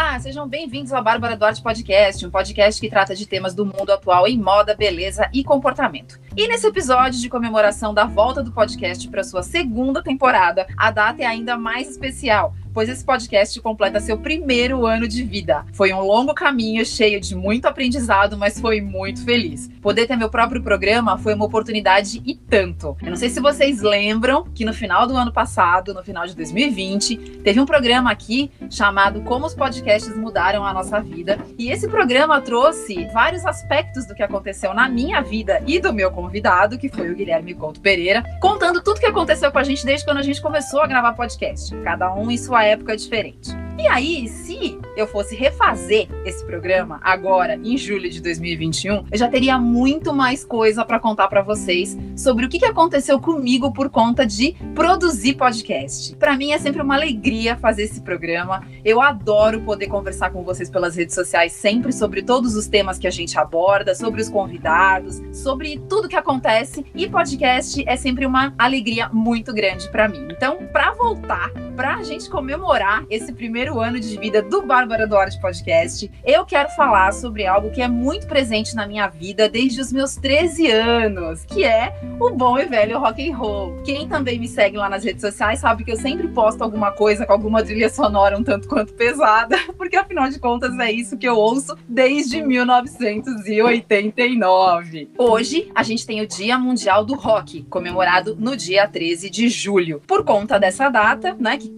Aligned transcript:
Olá, 0.00 0.18
sejam 0.18 0.48
bem-vindos 0.48 0.94
ao 0.94 1.04
Bárbara 1.04 1.36
Duarte 1.36 1.62
Podcast, 1.62 2.24
um 2.26 2.30
podcast 2.30 2.80
que 2.80 2.88
trata 2.88 3.14
de 3.14 3.26
temas 3.26 3.54
do 3.54 3.66
mundo 3.66 3.92
atual 3.92 4.26
em 4.26 4.38
moda, 4.38 4.74
beleza 4.74 5.28
e 5.30 5.44
comportamento. 5.44 6.18
E 6.34 6.48
nesse 6.48 6.66
episódio 6.66 7.20
de 7.20 7.28
comemoração 7.28 7.92
da 7.92 8.06
volta 8.06 8.42
do 8.42 8.50
podcast 8.50 9.06
para 9.08 9.22
sua 9.22 9.42
segunda 9.42 10.02
temporada, 10.02 10.66
a 10.74 10.90
data 10.90 11.22
é 11.22 11.26
ainda 11.26 11.58
mais 11.58 11.90
especial, 11.90 12.54
pois 12.72 12.88
esse 12.88 13.04
podcast 13.04 13.60
completa 13.60 14.00
seu 14.00 14.18
primeiro 14.18 14.86
ano 14.86 15.06
de 15.06 15.22
vida. 15.22 15.64
Foi 15.72 15.92
um 15.92 16.00
longo 16.00 16.34
caminho, 16.34 16.84
cheio 16.84 17.20
de 17.20 17.34
muito 17.34 17.66
aprendizado, 17.66 18.36
mas 18.36 18.60
foi 18.60 18.80
muito 18.80 19.24
feliz. 19.24 19.68
Poder 19.80 20.06
ter 20.06 20.16
meu 20.16 20.28
próprio 20.28 20.62
programa 20.62 21.18
foi 21.18 21.34
uma 21.34 21.44
oportunidade 21.44 22.22
e 22.24 22.34
tanto. 22.34 22.96
Eu 23.02 23.10
não 23.10 23.16
sei 23.16 23.28
se 23.28 23.40
vocês 23.40 23.80
lembram 23.80 24.44
que 24.54 24.64
no 24.64 24.72
final 24.72 25.06
do 25.06 25.16
ano 25.16 25.32
passado, 25.32 25.94
no 25.94 26.02
final 26.02 26.26
de 26.26 26.34
2020, 26.36 27.16
teve 27.42 27.60
um 27.60 27.66
programa 27.66 28.10
aqui 28.10 28.50
chamado 28.70 29.22
Como 29.22 29.46
os 29.46 29.54
Podcasts 29.54 30.16
Mudaram 30.16 30.64
a 30.64 30.72
Nossa 30.72 31.00
Vida. 31.00 31.38
E 31.58 31.70
esse 31.70 31.88
programa 31.88 32.40
trouxe 32.40 33.06
vários 33.12 33.44
aspectos 33.46 34.06
do 34.06 34.14
que 34.14 34.22
aconteceu 34.22 34.74
na 34.74 34.88
minha 34.88 35.20
vida 35.20 35.62
e 35.66 35.78
do 35.78 35.92
meu 35.92 36.10
convidado, 36.10 36.78
que 36.78 36.88
foi 36.88 37.10
o 37.10 37.14
Guilherme 37.14 37.54
Couto 37.54 37.80
Pereira, 37.80 38.22
contando 38.40 38.82
tudo 38.82 39.00
que 39.00 39.06
aconteceu 39.06 39.50
com 39.50 39.58
a 39.58 39.64
gente 39.64 39.84
desde 39.84 40.04
quando 40.04 40.18
a 40.18 40.22
gente 40.22 40.40
começou 40.40 40.80
a 40.80 40.86
gravar 40.86 41.12
podcast. 41.12 41.74
Cada 41.82 42.12
um 42.14 42.30
em 42.30 42.36
sua 42.36 42.59
época 42.64 42.96
diferente. 42.96 43.50
E 43.80 43.88
aí, 43.88 44.28
se 44.28 44.78
eu 44.94 45.06
fosse 45.06 45.34
refazer 45.34 46.06
esse 46.26 46.44
programa 46.44 47.00
agora, 47.02 47.58
em 47.64 47.78
julho 47.78 48.10
de 48.10 48.20
2021, 48.20 49.06
eu 49.10 49.18
já 49.18 49.26
teria 49.26 49.58
muito 49.58 50.12
mais 50.12 50.44
coisa 50.44 50.84
para 50.84 51.00
contar 51.00 51.28
para 51.28 51.40
vocês 51.40 51.96
sobre 52.14 52.44
o 52.44 52.48
que 52.50 52.62
aconteceu 52.62 53.18
comigo 53.18 53.72
por 53.72 53.88
conta 53.88 54.26
de 54.26 54.54
produzir 54.74 55.34
podcast. 55.34 56.14
Para 56.16 56.36
mim 56.36 56.52
é 56.52 56.58
sempre 56.58 56.82
uma 56.82 56.94
alegria 56.94 57.56
fazer 57.56 57.84
esse 57.84 58.02
programa. 58.02 58.62
Eu 58.84 59.00
adoro 59.00 59.62
poder 59.62 59.86
conversar 59.86 60.30
com 60.30 60.42
vocês 60.42 60.68
pelas 60.68 60.94
redes 60.94 61.14
sociais 61.14 61.52
sempre 61.52 61.90
sobre 61.90 62.22
todos 62.22 62.56
os 62.56 62.66
temas 62.66 62.98
que 62.98 63.06
a 63.06 63.10
gente 63.10 63.38
aborda, 63.38 63.94
sobre 63.94 64.20
os 64.20 64.28
convidados, 64.28 65.22
sobre 65.32 65.80
tudo 65.88 66.06
que 66.06 66.16
acontece. 66.16 66.84
E 66.94 67.08
podcast 67.08 67.82
é 67.86 67.96
sempre 67.96 68.26
uma 68.26 68.52
alegria 68.58 69.08
muito 69.08 69.54
grande 69.54 69.88
para 69.88 70.06
mim. 70.06 70.28
Então, 70.30 70.58
para 70.70 70.92
voltar, 70.92 71.50
para 71.74 71.94
a 71.94 72.02
gente 72.02 72.28
comemorar 72.50 73.06
esse 73.08 73.32
primeiro 73.32 73.78
ano 73.78 74.00
de 74.00 74.18
vida 74.18 74.42
do 74.42 74.62
Bárbara 74.62 75.06
Duarte 75.06 75.40
Podcast, 75.40 76.10
eu 76.24 76.44
quero 76.44 76.68
falar 76.70 77.12
sobre 77.12 77.46
algo 77.46 77.70
que 77.70 77.80
é 77.80 77.86
muito 77.86 78.26
presente 78.26 78.74
na 78.74 78.88
minha 78.88 79.06
vida 79.06 79.48
desde 79.48 79.80
os 79.80 79.92
meus 79.92 80.16
13 80.16 80.68
anos, 80.68 81.44
que 81.44 81.62
é 81.62 81.94
o 82.18 82.30
bom 82.30 82.58
e 82.58 82.66
velho 82.66 82.98
rock 82.98 83.30
and 83.30 83.36
roll. 83.36 83.80
Quem 83.84 84.08
também 84.08 84.36
me 84.36 84.48
segue 84.48 84.76
lá 84.76 84.88
nas 84.88 85.04
redes 85.04 85.20
sociais 85.20 85.60
sabe 85.60 85.84
que 85.84 85.92
eu 85.92 85.96
sempre 85.96 86.26
posto 86.26 86.64
alguma 86.64 86.90
coisa 86.90 87.24
com 87.24 87.32
alguma 87.32 87.62
trilha 87.62 87.88
sonora 87.88 88.36
um 88.36 88.42
tanto 88.42 88.66
quanto 88.66 88.94
pesada, 88.94 89.56
porque 89.78 89.94
afinal 89.94 90.28
de 90.28 90.40
contas 90.40 90.76
é 90.76 90.90
isso 90.90 91.16
que 91.16 91.28
eu 91.28 91.36
ouço 91.36 91.78
desde 91.88 92.42
1989. 92.42 95.10
Hoje 95.16 95.70
a 95.72 95.84
gente 95.84 96.04
tem 96.04 96.20
o 96.20 96.26
Dia 96.26 96.58
Mundial 96.58 97.04
do 97.04 97.14
Rock, 97.14 97.62
comemorado 97.70 98.34
no 98.34 98.56
dia 98.56 98.88
13 98.88 99.30
de 99.30 99.48
julho. 99.48 100.02
Por 100.04 100.24
conta 100.24 100.58
dessa 100.58 100.88
data, 100.88 101.36
né, 101.38 101.56
que 101.56 101.68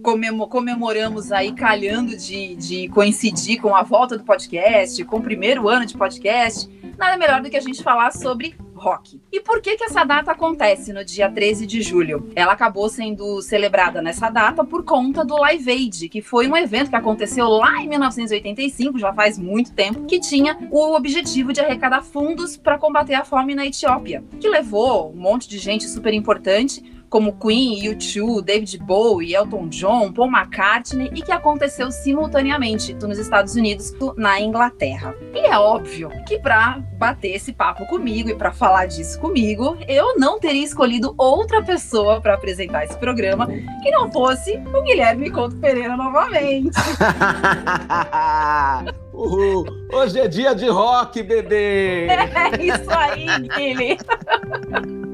comemoramos 0.63 1.29
aí 1.33 1.51
calhando 1.51 2.15
de, 2.15 2.55
de 2.55 2.87
coincidir 2.87 3.59
com 3.61 3.75
a 3.75 3.83
volta 3.83 4.17
do 4.17 4.23
podcast, 4.23 5.03
com 5.03 5.17
o 5.17 5.21
primeiro 5.21 5.67
ano 5.67 5.85
de 5.85 5.93
podcast, 5.93 6.69
nada 6.97 7.17
melhor 7.17 7.41
do 7.41 7.49
que 7.49 7.57
a 7.57 7.61
gente 7.61 7.83
falar 7.83 8.13
sobre 8.13 8.55
rock. 8.73 9.19
E 9.29 9.41
por 9.41 9.61
que 9.61 9.75
que 9.75 9.83
essa 9.83 10.05
data 10.05 10.31
acontece 10.31 10.93
no 10.93 11.03
dia 11.03 11.29
13 11.29 11.67
de 11.67 11.81
julho? 11.81 12.31
Ela 12.33 12.53
acabou 12.53 12.87
sendo 12.87 13.41
celebrada 13.41 14.01
nessa 14.01 14.29
data 14.29 14.63
por 14.63 14.85
conta 14.85 15.25
do 15.25 15.35
Live 15.35 15.69
Aid, 15.69 16.07
que 16.07 16.21
foi 16.21 16.47
um 16.47 16.55
evento 16.55 16.89
que 16.89 16.95
aconteceu 16.95 17.49
lá 17.49 17.83
em 17.83 17.89
1985, 17.89 18.97
já 18.97 19.11
faz 19.11 19.37
muito 19.37 19.73
tempo, 19.73 20.05
que 20.05 20.17
tinha 20.17 20.57
o 20.71 20.95
objetivo 20.95 21.51
de 21.51 21.59
arrecadar 21.59 22.03
fundos 22.03 22.55
para 22.55 22.77
combater 22.77 23.15
a 23.15 23.25
fome 23.25 23.53
na 23.53 23.65
Etiópia, 23.65 24.23
que 24.39 24.47
levou 24.47 25.11
um 25.11 25.19
monte 25.19 25.49
de 25.49 25.57
gente 25.57 25.89
super 25.89 26.13
importante 26.13 26.92
como 27.13 27.37
Queen, 27.37 27.91
U2, 27.91 28.41
David 28.41 28.79
Bowie, 28.79 29.35
Elton 29.35 29.69
John, 29.69 30.11
Paul 30.11 30.31
McCartney 30.31 31.11
e 31.13 31.21
que 31.21 31.31
aconteceu 31.31 31.91
simultaneamente 31.91 32.95
nos 32.95 33.19
Estados 33.19 33.53
Unidos 33.53 33.93
na 34.17 34.41
Inglaterra. 34.41 35.13
E 35.31 35.45
é 35.45 35.55
óbvio 35.55 36.09
que 36.27 36.39
para 36.39 36.79
bater 36.97 37.35
esse 37.35 37.53
papo 37.53 37.85
comigo 37.85 38.31
e 38.31 38.35
para 38.35 38.51
falar 38.51 38.87
disso 38.87 39.19
comigo, 39.19 39.77
eu 39.87 40.17
não 40.17 40.39
teria 40.39 40.63
escolhido 40.63 41.13
outra 41.15 41.61
pessoa 41.61 42.19
para 42.19 42.33
apresentar 42.33 42.83
esse 42.83 42.97
programa 42.97 43.45
que 43.45 43.91
não 43.91 44.11
fosse 44.11 44.57
o 44.73 44.81
Guilherme 44.81 45.29
Couto 45.29 45.55
Pereira 45.57 45.95
novamente. 45.95 46.73
Uhul. 49.13 49.67
Hoje 49.93 50.19
é 50.19 50.27
dia 50.27 50.55
de 50.55 50.67
rock, 50.67 51.21
bebê! 51.21 52.07
É 52.09 52.65
isso 52.65 52.89
aí, 52.89 53.27
Guilherme! 53.49 53.99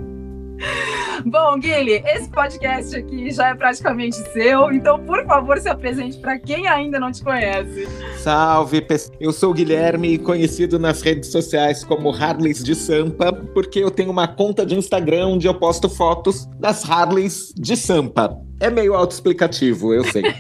Bom, 1.26 1.60
Guilherme, 1.60 2.04
esse 2.08 2.30
podcast 2.30 2.96
aqui 2.96 3.32
já 3.32 3.50
é 3.50 3.56
praticamente 3.56 4.18
seu, 4.32 4.72
então 4.72 5.00
por 5.06 5.26
favor 5.26 5.60
se 5.60 5.70
apresente 5.70 6.18
para 6.20 6.38
quem 6.38 6.68
ainda 6.68 7.00
não 7.00 7.12
te 7.12 7.24
conhece. 7.24 7.88
Salve, 8.18 8.86
eu 9.20 9.32
sou 9.32 9.52
o 9.52 9.54
Guilherme, 9.54 10.18
conhecido 10.18 10.80
nas 10.80 11.02
redes 11.02 11.32
sociais 11.32 11.84
como 11.84 12.12
Harleys 12.12 12.64
de 12.64 12.76
Sampa, 12.76 13.34
porque 13.54 13.80
eu 13.80 13.92
tenho 13.92 14.12
uma 14.12 14.28
conta 14.28 14.66
de 14.66 14.76
Instagram 14.76 15.28
onde 15.28 15.48
eu 15.48 15.54
posto 15.54 15.90
fotos 15.90 16.48
das 16.60 16.90
Harleys 16.90 17.54
de 17.56 17.76
Sampa. 17.76 18.49
É 18.60 18.70
meio 18.70 18.94
autoexplicativo, 18.94 19.94
eu 19.94 20.04
sei. 20.04 20.24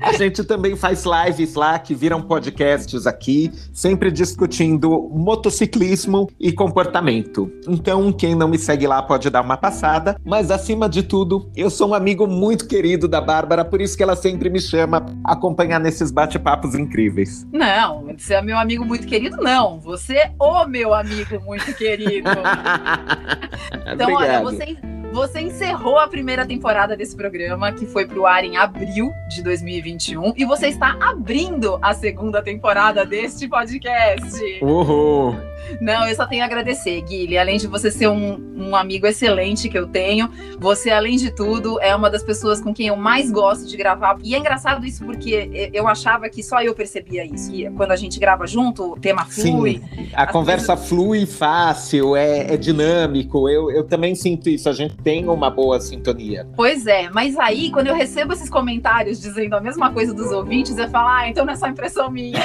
a 0.00 0.12
gente 0.12 0.42
também 0.44 0.74
faz 0.74 1.04
lives 1.04 1.54
lá 1.54 1.78
que 1.78 1.94
viram 1.94 2.22
podcasts 2.22 3.06
aqui, 3.06 3.52
sempre 3.72 4.10
discutindo 4.10 5.08
motociclismo 5.12 6.30
e 6.40 6.50
comportamento. 6.50 7.52
Então, 7.68 8.10
quem 8.12 8.34
não 8.34 8.48
me 8.48 8.58
segue 8.58 8.86
lá 8.86 9.02
pode 9.02 9.28
dar 9.28 9.42
uma 9.42 9.56
passada, 9.56 10.16
mas 10.24 10.50
acima 10.50 10.88
de 10.88 11.02
tudo, 11.02 11.50
eu 11.54 11.68
sou 11.68 11.90
um 11.90 11.94
amigo 11.94 12.26
muito 12.26 12.66
querido 12.66 13.06
da 13.06 13.20
Bárbara, 13.20 13.64
por 13.64 13.80
isso 13.80 13.96
que 13.96 14.02
ela 14.02 14.16
sempre 14.16 14.48
me 14.48 14.60
chama 14.60 15.04
a 15.24 15.32
acompanhar 15.32 15.78
nesses 15.78 16.10
bate-papos 16.10 16.74
incríveis. 16.74 17.46
Não, 17.52 18.06
você 18.16 18.34
é 18.34 18.42
meu 18.42 18.58
amigo 18.58 18.84
muito 18.84 19.06
querido, 19.06 19.36
não. 19.36 19.78
Você 19.80 20.14
é 20.14 20.32
o 20.38 20.66
meu 20.66 20.94
amigo 20.94 21.38
muito 21.44 21.72
querido. 21.74 22.30
então, 23.92 24.12
Obrigado. 24.12 24.16
olha, 24.16 24.42
você 24.42 24.76
você 25.12 25.40
encerrou 25.40 25.98
a 25.98 26.06
primeira 26.08 26.46
temporada 26.46 26.96
desse 26.96 27.16
programa, 27.16 27.72
que 27.72 27.86
foi 27.86 28.06
pro 28.06 28.26
ar 28.26 28.44
em 28.44 28.56
abril 28.56 29.12
de 29.28 29.42
2021, 29.42 30.34
e 30.36 30.44
você 30.44 30.68
está 30.68 30.96
abrindo 31.00 31.78
a 31.82 31.92
segunda 31.92 32.42
temporada 32.42 33.04
deste 33.04 33.48
podcast. 33.48 34.40
Uhul! 34.62 35.36
Não, 35.80 36.06
eu 36.06 36.14
só 36.14 36.26
tenho 36.26 36.42
a 36.42 36.46
agradecer, 36.46 37.00
Guilherme. 37.02 37.38
Além 37.38 37.58
de 37.58 37.66
você 37.66 37.90
ser 37.90 38.08
um, 38.08 38.38
um, 38.56 38.76
amigo 38.76 39.06
excelente 39.06 39.68
que 39.68 39.78
eu 39.78 39.86
tenho, 39.86 40.30
você, 40.58 40.90
além 40.90 41.16
de 41.16 41.34
tudo, 41.34 41.80
é 41.80 41.94
uma 41.94 42.10
das 42.10 42.22
pessoas 42.22 42.60
com 42.60 42.72
quem 42.72 42.88
eu 42.88 42.96
mais 42.96 43.30
gosto 43.30 43.66
de 43.66 43.76
gravar. 43.76 44.18
E 44.22 44.34
é 44.34 44.38
engraçado 44.38 44.84
isso 44.84 45.04
porque 45.04 45.70
eu 45.72 45.88
achava 45.88 46.28
que 46.28 46.42
só 46.42 46.62
eu 46.62 46.74
percebia 46.74 47.24
isso. 47.24 47.54
E 47.54 47.70
quando 47.70 47.92
a 47.92 47.96
gente 47.96 48.18
grava 48.18 48.46
junto, 48.46 48.92
o 48.92 49.00
tema 49.00 49.24
flui. 49.24 49.80
Sim, 49.94 50.10
a 50.12 50.26
conversa 50.26 50.74
coisas... 50.74 50.88
flui 50.88 51.26
fácil, 51.26 52.16
é, 52.16 52.54
é 52.54 52.56
dinâmico. 52.56 53.48
Eu, 53.48 53.70
eu 53.70 53.84
também 53.84 54.14
sinto 54.14 54.48
isso. 54.48 54.68
A 54.68 54.72
gente 54.72 54.96
tem 54.96 55.28
uma 55.28 55.50
boa 55.50 55.80
sintonia. 55.80 56.46
Pois 56.56 56.86
é, 56.86 57.08
mas 57.10 57.38
aí, 57.38 57.70
quando 57.70 57.88
eu 57.88 57.94
recebo 57.94 58.32
esses 58.32 58.48
comentários 58.48 59.20
dizendo 59.20 59.54
a 59.54 59.60
mesma 59.60 59.92
coisa 59.92 60.12
dos 60.12 60.30
ouvintes, 60.30 60.76
eu 60.76 60.88
falo, 60.88 61.08
ah, 61.08 61.28
então 61.28 61.44
não 61.44 61.52
é 61.52 61.56
só 61.56 61.66
impressão 61.66 62.10
minha. 62.10 62.40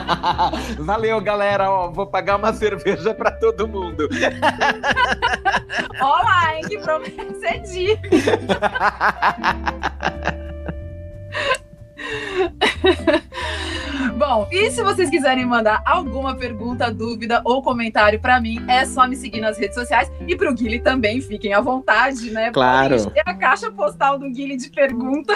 Valeu, 0.78 1.20
galera. 1.20 1.70
Ó, 1.70 1.90
vou 1.90 2.06
pagar 2.06 2.36
uma 2.40 2.52
cerveja 2.54 3.14
para 3.14 3.30
todo 3.30 3.68
mundo. 3.68 4.08
Olá, 6.00 6.56
hein? 6.56 6.62
Que 6.66 6.78
promessa 6.78 7.46
é 7.46 7.58
de. 7.58 7.98
Bom, 14.20 14.46
e 14.52 14.70
se 14.70 14.82
vocês 14.82 15.08
quiserem 15.08 15.46
mandar 15.46 15.82
alguma 15.82 16.36
pergunta, 16.36 16.92
dúvida 16.92 17.40
ou 17.42 17.62
comentário 17.62 18.20
para 18.20 18.38
mim, 18.38 18.62
é 18.68 18.84
só 18.84 19.08
me 19.08 19.16
seguir 19.16 19.40
nas 19.40 19.56
redes 19.56 19.74
sociais 19.74 20.12
e 20.28 20.36
pro 20.36 20.52
Guile 20.52 20.78
também, 20.78 21.22
fiquem 21.22 21.54
à 21.54 21.60
vontade, 21.62 22.30
né? 22.30 22.50
Claro. 22.50 22.96
É 23.14 23.22
a 23.24 23.32
caixa 23.32 23.70
postal 23.70 24.18
do 24.18 24.28
Guile 24.28 24.58
de 24.58 24.68
pergunta. 24.68 25.32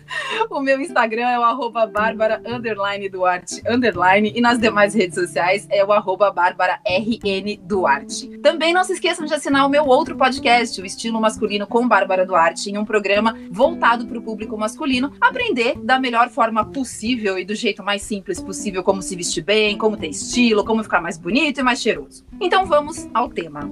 o 0.50 0.60
meu 0.60 0.80
Instagram 0.80 1.28
é 1.28 1.38
o 1.38 1.42
arroba 1.42 1.86
bárbara, 1.86 2.40
underline, 2.46 3.06
Duarte, 3.10 3.62
underline, 3.68 4.32
e 4.34 4.40
nas 4.40 4.58
demais 4.58 4.94
redes 4.94 5.14
sociais 5.14 5.68
é 5.70 5.84
o 5.84 5.92
arroba 5.92 6.30
bárbara, 6.30 6.80
RN 6.86 7.60
Duarte. 7.62 8.38
Também 8.38 8.72
não 8.72 8.82
se 8.82 8.94
esqueçam 8.94 9.26
de 9.26 9.34
assinar 9.34 9.66
o 9.66 9.68
meu 9.68 9.84
outro 9.84 10.16
podcast, 10.16 10.80
o 10.80 10.86
Estilo 10.86 11.20
Masculino 11.20 11.66
com 11.66 11.86
Bárbara 11.86 12.24
Duarte, 12.24 12.70
em 12.70 12.78
um 12.78 12.84
programa 12.86 13.36
voltado 13.50 14.06
para 14.06 14.18
o 14.18 14.22
público 14.22 14.56
masculino, 14.56 15.12
aprender 15.20 15.74
da 15.84 16.00
melhor 16.00 16.30
forma 16.30 16.64
possível 16.64 17.38
e 17.38 17.44
do 17.44 17.54
jeito 17.54 17.82
mais 17.82 18.00
simples 18.00 18.21
simples 18.22 18.40
possível 18.40 18.84
como 18.84 19.02
se 19.02 19.16
vestir 19.16 19.42
bem, 19.42 19.76
como 19.76 19.96
ter 19.96 20.06
estilo, 20.06 20.64
como 20.64 20.84
ficar 20.84 21.00
mais 21.00 21.18
bonito 21.18 21.58
e 21.58 21.62
mais 21.62 21.82
cheiroso. 21.82 22.24
Então 22.40 22.64
vamos 22.64 23.08
ao 23.12 23.28
tema. 23.28 23.68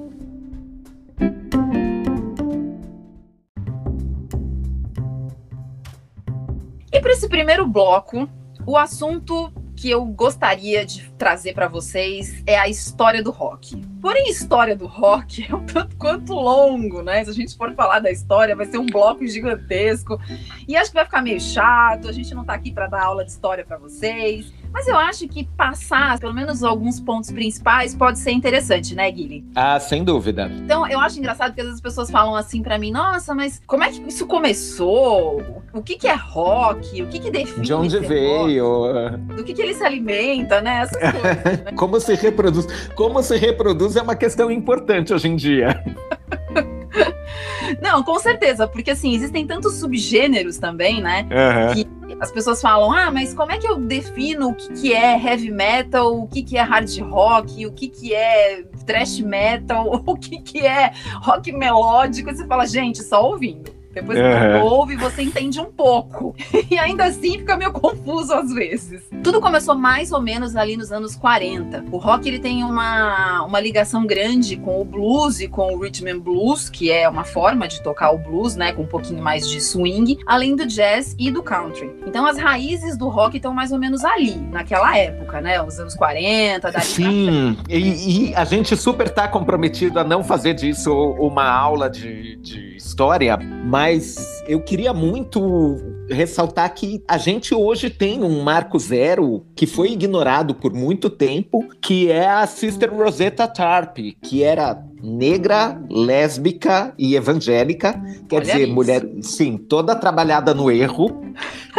E 6.92 7.00
para 7.00 7.12
esse 7.12 7.28
primeiro 7.28 7.64
bloco, 7.68 8.28
o 8.66 8.76
assunto 8.76 9.52
que 9.80 9.90
eu 9.90 10.04
gostaria 10.04 10.84
de 10.84 11.10
trazer 11.16 11.54
para 11.54 11.66
vocês 11.66 12.42
é 12.46 12.58
a 12.58 12.68
história 12.68 13.22
do 13.22 13.30
rock. 13.30 13.74
Porém, 14.02 14.26
a 14.26 14.30
história 14.30 14.76
do 14.76 14.86
rock 14.86 15.46
é 15.48 15.54
um 15.54 15.64
tanto 15.64 15.96
quanto 15.96 16.34
longo, 16.34 17.00
né? 17.00 17.24
Se 17.24 17.30
a 17.30 17.32
gente 17.32 17.56
for 17.56 17.74
falar 17.74 17.98
da 18.00 18.10
história, 18.10 18.54
vai 18.54 18.66
ser 18.66 18.76
um 18.76 18.84
bloco 18.84 19.26
gigantesco. 19.26 20.20
E 20.68 20.76
acho 20.76 20.90
que 20.90 20.96
vai 20.96 21.06
ficar 21.06 21.22
meio 21.22 21.40
chato, 21.40 22.08
a 22.08 22.12
gente 22.12 22.34
não 22.34 22.44
tá 22.44 22.52
aqui 22.52 22.70
para 22.70 22.88
dar 22.88 23.04
aula 23.04 23.24
de 23.24 23.30
história 23.30 23.64
para 23.64 23.78
vocês. 23.78 24.52
Mas 24.72 24.86
eu 24.86 24.96
acho 24.96 25.26
que 25.28 25.44
passar, 25.56 26.18
pelo 26.18 26.32
menos 26.32 26.62
alguns 26.62 27.00
pontos 27.00 27.30
principais, 27.30 27.94
pode 27.94 28.18
ser 28.18 28.30
interessante, 28.30 28.94
né, 28.94 29.10
Guilherme? 29.10 29.44
Ah, 29.54 29.78
sem 29.80 30.04
dúvida. 30.04 30.50
Então, 30.64 30.86
eu 30.86 31.00
acho 31.00 31.18
engraçado 31.18 31.54
que 31.54 31.60
às 31.60 31.66
vezes 31.66 31.78
as 31.78 31.82
pessoas 31.82 32.10
falam 32.10 32.34
assim 32.34 32.62
para 32.62 32.78
mim: 32.78 32.90
nossa, 32.90 33.34
mas 33.34 33.60
como 33.66 33.84
é 33.84 33.90
que 33.90 34.00
isso 34.08 34.26
começou? 34.26 35.62
O 35.72 35.82
que, 35.82 35.96
que 35.96 36.08
é 36.08 36.14
rock? 36.14 37.02
O 37.02 37.06
que, 37.08 37.18
que 37.18 37.30
define? 37.30 37.64
De 37.64 37.74
onde 37.74 37.98
veio? 38.00 38.92
Rock? 38.92 39.16
Do 39.36 39.44
que, 39.44 39.52
que 39.52 39.62
ele 39.62 39.74
se 39.74 39.84
alimenta, 39.84 40.60
né? 40.60 40.82
Essas 40.82 41.12
coisas. 41.12 41.44
Né? 41.64 41.72
como 41.76 42.00
se 42.00 42.14
reproduz? 42.14 42.66
Como 42.94 43.22
se 43.22 43.36
reproduz 43.36 43.96
é 43.96 44.02
uma 44.02 44.16
questão 44.16 44.50
importante 44.50 45.12
hoje 45.12 45.28
em 45.28 45.36
dia. 45.36 45.82
Não, 47.80 48.02
com 48.02 48.18
certeza, 48.18 48.66
porque 48.66 48.90
assim, 48.90 49.14
existem 49.14 49.46
tantos 49.46 49.74
subgêneros 49.74 50.58
também, 50.58 51.00
né? 51.00 51.26
Uhum. 51.30 51.74
Que 51.74 52.16
as 52.20 52.30
pessoas 52.30 52.60
falam, 52.60 52.92
ah, 52.92 53.10
mas 53.10 53.32
como 53.32 53.52
é 53.52 53.58
que 53.58 53.66
eu 53.66 53.76
defino 53.76 54.48
o 54.48 54.54
que, 54.54 54.72
que 54.72 54.92
é 54.92 55.18
heavy 55.18 55.50
metal, 55.50 56.20
o 56.20 56.28
que, 56.28 56.42
que 56.42 56.56
é 56.56 56.62
hard 56.62 56.98
rock, 57.00 57.66
o 57.66 57.72
que, 57.72 57.88
que 57.88 58.14
é 58.14 58.62
thrash 58.86 59.20
metal, 59.20 60.02
o 60.04 60.16
que, 60.16 60.40
que 60.40 60.66
é 60.66 60.92
rock 61.22 61.52
melódico? 61.52 62.30
E 62.30 62.36
você 62.36 62.46
fala, 62.46 62.66
gente, 62.66 63.02
só 63.02 63.24
ouvindo. 63.24 63.79
Depois 63.92 64.18
que 64.18 64.24
uhum. 64.24 64.62
ouve, 64.64 64.96
você 64.96 65.22
entende 65.22 65.60
um 65.60 65.66
pouco. 65.66 66.34
E 66.70 66.78
ainda 66.78 67.06
assim 67.06 67.32
fica 67.32 67.56
meio 67.56 67.72
confuso 67.72 68.32
às 68.32 68.52
vezes. 68.52 69.02
Tudo 69.24 69.40
começou 69.40 69.74
mais 69.74 70.12
ou 70.12 70.20
menos 70.20 70.54
ali 70.54 70.76
nos 70.76 70.92
anos 70.92 71.16
40. 71.16 71.86
O 71.90 71.96
rock 71.96 72.28
ele 72.28 72.38
tem 72.38 72.62
uma, 72.62 73.42
uma 73.42 73.58
ligação 73.58 74.06
grande 74.06 74.56
com 74.56 74.80
o 74.80 74.84
blues 74.84 75.40
e 75.40 75.48
com 75.48 75.74
o 75.74 75.78
rhythm 75.80 76.08
and 76.08 76.20
blues, 76.20 76.68
que 76.68 76.90
é 76.90 77.08
uma 77.08 77.24
forma 77.24 77.66
de 77.66 77.82
tocar 77.82 78.12
o 78.12 78.18
blues, 78.18 78.54
né, 78.54 78.72
com 78.72 78.82
um 78.82 78.86
pouquinho 78.86 79.22
mais 79.22 79.48
de 79.48 79.60
swing, 79.60 80.18
além 80.26 80.54
do 80.54 80.64
jazz 80.66 81.16
e 81.18 81.30
do 81.30 81.42
country. 81.42 81.90
Então 82.06 82.24
as 82.24 82.38
raízes 82.38 82.96
do 82.96 83.08
rock 83.08 83.36
estão 83.36 83.52
mais 83.52 83.72
ou 83.72 83.78
menos 83.78 84.04
ali, 84.04 84.36
naquela 84.36 84.96
época, 84.96 85.40
né, 85.40 85.60
os 85.62 85.78
anos 85.80 85.94
40, 85.94 86.70
dali 86.70 86.84
Sim, 86.84 87.58
e, 87.68 88.28
e, 88.30 88.34
a 88.34 88.44
gente 88.44 88.76
super 88.76 89.08
tá 89.08 89.26
comprometido 89.26 89.98
a 89.98 90.04
não 90.04 90.22
fazer 90.22 90.54
disso 90.54 90.92
uma 91.18 91.48
aula 91.48 91.90
de, 91.90 92.36
de 92.36 92.69
história, 92.80 93.36
mas 93.36 94.42
eu 94.48 94.60
queria 94.60 94.92
muito 94.92 95.76
ressaltar 96.08 96.74
que 96.74 97.04
a 97.06 97.18
gente 97.18 97.54
hoje 97.54 97.90
tem 97.90 98.24
um 98.24 98.42
marco 98.42 98.78
zero 98.78 99.44
que 99.54 99.66
foi 99.66 99.92
ignorado 99.92 100.54
por 100.54 100.72
muito 100.72 101.08
tempo, 101.08 101.68
que 101.80 102.10
é 102.10 102.28
a 102.28 102.46
Sister 102.46 102.92
Rosetta 102.92 103.46
Tarp, 103.46 103.98
que 104.22 104.42
era 104.42 104.82
negra, 105.02 105.80
lésbica 105.88 106.92
e 106.98 107.14
evangélica, 107.14 107.92
quer 108.28 108.36
Olha 108.36 108.44
dizer, 108.46 108.64
isso. 108.64 108.74
mulher, 108.74 109.08
sim, 109.22 109.56
toda 109.56 109.94
trabalhada 109.94 110.52
no 110.52 110.70
erro, 110.70 111.22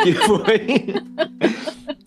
que 0.03 0.13
foi 0.25 0.95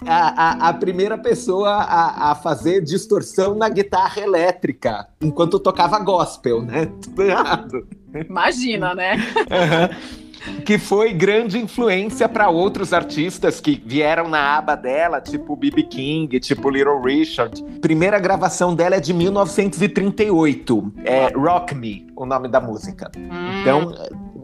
a, 0.07 0.67
a, 0.67 0.69
a, 0.69 0.73
primeira 0.73 1.19
pessoa 1.19 1.71
a, 1.71 2.31
a, 2.31 2.35
fazer 2.35 2.83
distorção 2.83 3.55
na 3.55 3.69
guitarra 3.69 4.23
elétrica, 4.23 5.09
enquanto 5.21 5.59
tocava 5.59 5.99
gospel, 5.99 6.63
né? 6.63 6.87
Tudo 7.03 7.23
errado. 7.23 7.87
Imagina, 8.15 8.95
né? 8.95 9.17
Uhum 9.17 10.25
que 10.65 10.79
foi 10.79 11.13
grande 11.13 11.59
influência 11.59 12.29
para 12.29 12.49
outros 12.49 12.93
artistas 12.93 13.61
que 13.61 13.81
vieram 13.85 14.29
na 14.29 14.59
aba 14.59 14.75
dela, 14.75 15.21
tipo 15.21 15.57
B.B. 15.57 15.85
King, 15.85 16.39
tipo 16.41 16.71
Little 16.71 17.01
Richard. 17.01 17.63
Primeira 17.81 18.19
gravação 18.19 18.75
dela 18.75 18.97
é 18.97 19.01
de 19.01 19.13
1938, 19.13 20.93
é 21.05 21.29
Rock 21.35 21.75
Me, 21.75 22.07
o 22.17 22.27
nome 22.27 22.49
da 22.49 22.61
música. 22.61 23.11
Hum. 23.17 23.61
Então, 23.61 23.95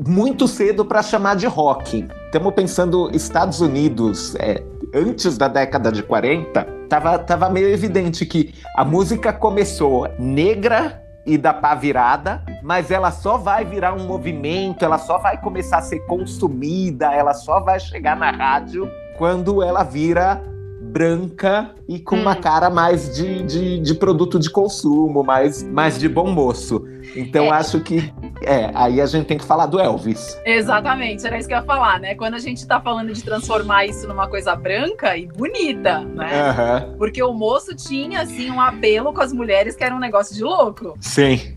muito 0.07 0.49
cedo 0.49 0.85
para 0.85 1.03
chamar 1.03 1.37
de 1.37 1.47
rock. 1.47 2.07
Estamos 2.27 2.55
pensando 2.55 3.11
Estados 3.15 3.61
Unidos, 3.61 4.35
é, 4.37 4.63
antes 4.95 5.37
da 5.37 5.49
década 5.49 5.93
de 5.93 6.03
40, 6.03 6.65
tava, 6.89 7.19
tava 7.19 7.51
meio 7.51 7.69
evidente 7.69 8.25
que 8.25 8.55
a 8.77 8.85
música 8.85 9.33
começou 9.33 10.09
negra 10.19 11.00
e 11.25 11.37
da 11.37 11.53
pá 11.53 11.75
virada, 11.75 12.43
mas 12.63 12.91
ela 12.91 13.11
só 13.11 13.37
vai 13.37 13.65
virar 13.65 13.93
um 13.93 14.07
movimento, 14.07 14.85
ela 14.85 14.99
só 14.99 15.19
vai 15.19 15.41
começar 15.41 15.79
a 15.79 15.83
ser 15.83 16.01
consumida, 16.07 17.13
ela 17.13 17.35
só 17.35 17.61
vai 17.61 17.79
chegar 17.79 18.17
na 18.17 18.31
rádio 18.31 18.91
quando 19.19 19.63
ela 19.63 19.83
vira 19.83 20.43
branca 20.91 21.75
e 21.89 21.99
com 21.99 22.17
hum. 22.17 22.23
uma 22.23 22.37
cara 22.37 22.69
mais 22.69 23.15
de, 23.15 23.43
de, 23.43 23.81
de, 23.81 23.95
produto 23.95 24.39
de 24.39 24.51
consumo, 24.51 25.23
mais, 25.23 25.63
mais 25.63 25.99
de 25.99 26.09
bom 26.09 26.31
moço. 26.31 26.85
Então 27.17 27.47
é. 27.47 27.51
acho 27.51 27.81
que 27.81 28.13
é, 28.43 28.71
aí 28.75 29.01
a 29.01 29.07
gente 29.07 29.27
tem 29.27 29.39
que 29.39 29.45
falar 29.45 29.67
do 29.67 29.79
Elvis. 29.81 30.39
Exatamente, 30.45 31.27
era 31.27 31.39
isso 31.39 31.49
que 31.49 31.55
eu 31.55 31.59
ia 31.59 31.65
falar, 31.65 31.99
né? 32.01 32.15
Quando 32.15 32.35
a 32.35 32.39
gente 32.39 32.67
tá 32.67 32.81
falando 32.81 33.13
de 33.13 33.23
transformar 33.23 33.87
isso 33.87 34.07
numa 34.07 34.29
coisa 34.29 34.55
branca 34.55 35.17
e 35.17 35.27
bonita, 35.27 36.01
né? 36.01 36.51
Uhum. 36.51 36.97
Porque 36.99 37.23
o 37.23 37.33
moço 37.33 37.75
tinha, 37.75 38.23
assim, 38.23 38.51
um 38.51 38.61
apelo 38.61 39.13
com 39.13 39.21
as 39.21 39.33
mulheres 39.33 39.75
que 39.75 39.85
era 39.85 39.95
um 39.95 39.99
negócio 39.99 40.35
de 40.35 40.43
louco. 40.43 40.97
Sim. 41.01 41.57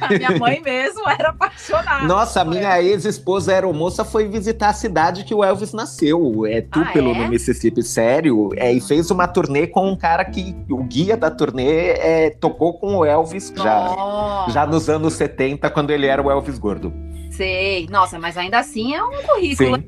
A 0.00 0.08
minha 0.12 0.38
mãe 0.38 0.60
mesmo 0.60 1.08
era 1.08 1.30
apaixonada. 1.30 2.06
Nossa, 2.06 2.42
a 2.42 2.44
minha 2.44 2.80
ex-esposa 2.82 3.52
era 3.52 3.70
moça, 3.72 4.04
foi 4.04 4.28
visitar 4.28 4.68
a 4.68 4.72
cidade 4.72 5.24
que 5.24 5.34
o 5.34 5.42
Elvis 5.44 5.72
nasceu. 5.72 6.46
É 6.46 6.60
Tupelo, 6.60 7.12
ah, 7.12 7.16
é? 7.16 7.22
no 7.24 7.28
Mississippi, 7.28 7.82
sério. 7.82 8.50
É, 8.56 8.72
e 8.72 8.80
fez 8.80 9.10
uma 9.10 9.26
turnê 9.26 9.66
com 9.66 9.90
um 9.90 9.96
cara 9.96 10.24
que 10.24 10.54
o 10.70 10.82
guia 10.82 11.16
da 11.16 11.30
turnê 11.30 11.90
é, 11.90 12.30
tocou 12.30 12.74
com 12.74 12.96
o 12.96 13.04
Elvis 13.04 13.52
já, 13.56 14.46
já 14.48 14.66
nos 14.66 14.88
anos 14.88 15.14
70 15.14 15.70
quando 15.70 15.90
ele 15.90 16.06
era 16.06 16.22
o 16.22 16.30
Elvis 16.30 16.58
gordo. 16.58 16.92
Sei. 17.30 17.86
Nossa, 17.90 18.18
mas 18.18 18.36
ainda 18.36 18.58
assim 18.58 18.94
é 18.94 19.02
um 19.02 19.22
currículo. 19.22 19.76
Sim. 19.76 19.84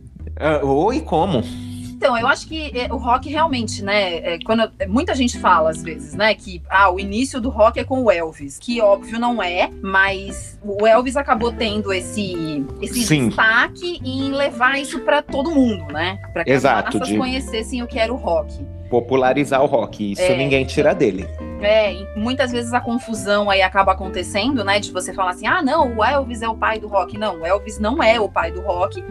Uh, 0.63 0.67
ou 0.67 0.93
e 0.95 1.01
como? 1.01 1.43
Então, 2.03 2.19
eu 2.19 2.27
acho 2.27 2.49
que 2.49 2.77
é, 2.77 2.93
o 2.93 2.97
rock 2.97 3.31
realmente, 3.31 3.81
né? 3.81 4.17
É, 4.17 4.39
quando 4.45 4.69
muita 4.89 5.15
gente 5.15 5.39
fala 5.39 5.71
às 5.71 5.81
vezes, 5.81 6.15
né, 6.15 6.35
que 6.35 6.61
ah, 6.69 6.91
o 6.91 6.99
início 6.99 7.41
do 7.41 7.49
rock 7.49 7.79
é 7.79 7.85
com 7.85 8.03
o 8.03 8.11
Elvis, 8.11 8.59
que 8.59 8.81
óbvio 8.81 9.21
não 9.21 9.41
é, 9.41 9.71
mas 9.81 10.59
o 10.65 10.85
Elvis 10.85 11.17
acabou 11.17 11.53
tendo 11.53 11.93
esse 11.93 12.67
esse 12.81 13.05
Sim. 13.05 13.29
destaque 13.29 14.01
em 14.05 14.33
levar 14.33 14.81
isso 14.81 14.99
para 15.03 15.23
todo 15.23 15.53
mundo, 15.53 15.93
né? 15.93 16.19
Para 16.33 16.43
que 16.43 16.51
Exato, 16.51 16.89
as 16.89 16.95
massas 16.95 17.09
de... 17.09 17.17
conhecessem 17.17 17.85
o 17.85 17.87
que 17.87 18.01
era 18.01 18.13
o 18.13 18.17
rock 18.17 18.53
popularizar 18.91 19.63
o 19.63 19.67
rock. 19.67 20.13
Isso 20.13 20.21
é, 20.21 20.37
ninguém 20.37 20.67
tira 20.67 20.95
dele. 20.95 21.27
É, 21.63 21.95
muitas 22.15 22.53
vezes 22.53 22.75
a 22.75 22.81
confusão 22.81 23.49
aí 23.49 23.63
acaba 23.63 23.93
acontecendo, 23.93 24.63
né? 24.63 24.79
De 24.79 24.93
você 24.93 25.15
falar 25.15 25.31
assim: 25.31 25.47
ah, 25.47 25.63
não, 25.63 25.97
o 25.97 26.05
Elvis 26.05 26.43
é 26.43 26.49
o 26.49 26.55
pai 26.55 26.79
do 26.79 26.89
rock. 26.89 27.17
Não, 27.17 27.41
o 27.41 27.47
Elvis 27.47 27.79
não 27.79 28.03
é 28.03 28.21
o 28.21 28.29
pai 28.29 28.53
do 28.53 28.61
rock, 28.61 29.03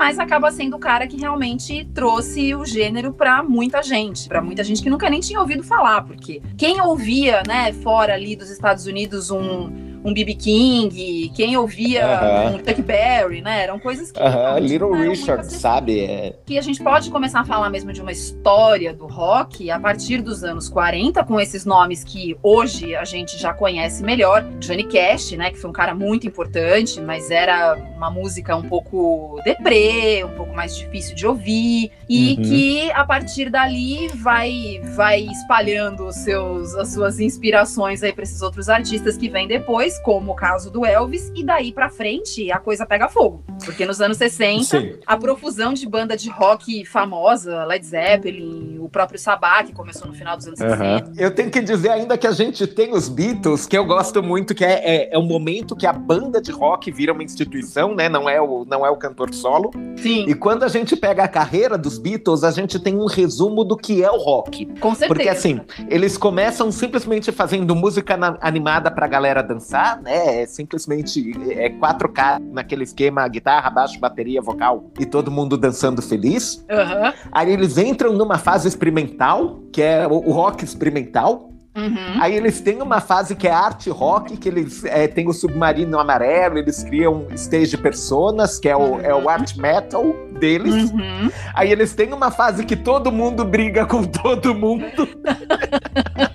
mas 0.00 0.18
acaba 0.18 0.50
sendo 0.50 0.76
o 0.76 0.78
cara 0.78 1.06
que 1.06 1.18
realmente 1.18 1.84
trouxe 1.92 2.54
o 2.54 2.64
gênero 2.64 3.12
para 3.12 3.42
muita 3.42 3.82
gente, 3.82 4.26
para 4.30 4.40
muita 4.40 4.64
gente 4.64 4.82
que 4.82 4.88
nunca 4.88 5.10
nem 5.10 5.20
tinha 5.20 5.38
ouvido 5.38 5.62
falar, 5.62 6.04
porque 6.04 6.40
quem 6.56 6.80
ouvia, 6.80 7.42
né, 7.46 7.70
fora 7.74 8.14
ali 8.14 8.34
dos 8.34 8.48
Estados 8.48 8.86
Unidos 8.86 9.30
um 9.30 9.89
um 10.04 10.12
B.B. 10.12 10.34
King, 10.34 11.30
quem 11.34 11.56
ouvia 11.56 12.06
uh 12.06 12.52
-huh. 12.52 12.54
um 12.54 12.58
Chuck 12.58 12.82
Berry, 12.82 13.42
né? 13.42 13.64
Eram 13.64 13.78
coisas 13.78 14.10
que. 14.10 14.20
Uh 14.20 14.24
-huh. 14.24 14.58
Little 14.58 14.92
Richard, 14.92 15.44
sabe? 15.52 16.00
É... 16.00 16.34
Que 16.46 16.58
a 16.58 16.62
gente 16.62 16.82
pode 16.82 17.10
começar 17.10 17.40
a 17.40 17.44
falar 17.44 17.68
mesmo 17.70 17.92
de 17.92 18.00
uma 18.00 18.12
história 18.12 18.92
do 18.92 19.06
rock 19.06 19.70
a 19.70 19.78
partir 19.78 20.22
dos 20.22 20.42
anos 20.42 20.68
40, 20.68 21.22
com 21.24 21.40
esses 21.40 21.64
nomes 21.64 22.02
que 22.02 22.36
hoje 22.42 22.94
a 22.94 23.04
gente 23.04 23.38
já 23.38 23.52
conhece 23.52 24.02
melhor. 24.02 24.42
Johnny 24.58 24.84
Cash, 24.84 25.32
né? 25.32 25.50
Que 25.50 25.58
foi 25.58 25.68
um 25.68 25.72
cara 25.72 25.94
muito 25.94 26.26
importante, 26.26 27.00
mas 27.00 27.30
era 27.30 27.74
uma 27.96 28.10
música 28.10 28.56
um 28.56 28.62
pouco 28.62 29.40
deprê, 29.44 30.24
um 30.24 30.36
pouco 30.36 30.54
mais 30.54 30.76
difícil 30.76 31.14
de 31.14 31.26
ouvir. 31.26 31.92
E 32.08 32.36
uhum. 32.36 32.42
que 32.42 32.90
a 32.92 33.04
partir 33.04 33.50
dali 33.50 34.08
vai, 34.08 34.80
vai 34.96 35.20
espalhando 35.20 36.06
os 36.06 36.16
seus, 36.16 36.74
as 36.74 36.92
suas 36.92 37.20
inspirações 37.20 38.02
aí 38.02 38.12
para 38.12 38.24
esses 38.24 38.42
outros 38.42 38.68
artistas 38.68 39.16
que 39.16 39.28
vêm 39.28 39.46
depois 39.46 39.89
como 39.98 40.32
o 40.32 40.34
caso 40.34 40.70
do 40.70 40.84
Elvis, 40.84 41.30
e 41.34 41.44
daí 41.44 41.72
para 41.72 41.88
frente 41.88 42.50
a 42.50 42.58
coisa 42.58 42.86
pega 42.86 43.08
fogo. 43.08 43.44
Porque 43.64 43.84
nos 43.84 44.00
anos 44.00 44.16
60, 44.16 44.64
Sim. 44.64 44.94
a 45.06 45.16
profusão 45.16 45.72
de 45.72 45.86
banda 45.88 46.16
de 46.16 46.30
rock 46.30 46.84
famosa, 46.84 47.64
Led 47.64 47.84
Zeppelin, 47.84 48.78
o 48.78 48.88
próprio 48.88 49.18
Sabá, 49.18 49.62
que 49.62 49.72
começou 49.72 50.06
no 50.06 50.14
final 50.14 50.36
dos 50.36 50.46
anos 50.46 50.60
uhum. 50.60 50.68
60. 50.68 51.12
Eu 51.16 51.34
tenho 51.34 51.50
que 51.50 51.60
dizer 51.60 51.90
ainda 51.90 52.16
que 52.16 52.26
a 52.26 52.32
gente 52.32 52.66
tem 52.66 52.92
os 52.92 53.08
Beatles, 53.08 53.66
que 53.66 53.76
eu 53.76 53.84
gosto 53.84 54.22
muito, 54.22 54.54
que 54.54 54.64
é, 54.64 54.72
é, 54.84 55.14
é 55.14 55.18
um 55.18 55.26
momento 55.26 55.76
que 55.76 55.86
a 55.86 55.92
banda 55.92 56.40
de 56.40 56.50
rock 56.50 56.90
vira 56.90 57.12
uma 57.12 57.22
instituição, 57.22 57.94
né? 57.94 58.08
Não 58.08 58.28
é 58.28 58.40
o, 58.40 58.64
não 58.64 58.84
é 58.84 58.90
o 58.90 58.96
cantor 58.96 59.32
solo. 59.34 59.70
Sim. 59.96 60.24
E 60.28 60.34
quando 60.34 60.62
a 60.62 60.68
gente 60.68 60.96
pega 60.96 61.24
a 61.24 61.28
carreira 61.28 61.76
dos 61.76 61.98
Beatles, 61.98 62.44
a 62.44 62.50
gente 62.50 62.78
tem 62.78 62.96
um 62.96 63.06
resumo 63.06 63.64
do 63.64 63.76
que 63.76 64.02
é 64.02 64.10
o 64.10 64.16
rock. 64.16 64.66
Com 64.80 64.94
certeza. 64.94 65.08
Porque 65.08 65.28
assim, 65.28 65.60
eles 65.88 66.16
começam 66.16 66.70
simplesmente 66.72 67.30
fazendo 67.32 67.74
música 67.74 68.16
na, 68.16 68.36
animada 68.40 68.90
pra 68.90 69.06
galera 69.06 69.42
dançar, 69.42 69.79
né? 70.02 70.42
É 70.42 70.46
simplesmente 70.46 71.32
é 71.52 71.68
4K 71.70 72.40
naquele 72.52 72.84
esquema, 72.84 73.26
guitarra, 73.28 73.70
baixo, 73.70 73.98
bateria, 73.98 74.40
vocal 74.40 74.90
e 74.98 75.06
todo 75.06 75.30
mundo 75.30 75.56
dançando 75.56 76.02
feliz. 76.02 76.64
Uhum. 76.70 77.12
Aí 77.32 77.52
eles 77.52 77.78
entram 77.78 78.12
numa 78.12 78.38
fase 78.38 78.68
experimental, 78.68 79.60
que 79.72 79.82
é 79.82 80.06
o, 80.06 80.12
o 80.12 80.32
rock 80.32 80.64
experimental, 80.64 81.50
Uhum. 81.76 82.20
Aí 82.20 82.34
eles 82.34 82.60
têm 82.60 82.82
uma 82.82 83.00
fase 83.00 83.36
que 83.36 83.46
é 83.46 83.52
arte 83.52 83.90
rock, 83.90 84.36
que 84.36 84.48
eles 84.48 84.84
é, 84.84 85.06
têm 85.06 85.28
o 85.28 85.32
submarino 85.32 85.98
amarelo, 85.98 86.58
eles 86.58 86.82
criam 86.82 87.26
stage 87.34 87.76
personas, 87.76 88.58
que 88.58 88.68
é 88.68 88.74
o, 88.74 88.80
uhum. 88.80 89.00
é 89.00 89.14
o 89.14 89.28
art 89.28 89.56
metal 89.56 90.04
deles. 90.38 90.90
Uhum. 90.90 91.30
Aí 91.54 91.70
eles 91.70 91.94
têm 91.94 92.12
uma 92.12 92.30
fase 92.30 92.64
que 92.64 92.74
todo 92.74 93.12
mundo 93.12 93.44
briga 93.44 93.86
com 93.86 94.02
todo 94.02 94.54
mundo. 94.54 95.08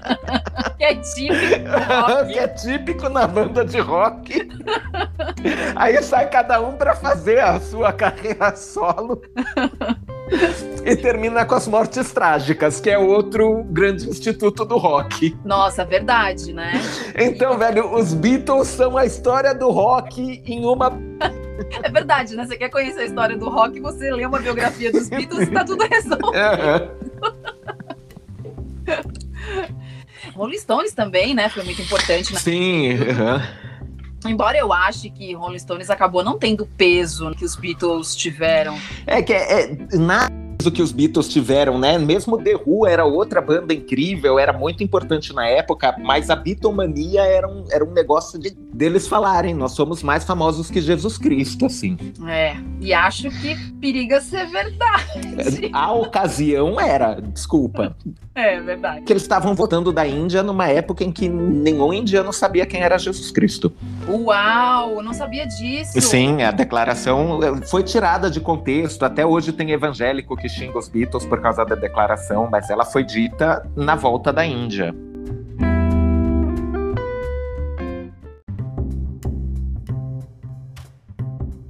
que 0.86 0.92
é 0.92 0.96
típico. 0.96 2.28
que 2.32 2.40
é 2.40 2.48
típico 2.48 3.10
na 3.10 3.26
banda 3.26 3.66
de 3.66 3.80
rock. 3.80 4.48
Aí 5.76 6.02
sai 6.04 6.30
cada 6.30 6.62
um 6.62 6.74
para 6.74 6.96
fazer 6.96 7.40
a 7.40 7.60
sua 7.60 7.92
carreira 7.92 8.56
solo. 8.56 9.22
e 10.86 10.96
termina 10.96 11.46
com 11.46 11.56
as 11.56 11.68
mortes 11.68 12.12
trágicas, 12.12 12.80
que 12.80 12.90
é 12.90 12.98
outro 12.98 13.64
grande 13.66 14.10
instituto 14.10 14.66
do 14.66 14.78
rock. 14.78 15.36
Nossa, 15.44 15.86
verdade, 15.86 16.54
né? 16.54 16.74
Então, 17.18 17.58
velho, 17.58 17.94
os 17.96 18.14
Beatles 18.14 18.68
são 18.68 18.98
a 18.98 19.06
história 19.06 19.54
do 19.54 19.70
rock 19.70 20.44
em 20.46 20.66
uma 20.66 20.92
é 21.82 21.90
verdade, 21.90 22.36
né? 22.36 22.46
Você 22.46 22.58
quer 22.58 22.70
conhecer 22.70 23.00
a 23.00 23.06
história 23.06 23.38
do 23.38 23.50
rock, 23.50 23.80
você 23.80 24.12
lê 24.12 24.26
uma 24.26 24.40
biografia 24.40 24.92
dos 24.92 25.08
Beatles 25.08 25.48
e 25.48 25.52
tá 25.52 25.64
tudo 25.64 25.86
resolvido. 25.88 26.32
Rolling 30.36 30.58
Stones 30.58 30.94
também, 30.94 31.34
né? 31.34 31.50
Foi 31.50 31.64
muito 31.64 31.82
importante. 31.82 32.34
Né? 32.34 32.40
Sim. 32.40 32.90
Uhum. 32.94 33.66
Embora 34.30 34.58
eu 34.58 34.74
ache 34.74 35.10
que 35.10 35.34
Rolling 35.34 35.60
Stones 35.60 35.90
acabou 35.90 36.24
não 36.24 36.38
tendo 36.38 36.64
o 36.64 36.68
peso 36.68 37.32
que 37.36 37.46
os 37.46 37.56
Beatles 37.56 38.16
tiveram. 38.16 38.78
É 39.06 39.22
que 39.22 39.34
é, 39.34 39.64
é 39.64 39.98
na 39.98 40.30
do 40.64 40.72
que 40.72 40.82
os 40.82 40.92
Beatles 40.92 41.28
tiveram, 41.28 41.78
né? 41.78 41.98
Mesmo 42.00 42.42
The 42.42 42.56
Who 42.66 42.88
era 42.88 43.06
outra 43.06 43.40
banda 43.40 43.72
incrível, 43.72 44.40
era 44.40 44.52
muito 44.52 44.84
importante 44.84 45.32
na 45.32 45.46
época, 45.46 45.96
mas 46.00 46.32
a 46.32 46.36
Beatlemania 46.36 47.22
era 47.22 47.48
um, 47.48 47.66
era 47.70 47.86
um 47.86 47.92
negócio 47.92 48.40
de, 48.40 48.50
deles 48.74 49.08
falarem, 49.08 49.54
nós 49.54 49.74
somos 49.74 50.02
mais 50.02 50.24
famosos 50.24 50.72
que 50.72 50.82
Jesus 50.82 51.20
Cristo, 51.20 51.68
assim. 51.68 51.96
É, 52.28 52.56
e 52.82 52.94
acho 52.94 53.30
que 53.30 53.56
periga 53.80 54.20
ser 54.22 54.48
verdade. 54.48 55.70
A 55.72 55.94
ocasião 55.94 56.80
era, 56.80 57.20
desculpa. 57.22 57.96
É, 58.36 58.60
verdade. 58.60 59.02
Que 59.02 59.14
eles 59.14 59.22
estavam 59.24 59.56
voltando 59.56 59.94
da 59.94 60.06
Índia 60.06 60.44
numa 60.44 60.68
época 60.68 61.06
em 61.06 61.12
que 61.12 61.30
nenhum 61.30 61.94
indiano 61.94 62.34
sabia 62.34 62.66
quem 62.66 62.82
era 62.82 63.00
Jesus 63.00 63.32
Cristo. 63.32 63.72
Uau, 64.10 64.96
eu 64.96 65.02
não 65.02 65.14
sabia 65.14 65.48
disso. 65.48 66.00
Sim, 66.02 66.44
a 66.44 66.52
declaração 66.52 67.40
foi 67.70 67.82
tirada 67.82 68.30
de 68.30 68.42
contexto. 68.42 69.04
Até 69.04 69.26
hoje 69.26 69.54
tem 69.54 69.72
evangélico 69.72 70.36
que 70.36 70.50
xinga 70.50 70.78
os 70.78 70.90
Beatles 70.90 71.26
por 71.26 71.40
causa 71.40 71.64
da 71.64 71.76
declaração, 71.76 72.50
mas 72.52 72.70
ela 72.70 72.84
foi 72.84 73.06
dita 73.06 73.66
na 73.74 73.96
volta 73.96 74.34
da 74.34 74.46
Índia. 74.46 74.94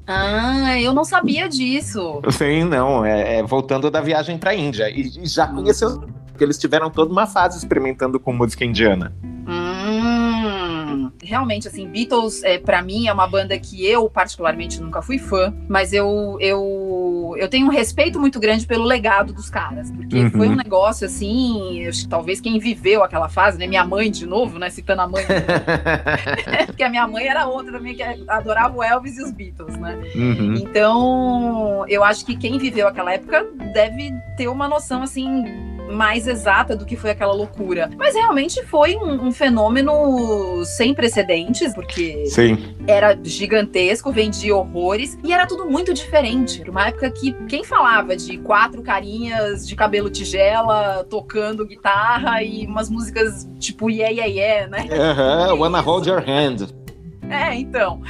Ah, 0.07 0.79
eu 0.79 0.93
não 0.93 1.03
sabia 1.03 1.47
disso. 1.47 2.21
Sim, 2.31 2.63
não. 2.63 3.05
É, 3.05 3.37
é 3.37 3.43
voltando 3.43 3.91
da 3.91 4.01
viagem 4.01 4.37
para 4.37 4.51
a 4.51 4.55
Índia. 4.55 4.89
E, 4.89 5.23
e 5.23 5.27
já 5.27 5.47
conheceu, 5.47 6.03
porque 6.35 6.43
eles 6.43 6.57
tiveram 6.57 6.89
toda 6.89 7.13
uma 7.13 7.25
fase 7.25 7.57
experimentando 7.57 8.19
com 8.19 8.33
música 8.33 8.65
indiana. 8.65 9.15
Hum, 9.47 11.09
realmente, 11.23 11.65
assim, 11.65 11.87
Beatles, 11.87 12.43
é, 12.43 12.57
para 12.57 12.81
mim, 12.81 13.07
é 13.07 13.13
uma 13.13 13.25
banda 13.25 13.57
que 13.57 13.85
eu, 13.85 14.09
particularmente, 14.09 14.81
nunca 14.81 15.01
fui 15.01 15.17
fã, 15.17 15.53
mas 15.69 15.93
eu, 15.93 16.37
eu, 16.41 17.35
eu 17.37 17.47
tenho 17.47 17.67
um 17.67 17.69
respeito 17.69 18.19
muito 18.19 18.37
grande 18.37 18.67
pelo 18.67 18.83
legado 18.83 19.31
dos 19.31 19.49
caras, 19.49 19.89
porque 19.91 20.17
uhum. 20.17 20.31
foi 20.31 20.49
um 20.49 20.55
negócio, 20.55 21.05
assim, 21.07 21.87
acho 21.87 22.01
que 22.01 22.09
talvez 22.09 22.41
quem 22.41 22.59
viveu 22.59 23.01
aquela 23.01 23.29
fase, 23.29 23.57
né, 23.57 23.65
minha 23.65 23.85
mãe 23.85 24.11
de 24.11 24.25
novo, 24.25 24.59
né, 24.59 24.69
citando 24.69 25.03
a 25.03 25.07
mãe, 25.07 25.23
porque 26.67 26.83
a 26.83 26.89
minha 26.89 27.07
mãe 27.07 27.27
era 27.27 27.47
outra 27.47 27.71
também, 27.71 27.95
que 27.95 28.03
adorava 28.27 28.75
o 28.75 28.83
Elvis 28.83 29.17
e 29.17 29.23
os 29.23 29.31
Beatles, 29.31 29.77
né, 29.77 29.97
uhum. 30.13 30.55
então, 30.55 31.85
eu 31.87 32.03
acho 32.03 32.25
que 32.25 32.35
quem 32.35 32.57
viveu 32.57 32.89
aquela 32.89 33.13
época 33.13 33.45
deve 33.73 34.11
ter 34.35 34.49
uma 34.49 34.67
noção, 34.67 35.01
assim, 35.01 35.74
mais 35.89 36.27
exata 36.27 36.75
do 36.75 36.85
que 36.85 36.95
foi 36.95 37.11
aquela 37.11 37.33
loucura. 37.33 37.89
Mas 37.97 38.15
realmente 38.15 38.63
foi 38.65 38.95
um, 38.95 39.27
um 39.27 39.31
fenômeno 39.31 40.63
sem 40.65 40.93
precedentes, 40.93 41.73
porque 41.73 42.25
Sim. 42.27 42.75
era 42.87 43.17
gigantesco, 43.23 44.11
vendia 44.11 44.55
horrores 44.55 45.17
e 45.23 45.33
era 45.33 45.45
tudo 45.45 45.65
muito 45.69 45.93
diferente. 45.93 46.61
Era 46.61 46.71
uma 46.71 46.87
época 46.87 47.09
que 47.11 47.33
quem 47.47 47.63
falava 47.63 48.15
de 48.15 48.37
quatro 48.37 48.81
carinhas 48.81 49.67
de 49.67 49.75
cabelo 49.75 50.09
tigela 50.09 51.05
tocando 51.09 51.65
guitarra 51.65 52.43
e 52.43 52.65
umas 52.65 52.89
músicas 52.89 53.47
tipo 53.59 53.89
yeah, 53.89 54.13
yeah, 54.13 54.31
yeah, 54.31 54.67
né? 54.67 54.87
Aham, 54.91 55.47
uh 55.47 55.51
-huh, 55.51 55.59
Wanna 55.59 55.81
Hold 55.81 56.07
Your 56.07 56.23
Hand. 56.25 56.84
É, 57.29 57.55
então. 57.55 58.01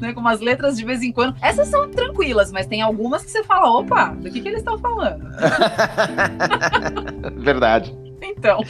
Né, 0.00 0.12
com 0.12 0.20
umas 0.20 0.40
letras 0.40 0.76
de 0.76 0.84
vez 0.84 1.02
em 1.02 1.12
quando. 1.12 1.36
Essas 1.42 1.68
são 1.68 1.88
tranquilas, 1.90 2.52
mas 2.52 2.66
tem 2.66 2.82
algumas 2.82 3.24
que 3.24 3.30
você 3.30 3.42
fala, 3.44 3.70
opa, 3.70 4.08
do 4.08 4.30
que, 4.30 4.40
que 4.40 4.48
eles 4.48 4.60
estão 4.60 4.78
falando? 4.78 5.24
Verdade. 7.38 7.96
Então. 8.22 8.60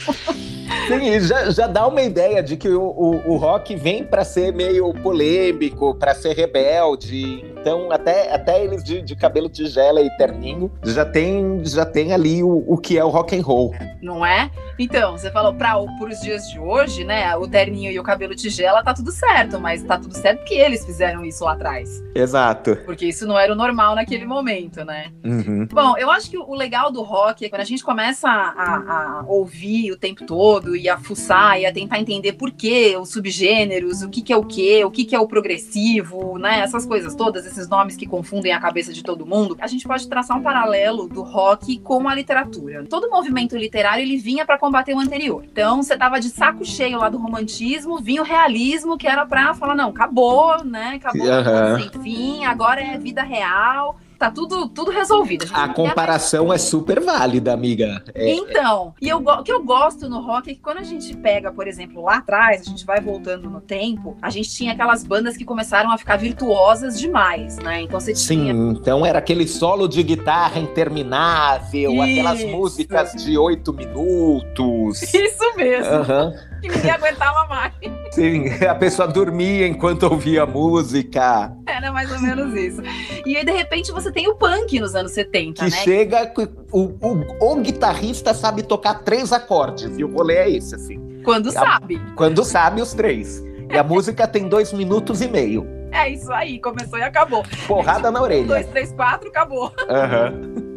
Sim, 0.87 1.19
já, 1.19 1.49
já 1.51 1.67
dá 1.67 1.87
uma 1.87 2.01
ideia 2.01 2.41
de 2.41 2.55
que 2.55 2.69
o, 2.69 2.81
o, 2.81 3.33
o 3.33 3.37
rock 3.37 3.75
vem 3.75 4.03
para 4.03 4.23
ser 4.23 4.53
meio 4.53 4.93
polêmico, 4.93 5.93
para 5.95 6.15
ser 6.15 6.33
rebelde. 6.33 7.50
Então, 7.61 7.91
até, 7.91 8.33
até 8.33 8.63
eles 8.63 8.83
de, 8.83 9.03
de 9.03 9.15
cabelo 9.15 9.47
tigela 9.47 10.01
e 10.01 10.09
terninho 10.17 10.71
já 10.83 11.05
tem, 11.05 11.63
já 11.63 11.85
tem 11.85 12.11
ali 12.11 12.43
o, 12.43 12.65
o 12.67 12.75
que 12.75 12.97
é 12.97 13.05
o 13.05 13.09
rock 13.09 13.37
and 13.37 13.43
roll. 13.43 13.75
Não 14.01 14.25
é? 14.25 14.49
Então, 14.79 15.11
você 15.11 15.29
falou 15.29 15.53
para 15.53 15.79
os 15.79 16.19
dias 16.21 16.49
de 16.49 16.59
hoje, 16.59 17.03
né? 17.03 17.35
O 17.35 17.47
terninho 17.47 17.91
e 17.91 17.99
o 17.99 18.03
cabelo 18.03 18.35
tigela 18.35 18.83
tá 18.83 18.95
tudo 18.95 19.11
certo, 19.11 19.59
mas 19.59 19.83
tá 19.83 19.95
tudo 19.99 20.17
certo 20.17 20.39
porque 20.39 20.55
eles 20.55 20.83
fizeram 20.83 21.23
isso 21.23 21.43
lá 21.43 21.53
atrás. 21.53 22.01
Exato. 22.15 22.75
Porque 22.83 23.05
isso 23.05 23.27
não 23.27 23.37
era 23.37 23.53
o 23.53 23.55
normal 23.55 23.93
naquele 23.93 24.25
momento, 24.25 24.83
né? 24.83 25.11
Uhum. 25.23 25.67
Bom, 25.71 25.95
eu 25.99 26.09
acho 26.09 26.31
que 26.31 26.37
o 26.37 26.55
legal 26.55 26.91
do 26.91 27.03
rock 27.03 27.45
é 27.45 27.49
quando 27.49 27.61
a 27.61 27.65
gente 27.65 27.83
começa 27.83 28.27
a, 28.27 29.19
a 29.19 29.23
ouvir 29.27 29.91
o 29.91 29.97
tempo 29.97 30.25
todo 30.25 30.75
e 30.75 30.89
a 30.89 30.97
fuçar 30.97 31.59
e 31.59 31.65
a 31.67 31.71
tentar 31.71 31.99
entender 31.99 32.33
por 32.33 32.49
que 32.49 32.97
os 32.97 33.09
subgêneros, 33.09 34.01
o 34.01 34.09
que, 34.09 34.23
que 34.23 34.33
é 34.33 34.37
o 34.37 34.43
que, 34.43 34.83
o 34.83 34.89
que, 34.89 35.05
que 35.05 35.15
é 35.15 35.19
o 35.19 35.27
progressivo, 35.27 36.39
né? 36.39 36.61
Essas 36.61 36.87
coisas 36.87 37.13
todas, 37.13 37.45
esses 37.51 37.67
nomes 37.67 37.95
que 37.95 38.05
confundem 38.05 38.53
a 38.53 38.59
cabeça 38.59 38.93
de 38.93 39.03
todo 39.03 39.25
mundo. 39.25 39.57
A 39.59 39.67
gente 39.67 39.87
pode 39.87 40.07
traçar 40.07 40.37
um 40.37 40.41
paralelo 40.41 41.07
do 41.07 41.21
rock 41.21 41.79
com 41.79 42.07
a 42.07 42.15
literatura. 42.15 42.85
Todo 42.85 43.09
movimento 43.09 43.55
literário 43.57 44.03
ele 44.03 44.17
vinha 44.17 44.45
para 44.45 44.57
combater 44.57 44.93
o 44.93 44.99
anterior. 44.99 45.43
Então, 45.43 45.81
você 45.81 45.97
tava 45.97 46.19
de 46.19 46.29
saco 46.29 46.65
cheio 46.65 46.97
lá 46.97 47.09
do 47.09 47.17
romantismo, 47.17 47.99
vinha 47.99 48.21
o 48.21 48.25
realismo, 48.25 48.97
que 48.97 49.07
era 49.07 49.25
pra 49.25 49.53
falar, 49.53 49.75
não, 49.75 49.89
acabou, 49.89 50.63
né? 50.63 50.93
Acabou, 50.95 51.27
uhum. 51.27 51.79
sem 51.79 52.01
fim, 52.01 52.45
agora 52.45 52.81
é 52.81 52.97
vida 52.97 53.23
real 53.23 53.97
tá 54.21 54.29
tudo, 54.29 54.69
tudo 54.69 54.91
resolvido. 54.91 55.47
A, 55.51 55.63
a 55.63 55.69
comparação 55.73 56.53
é 56.53 56.57
super 56.59 56.99
válida, 56.99 57.51
amiga. 57.51 58.03
É, 58.13 58.29
então, 58.29 58.93
e 59.01 59.09
eu, 59.09 59.17
o 59.17 59.43
que 59.43 59.51
eu 59.51 59.63
gosto 59.63 60.07
no 60.07 60.21
rock 60.21 60.51
é 60.51 60.53
que 60.53 60.59
quando 60.59 60.77
a 60.77 60.83
gente 60.83 61.15
pega, 61.17 61.51
por 61.51 61.67
exemplo, 61.67 62.03
lá 62.03 62.17
atrás, 62.17 62.61
a 62.61 62.63
gente 62.63 62.85
vai 62.85 63.01
voltando 63.01 63.49
no 63.49 63.59
tempo, 63.59 64.15
a 64.21 64.29
gente 64.29 64.49
tinha 64.51 64.73
aquelas 64.73 65.03
bandas 65.03 65.35
que 65.35 65.43
começaram 65.43 65.91
a 65.91 65.97
ficar 65.97 66.17
virtuosas 66.17 66.99
demais, 66.99 67.57
né? 67.57 67.81
Então 67.81 67.99
você 67.99 68.13
tinha. 68.13 68.53
Sim, 68.53 68.69
então 68.69 69.03
era 69.03 69.17
aquele 69.17 69.47
solo 69.47 69.87
de 69.87 70.03
guitarra 70.03 70.59
interminável, 70.59 71.91
Isso. 71.93 72.01
aquelas 72.01 72.43
músicas 72.43 73.13
de 73.13 73.37
oito 73.39 73.73
minutos. 73.73 75.01
Isso 75.11 75.55
mesmo. 75.57 75.95
Uhum 75.95 76.51
que 76.61 76.69
ninguém 76.69 76.91
aguentava 76.91 77.47
mais. 77.47 77.73
Sim, 78.11 78.45
a 78.65 78.75
pessoa 78.75 79.07
dormia 79.07 79.67
enquanto 79.67 80.03
ouvia 80.03 80.45
música. 80.45 81.51
Era 81.65 81.91
mais 81.91 82.11
ou 82.11 82.19
menos 82.19 82.53
isso. 82.53 82.81
E 83.25 83.35
aí, 83.35 83.43
de 83.43 83.51
repente, 83.51 83.91
você 83.91 84.10
tem 84.11 84.27
o 84.27 84.35
punk 84.35 84.79
nos 84.79 84.95
anos 84.95 85.11
70, 85.11 85.63
que 85.63 85.71
né? 85.71 85.77
chega, 85.77 86.33
o, 86.71 86.79
o, 86.79 87.51
o, 87.51 87.55
guitarrista 87.61 88.33
sabe 88.33 88.63
tocar 88.63 89.03
três 89.03 89.31
acordes, 89.31 89.97
e 89.97 90.03
o 90.03 90.11
rolê 90.11 90.35
é 90.35 90.49
esse, 90.49 90.75
assim. 90.75 91.21
Quando 91.23 91.49
a, 91.49 91.51
sabe. 91.51 92.01
Quando 92.15 92.43
sabe 92.43 92.81
os 92.81 92.93
três. 92.93 93.43
E 93.69 93.77
a 93.77 93.83
música 93.83 94.27
tem 94.27 94.47
dois 94.47 94.73
minutos 94.73 95.21
e 95.21 95.27
meio. 95.27 95.65
É 95.91 96.09
isso 96.09 96.31
aí, 96.31 96.59
começou 96.59 96.97
e 96.97 97.03
acabou. 97.03 97.43
Porrada 97.67 98.09
na 98.09 98.21
orelha. 98.21 98.43
Um, 98.43 98.47
dois, 98.47 98.65
três, 98.67 98.91
quatro, 98.93 99.29
acabou. 99.29 99.71
Aham. 99.89 100.33
Uhum. 100.33 100.71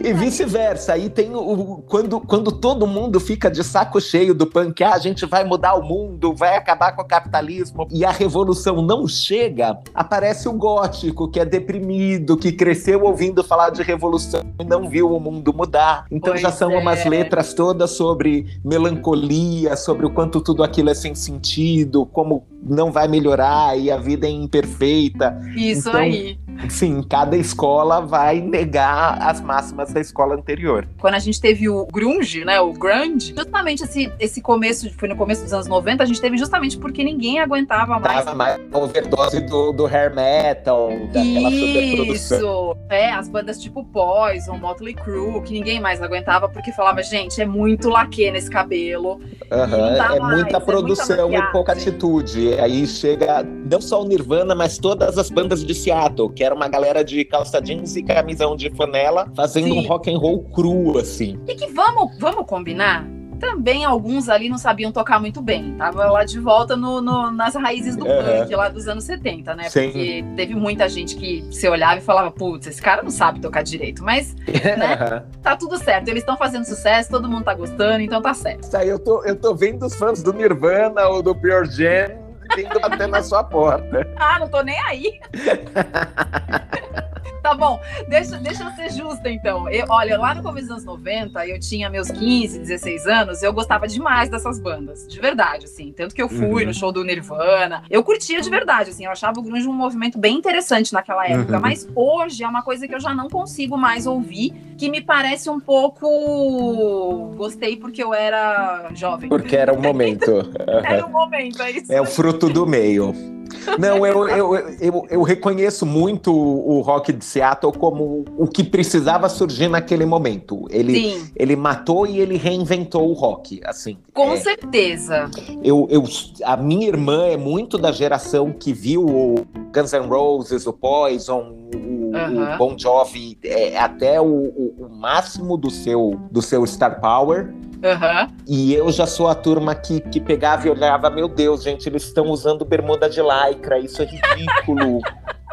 E 0.03 0.13
vice-versa. 0.13 0.93
Aí 0.93 1.09
tem 1.09 1.35
o. 1.35 1.83
Quando, 1.87 2.19
quando 2.21 2.51
todo 2.51 2.87
mundo 2.87 3.19
fica 3.19 3.49
de 3.49 3.63
saco 3.63 4.01
cheio 4.01 4.33
do 4.33 4.47
punk, 4.47 4.83
ah, 4.83 4.93
a 4.93 4.99
gente 4.99 5.25
vai 5.25 5.43
mudar 5.43 5.75
o 5.75 5.83
mundo, 5.83 6.33
vai 6.33 6.55
acabar 6.55 6.93
com 6.93 7.01
o 7.01 7.07
capitalismo, 7.07 7.87
e 7.91 8.03
a 8.03 8.11
revolução 8.11 8.81
não 8.81 9.07
chega, 9.07 9.77
aparece 9.93 10.47
o 10.47 10.53
gótico, 10.53 11.29
que 11.29 11.39
é 11.39 11.45
deprimido, 11.45 12.37
que 12.37 12.51
cresceu 12.51 13.03
ouvindo 13.03 13.43
falar 13.43 13.69
de 13.69 13.83
revolução 13.83 14.41
e 14.59 14.63
não 14.63 14.89
viu 14.89 15.11
o 15.11 15.19
mundo 15.19 15.53
mudar. 15.53 16.05
Então 16.09 16.31
pois 16.31 16.41
já 16.41 16.51
são 16.51 16.71
é. 16.71 16.77
umas 16.77 17.05
letras 17.05 17.53
todas 17.53 17.91
sobre 17.91 18.45
melancolia, 18.63 19.75
sobre 19.75 20.05
o 20.05 20.09
quanto 20.09 20.41
tudo 20.41 20.63
aquilo 20.63 20.89
é 20.89 20.93
sem 20.93 21.13
sentido, 21.13 22.05
como 22.05 22.47
não 22.61 22.91
vai 22.91 23.07
melhorar 23.07 23.77
e 23.77 23.89
a 23.89 23.97
vida 23.97 24.27
é 24.27 24.29
imperfeita. 24.29 25.39
Isso 25.55 25.89
então, 25.89 26.01
aí. 26.01 26.37
Sim, 26.69 27.01
cada 27.01 27.35
escola 27.35 28.01
vai 28.01 28.39
negar 28.39 29.17
as 29.21 29.41
máximas 29.41 29.91
da 29.91 29.99
escola 29.99 30.35
anterior. 30.35 30.87
Quando 30.99 31.15
a 31.15 31.19
gente 31.19 31.41
teve 31.41 31.67
o 31.67 31.87
grunge, 31.87 32.45
né, 32.45 32.59
o 32.61 32.71
grunge, 32.73 33.33
justamente 33.35 33.83
esse, 33.83 34.11
esse 34.19 34.41
começo, 34.41 34.91
foi 34.97 35.09
no 35.09 35.15
começo 35.15 35.43
dos 35.43 35.53
anos 35.53 35.67
90, 35.67 36.03
a 36.03 36.05
gente 36.05 36.21
teve 36.21 36.37
justamente 36.37 36.77
porque 36.77 37.03
ninguém 37.03 37.39
aguentava 37.39 37.99
mais. 37.99 38.25
Tava 38.25 38.35
mais 38.35 38.59
a 38.71 38.77
overdose 38.77 39.41
do, 39.41 39.71
do 39.71 39.85
hair 39.87 40.13
metal, 40.13 40.89
daquela 41.11 41.49
Isso, 41.49 42.77
é, 42.89 43.11
as 43.11 43.27
bandas 43.27 43.59
tipo 43.59 43.83
Poison, 43.85 44.57
Motley 44.57 44.93
Crue, 44.93 45.41
que 45.41 45.53
ninguém 45.53 45.79
mais 45.79 46.01
aguentava 46.01 46.47
porque 46.47 46.71
falava, 46.71 47.01
gente, 47.01 47.41
é 47.41 47.45
muito 47.45 47.89
laque 47.89 48.29
nesse 48.29 48.49
cabelo. 48.49 49.19
É 49.49 49.97
mais, 49.97 50.19
muita 50.19 50.59
produção 50.59 51.15
é 51.15 51.23
muita 51.23 51.49
e 51.49 51.51
pouca 51.51 51.71
atitude. 51.71 52.50
Aí 52.59 52.85
chega 52.87 53.43
não 53.43 53.81
só 53.81 54.01
o 54.01 54.07
Nirvana, 54.07 54.55
mas 54.55 54.77
todas 54.77 55.17
as 55.17 55.29
bandas 55.29 55.63
de 55.63 55.73
Seattle, 55.73 56.31
que 56.31 56.43
era 56.43 56.53
uma 56.53 56.67
galera 56.67 57.03
de 57.03 57.23
calça 57.25 57.61
jeans 57.61 57.95
e 57.95 58.03
camisão 58.03 58.55
de 58.55 58.69
flanela, 58.71 59.31
fazendo 59.35 59.65
Sim. 59.65 59.79
um 59.79 59.87
rock 59.87 60.13
and 60.13 60.17
roll 60.17 60.43
cru, 60.45 60.97
assim. 60.97 61.39
E 61.47 61.55
que 61.55 61.67
vamos, 61.67 62.17
vamos 62.19 62.45
combinar? 62.45 63.07
também 63.41 63.83
alguns 63.83 64.29
ali 64.29 64.47
não 64.47 64.57
sabiam 64.59 64.91
tocar 64.91 65.19
muito 65.19 65.41
bem. 65.41 65.73
Tava 65.73 66.05
lá 66.11 66.23
de 66.23 66.39
volta 66.39 66.77
no, 66.77 67.01
no 67.01 67.31
nas 67.31 67.55
raízes 67.55 67.97
do 67.97 68.05
uhum. 68.05 68.23
punk 68.23 68.55
lá 68.55 68.69
dos 68.69 68.87
anos 68.87 69.03
70, 69.03 69.55
né? 69.55 69.67
Sim. 69.67 69.85
Porque 69.85 70.25
teve 70.35 70.53
muita 70.53 70.87
gente 70.87 71.15
que 71.15 71.43
se 71.51 71.67
olhava 71.67 71.97
e 71.97 72.01
falava, 72.01 72.29
putz, 72.29 72.67
esse 72.67 72.79
cara 72.79 73.01
não 73.01 73.09
sabe 73.09 73.41
tocar 73.41 73.63
direito. 73.63 74.03
Mas, 74.03 74.35
né, 74.45 75.23
tá 75.41 75.57
tudo 75.57 75.77
certo. 75.79 76.07
Eles 76.07 76.21
estão 76.21 76.37
fazendo 76.37 76.65
sucesso, 76.65 77.09
todo 77.09 77.27
mundo 77.27 77.43
tá 77.43 77.55
gostando, 77.55 78.01
então 78.01 78.21
tá 78.21 78.33
certo. 78.35 78.63
Isso 78.63 78.77
aí, 78.77 78.87
eu 78.87 78.99
tô, 78.99 79.23
eu 79.23 79.35
tô 79.35 79.55
vendo 79.55 79.87
os 79.87 79.95
fãs 79.95 80.21
do 80.21 80.31
Nirvana 80.31 81.07
ou 81.07 81.23
do 81.23 81.33
Pure 81.33 81.65
Jam 81.71 82.20
vindo 82.55 82.79
bater 82.79 83.07
na 83.07 83.23
sua 83.23 83.43
porta. 83.43 84.07
Ah, 84.17 84.39
não 84.39 84.47
tô 84.47 84.61
nem 84.61 84.79
aí. 84.81 85.19
Tá 87.51 87.55
bom, 87.55 87.79
deixa, 88.07 88.37
deixa 88.37 88.63
eu 88.63 88.71
ser 88.71 88.91
justa 88.91 89.29
então. 89.29 89.67
Eu, 89.67 89.85
olha, 89.89 90.17
lá 90.17 90.35
no 90.35 90.43
começo 90.43 90.67
dos 90.67 90.77
anos 90.77 90.85
90, 90.85 91.47
eu 91.47 91.59
tinha 91.59 91.89
meus 91.89 92.09
15, 92.09 92.59
16 92.59 93.07
anos, 93.07 93.41
eu 93.43 93.51
gostava 93.51 93.87
demais 93.87 94.29
dessas 94.29 94.59
bandas, 94.59 95.07
de 95.07 95.19
verdade, 95.19 95.65
assim. 95.65 95.91
Tanto 95.91 96.13
que 96.13 96.21
eu 96.21 96.29
fui 96.29 96.61
uhum. 96.61 96.67
no 96.67 96.73
show 96.73 96.91
do 96.91 97.03
Nirvana. 97.03 97.83
Eu 97.89 98.03
curtia 98.03 98.41
de 98.41 98.49
verdade, 98.49 98.91
assim. 98.91 99.05
Eu 99.05 99.11
achava 99.11 99.39
o 99.39 99.43
grunge 99.43 99.67
um 99.67 99.73
movimento 99.73 100.19
bem 100.19 100.37
interessante 100.37 100.93
naquela 100.93 101.27
época. 101.27 101.55
Uhum. 101.55 101.61
Mas 101.61 101.87
hoje 101.95 102.43
é 102.43 102.47
uma 102.47 102.61
coisa 102.61 102.87
que 102.87 102.93
eu 102.93 102.99
já 102.99 103.13
não 103.13 103.27
consigo 103.27 103.77
mais 103.77 104.05
ouvir, 104.05 104.53
que 104.77 104.89
me 104.89 105.01
parece 105.01 105.49
um 105.49 105.59
pouco. 105.59 107.33
Gostei 107.35 107.75
porque 107.75 108.03
eu 108.03 108.13
era 108.13 108.89
jovem. 108.93 109.29
Porque 109.29 109.55
era 109.55 109.73
o 109.73 109.81
momento. 109.81 110.31
Uhum. 110.31 110.51
era 110.85 111.05
o 111.05 111.09
momento, 111.09 111.61
é 111.61 111.71
isso. 111.71 111.91
É 111.91 111.99
o 111.99 112.05
fruto 112.05 112.49
do 112.49 112.67
meio. 112.67 113.40
Não, 113.77 114.05
eu, 114.05 114.27
eu, 114.27 114.55
eu, 114.79 115.07
eu, 115.09 115.21
reconheço 115.21 115.85
muito 115.85 116.33
o 116.33 116.81
rock 116.81 117.11
de 117.11 117.23
Seattle 117.23 117.71
como 117.73 118.25
o 118.37 118.47
que 118.47 118.63
precisava 118.63 119.29
surgir 119.29 119.67
naquele 119.67 120.05
momento. 120.05 120.67
Ele, 120.69 120.93
Sim. 120.93 121.31
ele 121.35 121.55
matou 121.55 122.05
e 122.05 122.19
ele 122.19 122.37
reinventou 122.37 123.09
o 123.09 123.13
rock, 123.13 123.61
assim. 123.65 123.97
Com 124.13 124.33
é, 124.33 124.37
certeza. 124.37 125.29
Eu, 125.63 125.87
eu, 125.89 126.03
a 126.43 126.57
minha 126.57 126.87
irmã 126.87 127.25
é 127.25 127.37
muito 127.37 127.77
da 127.77 127.91
geração 127.91 128.51
que 128.51 128.73
viu 128.73 129.05
o 129.05 129.35
Guns 129.73 129.93
N' 129.93 130.07
Roses, 130.07 130.65
o 130.67 130.73
Poison, 130.73 131.53
o, 131.73 132.11
uhum. 132.13 132.53
o 132.53 132.57
Bon 132.57 132.77
Jovi 132.77 133.37
é, 133.43 133.77
até 133.77 134.19
o, 134.19 134.25
o, 134.25 134.75
o 134.79 134.89
máximo 134.89 135.57
do 135.57 135.69
seu, 135.69 136.19
do 136.31 136.41
seu 136.41 136.65
star 136.65 136.99
power. 136.99 137.53
Uhum. 137.83 138.35
E 138.47 138.73
eu 138.73 138.91
já 138.91 139.07
sou 139.07 139.27
a 139.27 139.33
turma 139.33 139.73
que, 139.73 139.99
que 139.99 140.19
pegava 140.19 140.67
e 140.67 140.69
olhava, 140.69 141.09
meu 141.09 141.27
Deus, 141.27 141.63
gente, 141.63 141.89
eles 141.89 142.03
estão 142.03 142.27
usando 142.27 142.63
bermuda 142.63 143.09
de 143.09 143.21
lycra, 143.21 143.79
isso 143.79 144.01
é 144.01 144.05
ridículo. 144.05 144.99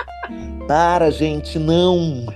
Para, 0.69 1.11
gente, 1.11 1.59
não. 1.59 2.27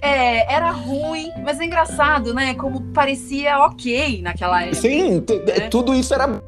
É, 0.00 0.52
era 0.52 0.70
ruim, 0.70 1.30
mas 1.42 1.58
é 1.60 1.64
engraçado, 1.64 2.34
né? 2.34 2.54
Como 2.54 2.82
parecia 2.92 3.58
ok 3.60 4.20
naquela 4.20 4.62
época. 4.62 4.76
Sim, 4.76 5.24
né? 5.46 5.68
tudo 5.70 5.94
isso 5.94 6.12
era 6.12 6.42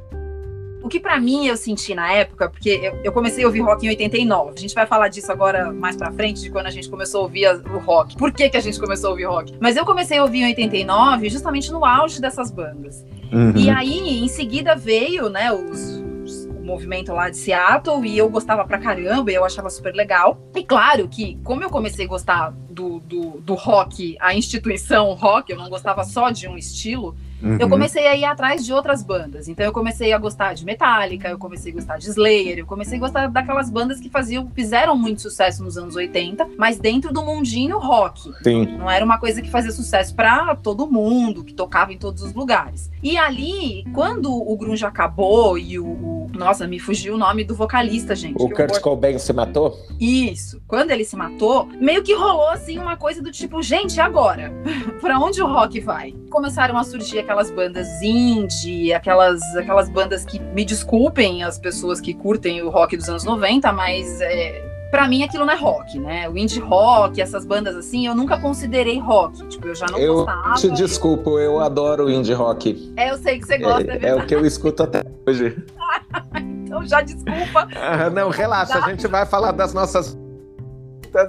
o 0.85 0.89
que 0.89 1.01
para 1.01 1.19
mim 1.19 1.47
eu 1.47 1.57
senti 1.57 1.95
na 1.95 2.13
época, 2.13 2.51
porque 2.51 2.69
eu, 2.69 3.01
eu, 3.03 3.11
comecei 3.11 3.43
a 3.43 3.47
ouvir 3.47 3.61
rock 3.61 3.87
em 3.87 3.89
89. 3.89 4.53
A 4.55 4.61
gente 4.61 4.75
vai 4.75 4.87
falar 4.87 5.09
disso 5.09 5.33
agora 5.33 5.73
mais 5.73 5.97
pra 5.97 6.13
frente, 6.13 6.43
de 6.43 6.51
quando 6.51 6.67
a 6.67 6.71
gente 6.71 6.91
começou 6.91 7.21
a 7.21 7.23
ouvir 7.23 7.47
a, 7.47 7.55
o 7.55 7.79
rock. 7.79 8.15
Por 8.19 8.31
que, 8.31 8.51
que 8.51 8.57
a 8.59 8.61
gente 8.61 8.79
começou 8.79 9.09
a 9.09 9.11
ouvir 9.13 9.25
rock? 9.25 9.55
Mas 9.59 9.79
eu 9.79 9.87
comecei 9.87 10.19
a 10.19 10.23
ouvir 10.23 10.43
em 10.43 10.47
89 10.49 11.31
justamente 11.31 11.73
no 11.73 11.87
auge 11.87 12.21
dessas 12.21 12.51
bandas. 12.51 13.03
Uhum. 13.33 13.57
E 13.57 13.71
aí, 13.71 14.23
em 14.23 14.29
seguida, 14.29 14.77
veio, 14.77 15.31
né, 15.31 15.51
os, 15.51 16.03
o 16.51 16.63
movimento 16.63 17.15
lá 17.15 17.31
de 17.31 17.39
Seattle 17.39 18.05
e 18.05 18.19
eu 18.19 18.29
gostava 18.29 18.63
pra 18.67 18.77
caramba, 18.77 19.33
e 19.33 19.35
eu 19.35 19.45
achava 19.45 19.71
super 19.71 19.95
legal. 19.95 20.39
E 20.55 20.63
claro 20.63 21.09
que, 21.09 21.39
como 21.43 21.63
eu 21.63 21.71
comecei 21.71 22.05
a 22.05 22.09
gostar 22.09 22.53
do, 22.69 22.99
do, 23.01 23.41
do 23.41 23.55
rock, 23.55 24.19
a 24.21 24.35
instituição 24.35 25.15
rock, 25.15 25.51
eu 25.51 25.57
não 25.57 25.71
gostava 25.71 26.05
só 26.05 26.29
de 26.29 26.47
um 26.47 26.59
estilo, 26.59 27.17
Uhum. 27.45 27.59
Eu 27.61 27.69
comecei 27.69 28.07
a 28.07 28.17
ir 28.17 28.25
atrás 28.25 28.65
de 28.65 28.73
outras 28.73 29.03
bandas. 29.03 29.49
Então 29.49 29.65
eu 29.65 29.73
comecei 29.73 30.13
a 30.13 30.19
gostar 30.19 30.55
de 30.55 30.65
Metallica, 30.65 31.29
eu 31.29 31.39
comecei 31.39 31.73
a 31.73 31.75
gostar 31.75 31.99
de 31.99 32.09
Slayer, 32.09 32.59
eu 32.59 32.67
comecei 32.67 32.97
a 32.97 33.01
gostar 33.01 33.27
daquelas 33.29 33.69
bandas 33.69 34.01
que 34.01 34.09
faziam, 34.09 34.51
fizeram 34.55 34.97
muito 34.97 35.21
sucesso 35.21 35.63
nos 35.63 35.77
anos 35.77 35.95
80, 35.95 36.49
mas 36.57 36.79
dentro 36.79 37.13
do 37.13 37.23
mundinho 37.23 37.79
rock. 37.79 38.33
Sim. 38.43 38.67
Não 38.79 38.91
era 38.91 39.05
uma 39.05 39.19
coisa 39.19 39.43
que 39.43 39.51
fazia 39.51 39.71
sucesso 39.71 40.15
para 40.15 40.55
todo 40.57 40.91
mundo, 40.91 41.45
que 41.45 41.53
tocava 41.53 41.93
em 41.93 41.99
todos 41.99 42.23
os 42.23 42.33
lugares. 42.33 42.91
E 43.03 43.19
ali, 43.19 43.85
quando 43.93 44.33
o 44.33 44.57
grunge 44.57 44.85
acabou 44.87 45.59
e 45.59 45.79
o, 45.79 45.87
o 45.87 46.25
nossa, 46.35 46.67
me 46.67 46.79
fugiu 46.79 47.15
o 47.15 47.19
nome 47.19 47.45
do 47.45 47.55
vocalista, 47.55 48.15
gente. 48.15 48.43
O 48.43 48.49
Kurt 48.49 48.81
Cobain 48.81 49.19
se 49.19 49.33
matou? 49.33 49.79
Isso. 50.01 50.61
Quando 50.67 50.91
ele 50.91 51.05
se 51.05 51.17
matou, 51.17 51.67
meio 51.81 52.03
que 52.03 52.15
rolou 52.15 52.49
assim 52.49 52.79
uma 52.79 52.97
coisa 52.97 53.23
do 53.23 53.31
tipo, 53.31 53.63
gente, 53.63 54.01
agora? 54.01 54.53
para 55.01 55.19
onde 55.19 55.43
o 55.43 55.47
rock 55.47 55.81
vai? 55.81 56.13
Começaram 56.31 56.77
a 56.77 56.85
surgir 56.85 57.21
aquelas 57.21 57.34
aquelas 57.35 57.51
bandas 57.51 58.01
indie, 58.01 58.93
aquelas, 58.93 59.43
aquelas 59.57 59.89
bandas 59.89 60.25
que, 60.25 60.39
me 60.39 60.65
desculpem 60.65 61.43
as 61.43 61.59
pessoas 61.59 62.01
que 62.01 62.15
curtem 62.15 62.63
o 62.63 62.71
rock 62.71 62.97
dos 62.97 63.09
anos 63.09 63.25
90, 63.25 63.73
mas 63.73 64.21
é, 64.21 64.63
para 64.91 65.09
mim 65.09 65.25
aquilo 65.25 65.45
não 65.45 65.53
é 65.53 65.57
rock, 65.57 65.99
né? 65.99 66.29
O 66.29 66.39
indie 66.39 66.61
rock, 66.61 67.21
essas 67.21 67.45
bandas 67.45 67.75
assim, 67.75 68.07
eu 68.07 68.15
nunca 68.15 68.39
considerei 68.39 69.01
rock. 69.01 69.49
Tipo, 69.49 69.67
eu 69.67 69.75
já 69.75 69.87
não 69.91 69.99
eu 69.99 70.15
gostava. 70.15 70.55
Te 70.55 70.71
desculpo, 70.71 71.41
eu 71.41 71.59
adoro 71.59 72.07
o 72.07 72.11
indie 72.11 72.33
rock. 72.33 72.93
É, 72.97 73.11
eu 73.11 73.19
sei 73.19 73.41
que 73.41 73.47
você 73.47 73.59
gosta, 73.59 73.93
é, 73.93 73.99
é, 74.01 74.09
é 74.11 74.15
o 74.15 74.25
que 74.25 74.35
eu 74.35 74.47
escuto 74.47 74.85
até 74.85 75.03
hoje. 75.27 75.57
então 76.39 76.87
já 76.87 77.01
desculpa. 77.01 77.67
Ah, 77.75 78.09
não, 78.11 78.31
relaxa, 78.31 78.79
a 78.79 78.91
gente 78.91 79.09
vai 79.09 79.27
falar 79.27 79.51
das 79.51 79.75
nossas 79.75 80.17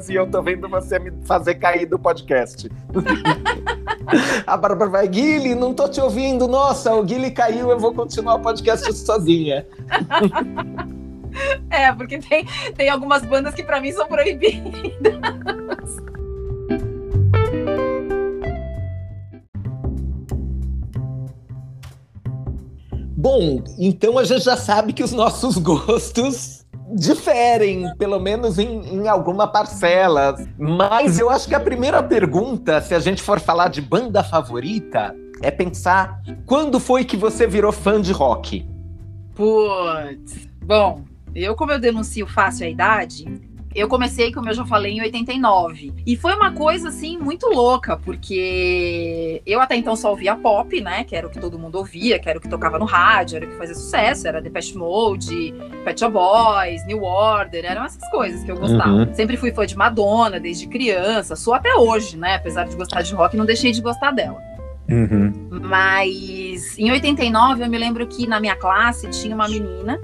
e 0.10 0.16
eu 0.16 0.26
tô 0.26 0.42
vendo 0.42 0.68
você 0.68 0.98
me 0.98 1.12
fazer 1.26 1.56
cair 1.56 1.86
do 1.86 2.00
podcast. 2.00 2.68
a 4.48 4.58
Bárbara 4.58 4.90
vai, 4.90 5.08
Guile, 5.08 5.54
não 5.54 5.76
tô 5.76 5.88
te 5.88 6.02
ouvindo. 6.02 6.48
Nossa, 6.48 6.96
o 6.96 7.04
Guile 7.04 7.30
caiu, 7.30 7.70
eu 7.70 7.78
vou 7.78 7.94
continuar 7.94 8.36
o 8.36 8.40
podcast 8.40 8.92
sozinha. 8.94 9.66
é, 11.70 11.92
porque 11.94 12.18
tem, 12.18 12.48
tem 12.76 12.90
algumas 12.90 13.24
bandas 13.24 13.54
que 13.54 13.64
para 13.64 13.80
mim 13.80 13.92
são 13.92 14.08
proibidas. 14.08 15.14
Bom, 23.16 23.64
então 23.78 24.18
a 24.18 24.24
gente 24.24 24.44
já 24.44 24.58
sabe 24.58 24.94
que 24.94 25.04
os 25.04 25.12
nossos 25.12 25.58
gostos 25.60 26.65
diferem, 26.96 27.94
pelo 27.98 28.20
menos 28.20 28.58
em, 28.58 28.96
em 28.96 29.08
alguma 29.08 29.48
parcela. 29.48 30.36
Mas 30.58 31.20
eu 31.20 31.30
acho 31.30 31.48
que 31.48 31.54
a 31.54 31.60
primeira 31.60 32.02
pergunta, 32.02 32.82
se 32.82 32.96
a 32.96 33.00
gente 33.00 33.22
for 33.22 33.40
falar 33.40 33.68
de 33.68 33.82
banda 33.82 34.24
favorita, 34.24 35.14
é 35.42 35.52
pensar 35.52 36.22
quando 36.46 36.80
foi 36.80 37.04
que 37.04 37.18
você 37.18 37.46
virou 37.46 37.74
fã 37.74 38.02
de 38.02 38.14
rock? 38.14 38.66
Putz, 39.36 40.48
bom, 40.64 41.04
eu 41.36 41.54
como 41.56 41.74
eu 41.74 41.80
denuncio 41.80 42.26
fácil 42.26 42.66
a 42.66 42.70
idade, 42.70 43.26
Eu 43.76 43.90
comecei, 43.90 44.32
como 44.32 44.50
eu 44.50 44.54
já 44.54 44.66
falei, 44.66 44.94
em 44.94 45.02
89. 45.02 45.94
E 46.06 46.16
foi 46.16 46.34
uma 46.34 46.52
coisa, 46.54 46.88
assim, 46.88 47.18
muito 47.18 47.48
louca, 47.48 47.98
porque 47.98 49.42
eu 49.46 49.60
até 49.60 49.76
então 49.76 49.98
só 49.98 50.12
ouvia 50.12 50.34
pop, 50.34 50.80
né? 50.80 51.04
Que 51.04 51.14
era 51.14 51.28
o 51.28 51.30
que 51.30 51.40
todo 51.40 51.60
mundo 51.60 51.76
ouvia, 51.76 52.18
que 52.18 52.30
era 52.30 52.40
o 52.40 52.42
que 52.42 52.48
tocava 52.48 52.80
no 52.80 52.86
rádio, 52.86 53.36
era 53.36 53.46
o 53.46 53.50
que 53.50 53.58
fazia 53.58 53.76
sucesso, 53.76 54.28
era 54.30 54.42
Depeche 54.42 54.78
Mode, 54.78 55.54
Pet 55.84 56.00
Shop 56.00 56.14
Boys, 56.14 56.88
New 56.88 57.04
Order, 57.04 57.66
eram 57.66 57.84
essas 57.84 58.10
coisas 58.10 58.44
que 58.46 58.52
eu 58.52 58.58
gostava. 58.58 58.92
Uhum. 58.92 59.14
Sempre 59.14 59.36
fui 59.36 59.52
fã 59.52 59.66
de 59.66 59.76
Madonna 59.76 60.40
desde 60.40 60.68
criança, 60.68 61.36
sou 61.36 61.54
até 61.54 61.76
hoje, 61.76 62.16
né? 62.18 62.36
Apesar 62.36 62.64
de 62.66 62.78
gostar 62.78 63.02
de 63.02 63.14
rock, 63.14 63.36
não 63.36 63.46
deixei 63.46 63.74
de 63.74 63.82
gostar 63.82 64.12
dela. 64.12 64.42
Uhum. 64.90 65.34
Mas 65.50 66.78
em 66.78 66.92
89 66.92 67.64
eu 67.64 67.70
me 67.70 67.78
lembro 67.78 68.08
que 68.08 68.26
na 68.26 68.40
minha 68.40 68.56
classe 68.56 69.10
tinha 69.10 69.36
uma 69.36 69.48
menina 69.48 70.00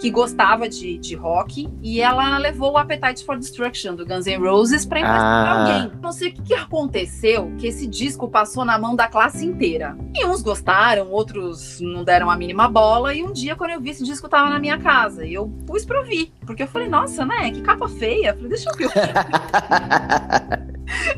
que 0.00 0.10
gostava 0.10 0.68
de, 0.68 0.98
de 0.98 1.14
rock 1.14 1.68
e 1.82 2.00
ela 2.00 2.36
levou 2.38 2.72
o 2.72 2.78
Appetite 2.78 3.24
for 3.24 3.38
Destruction 3.38 3.94
do 3.94 4.04
Guns 4.06 4.26
N' 4.26 4.38
Roses 4.38 4.86
para 4.86 5.00
emprestar 5.00 5.22
ah. 5.22 5.60
alguém. 5.60 5.92
Não 6.00 6.10
sei 6.10 6.30
o 6.30 6.32
que, 6.32 6.40
que 6.42 6.54
aconteceu, 6.54 7.52
que 7.58 7.66
esse 7.66 7.86
disco 7.86 8.26
passou 8.28 8.64
na 8.64 8.78
mão 8.78 8.96
da 8.96 9.06
classe 9.06 9.44
inteira. 9.44 9.94
E 10.14 10.24
uns 10.24 10.40
gostaram, 10.40 11.10
outros 11.10 11.78
não 11.80 12.02
deram 12.02 12.30
a 12.30 12.36
mínima 12.36 12.66
bola. 12.66 13.12
E 13.14 13.22
um 13.22 13.32
dia, 13.32 13.54
quando 13.54 13.72
eu 13.72 13.80
vi 13.80 13.90
esse 13.90 14.02
disco, 14.02 14.26
tava 14.28 14.48
na 14.48 14.58
minha 14.58 14.78
casa. 14.78 15.26
E 15.26 15.34
eu 15.34 15.52
pus 15.66 15.84
pra 15.84 16.00
ouvir. 16.00 16.32
Porque 16.46 16.62
eu 16.62 16.68
falei, 16.68 16.88
nossa, 16.88 17.26
né? 17.26 17.50
Que 17.50 17.60
capa 17.60 17.86
feia. 17.86 18.28
Eu 18.28 18.34
falei, 18.34 18.48
deixa 18.48 18.70
eu 18.70 18.76
ver 18.76 18.86
o 18.86 18.90
que. 18.90 18.98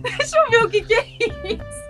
deixa 0.18 0.36
eu 0.36 0.50
ver 0.50 0.64
o 0.64 0.68
que, 0.68 0.82
que 0.82 0.94
é 0.94 1.06
isso. 1.52 1.82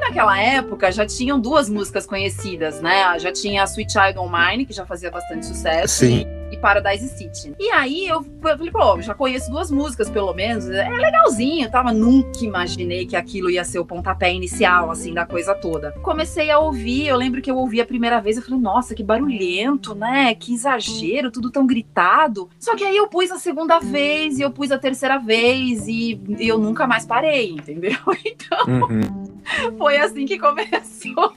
Naquela 0.00 0.40
época 0.40 0.90
já 0.90 1.06
tinham 1.06 1.38
duas 1.38 1.68
músicas 1.68 2.06
conhecidas, 2.06 2.80
né? 2.80 3.18
Já 3.18 3.30
tinha 3.32 3.62
a 3.62 3.64
Sweet 3.64 3.92
Child 3.92 4.18
on 4.18 4.28
Mine, 4.30 4.66
que 4.66 4.72
já 4.72 4.86
fazia 4.86 5.10
bastante 5.10 5.46
sucesso. 5.46 6.06
Sim 6.06 6.40
e 6.50 6.56
Paradise 6.56 7.08
City. 7.08 7.54
E 7.58 7.70
aí 7.70 8.06
eu 8.06 8.24
falei, 8.42 8.70
pô, 8.70 9.00
já 9.00 9.14
conheço 9.14 9.50
duas 9.50 9.70
músicas 9.70 10.10
pelo 10.10 10.34
menos, 10.34 10.68
é 10.68 10.88
legalzinho, 10.88 11.70
tá? 11.70 11.82
Mas 11.82 11.96
nunca 11.96 12.44
imaginei 12.44 13.06
que 13.06 13.16
aquilo 13.16 13.48
ia 13.48 13.64
ser 13.64 13.78
o 13.78 13.86
pontapé 13.86 14.32
inicial, 14.32 14.90
assim, 14.90 15.14
da 15.14 15.24
coisa 15.24 15.54
toda. 15.54 15.92
Comecei 16.02 16.50
a 16.50 16.58
ouvir, 16.58 17.06
eu 17.06 17.16
lembro 17.16 17.40
que 17.40 17.50
eu 17.50 17.56
ouvi 17.56 17.80
a 17.80 17.86
primeira 17.86 18.20
vez, 18.20 18.36
eu 18.36 18.42
falei, 18.42 18.58
nossa, 18.58 18.94
que 18.94 19.02
barulhento, 19.02 19.94
né? 19.94 20.34
Que 20.34 20.52
exagero, 20.52 21.30
tudo 21.30 21.50
tão 21.50 21.66
gritado. 21.66 22.48
Só 22.58 22.74
que 22.74 22.84
aí 22.84 22.96
eu 22.96 23.06
pus 23.06 23.30
a 23.30 23.38
segunda 23.38 23.78
vez 23.78 24.38
e 24.38 24.42
eu 24.42 24.50
pus 24.50 24.72
a 24.72 24.78
terceira 24.78 25.18
vez 25.18 25.86
e, 25.86 26.20
e 26.38 26.48
eu 26.48 26.58
nunca 26.58 26.86
mais 26.86 27.06
parei, 27.06 27.50
entendeu? 27.50 27.98
Então, 28.40 28.66
uhum. 28.66 29.78
foi 29.78 29.89
assim 29.98 30.26
que 30.26 30.38
começou. 30.38 31.32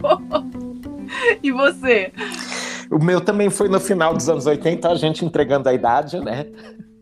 e 1.41 1.51
você? 1.51 2.11
O 2.91 3.03
meu 3.03 3.21
também 3.21 3.49
foi 3.49 3.69
no 3.69 3.79
final 3.79 4.13
dos 4.13 4.29
anos 4.29 4.45
80, 4.45 4.87
a 4.87 4.95
gente 4.95 5.25
entregando 5.25 5.69
a 5.69 5.73
idade, 5.73 6.19
né? 6.19 6.47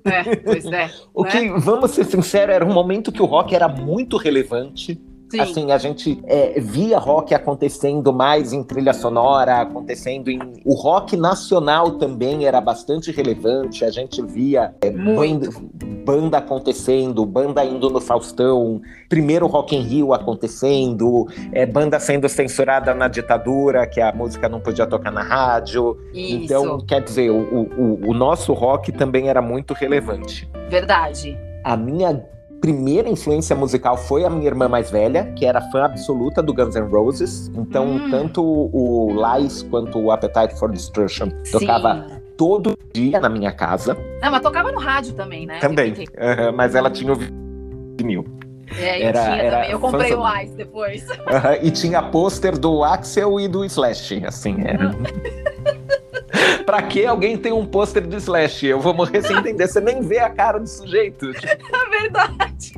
É, 0.03 0.35
pois 0.35 0.65
é. 0.65 0.89
o 1.13 1.23
que, 1.23 1.41
né? 1.41 1.53
vamos 1.57 1.91
ser 1.91 2.05
sinceros, 2.05 2.55
era 2.55 2.65
um 2.65 2.73
momento 2.73 3.11
que 3.11 3.21
o 3.21 3.25
rock 3.25 3.53
era 3.53 3.67
muito 3.67 4.17
relevante. 4.17 4.99
Sim. 5.31 5.39
Assim, 5.39 5.71
a 5.71 5.77
gente 5.77 6.21
é, 6.27 6.59
via 6.59 6.99
rock 6.99 7.33
acontecendo 7.33 8.11
mais 8.11 8.51
em 8.51 8.61
trilha 8.63 8.93
sonora, 8.93 9.61
acontecendo 9.61 10.29
em. 10.29 10.39
O 10.65 10.73
rock 10.73 11.15
nacional 11.15 11.91
também 11.91 12.45
era 12.45 12.59
bastante 12.59 13.11
relevante. 13.11 13.85
A 13.85 13.89
gente 13.89 14.21
via 14.21 14.75
é, 14.81 14.89
banda, 14.89 15.49
banda, 16.05 16.37
acontecendo, 16.37 17.25
banda 17.25 17.63
indo 17.63 17.89
no 17.89 18.01
Faustão, 18.01 18.81
primeiro 19.07 19.47
Rock 19.47 19.75
in 19.75 19.81
Rio 19.81 20.13
acontecendo, 20.13 21.27
é, 21.53 21.65
banda 21.65 21.99
sendo 21.99 22.27
censurada 22.27 22.93
na 22.93 23.07
ditadura, 23.07 23.87
que 23.87 24.01
a 24.01 24.11
música 24.11 24.49
não 24.49 24.59
podia 24.59 24.85
tocar 24.85 25.11
na 25.11 25.23
rádio. 25.23 25.97
Isso. 26.13 26.43
Então, 26.43 26.79
quer 26.81 27.01
dizer, 27.01 27.29
o, 27.29 27.69
o, 27.77 28.09
o 28.09 28.13
nosso 28.13 28.51
rock 28.51 28.91
também 28.91 29.29
era 29.29 29.41
muito 29.41 29.73
relevante. 29.73 30.49
Verdade. 30.69 31.37
A 31.63 31.77
minha 31.77 32.25
primeira 32.61 33.09
influência 33.09 33.55
musical 33.55 33.97
foi 33.97 34.23
a 34.23 34.29
minha 34.29 34.45
irmã 34.45 34.69
mais 34.69 34.91
velha, 34.91 35.33
que 35.35 35.45
era 35.45 35.59
fã 35.59 35.85
absoluta 35.85 36.41
do 36.43 36.53
Guns 36.53 36.75
N' 36.75 36.87
Roses. 36.87 37.51
Então, 37.55 37.87
hum. 37.87 38.09
tanto 38.11 38.41
o 38.43 39.11
Lies 39.11 39.63
quanto 39.63 39.99
o 39.99 40.11
Appetite 40.11 40.57
for 40.57 40.71
Destruction 40.71 41.29
Sim. 41.43 41.59
tocava 41.59 42.21
todo 42.37 42.77
dia 42.93 43.19
na 43.19 43.27
minha 43.27 43.51
casa. 43.51 43.97
Não, 44.21 44.31
mas 44.31 44.41
tocava 44.41 44.71
no 44.71 44.79
rádio 44.79 45.13
também, 45.13 45.45
né? 45.47 45.59
Também. 45.59 45.91
Uhum, 45.91 46.55
mas 46.55 46.75
ela 46.75 46.91
tinha 46.91 47.11
o 47.11 47.17
vinil. 47.97 48.23
É, 48.79 49.03
era, 49.03 49.23
tinha 49.23 49.35
era 49.35 49.55
também. 49.57 49.71
Eu 49.71 49.79
comprei 49.79 50.13
o 50.13 50.41
Ice 50.41 50.55
depois. 50.55 51.09
Uhum, 51.09 51.17
e 51.63 51.71
tinha 51.71 52.01
pôster 52.01 52.57
do 52.57 52.83
Axel 52.83 53.39
e 53.39 53.47
do 53.47 53.65
Slash, 53.65 54.23
assim, 54.25 54.57
era. 54.63 54.95
Pra 56.71 56.81
que 56.83 57.05
alguém 57.05 57.37
tem 57.37 57.51
um 57.51 57.65
pôster 57.65 58.07
de 58.07 58.15
Slash? 58.15 58.65
Eu 58.65 58.79
vou 58.79 58.93
morrer 58.93 59.21
sem 59.21 59.35
entender. 59.37 59.67
Você 59.67 59.81
nem 59.81 60.01
vê 60.01 60.19
a 60.19 60.29
cara 60.29 60.57
do 60.57 60.67
sujeito. 60.67 61.29
É 61.41 61.99
verdade. 62.01 62.73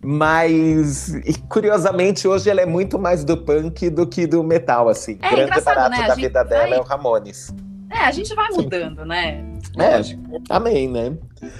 Mas, 0.00 1.12
curiosamente, 1.48 2.28
hoje 2.28 2.50
ela 2.50 2.60
é 2.60 2.66
muito 2.66 2.98
mais 2.98 3.24
do 3.24 3.36
punk 3.36 3.88
do 3.88 4.06
que 4.06 4.26
do 4.26 4.42
metal, 4.44 4.88
assim. 4.88 5.18
É, 5.22 5.30
Grande 5.30 5.60
barato 5.62 5.98
né? 5.98 6.06
da 6.06 6.14
vida 6.14 6.44
dela 6.44 6.74
é 6.74 6.78
o 6.78 6.82
Ramones. 6.82 7.54
É, 7.90 8.00
a 8.00 8.10
gente 8.10 8.34
vai 8.34 8.48
mudando, 8.50 9.02
Sim. 9.02 9.08
né? 9.08 9.53
É, 9.76 10.00
amém, 10.50 10.88
né? 10.88 11.12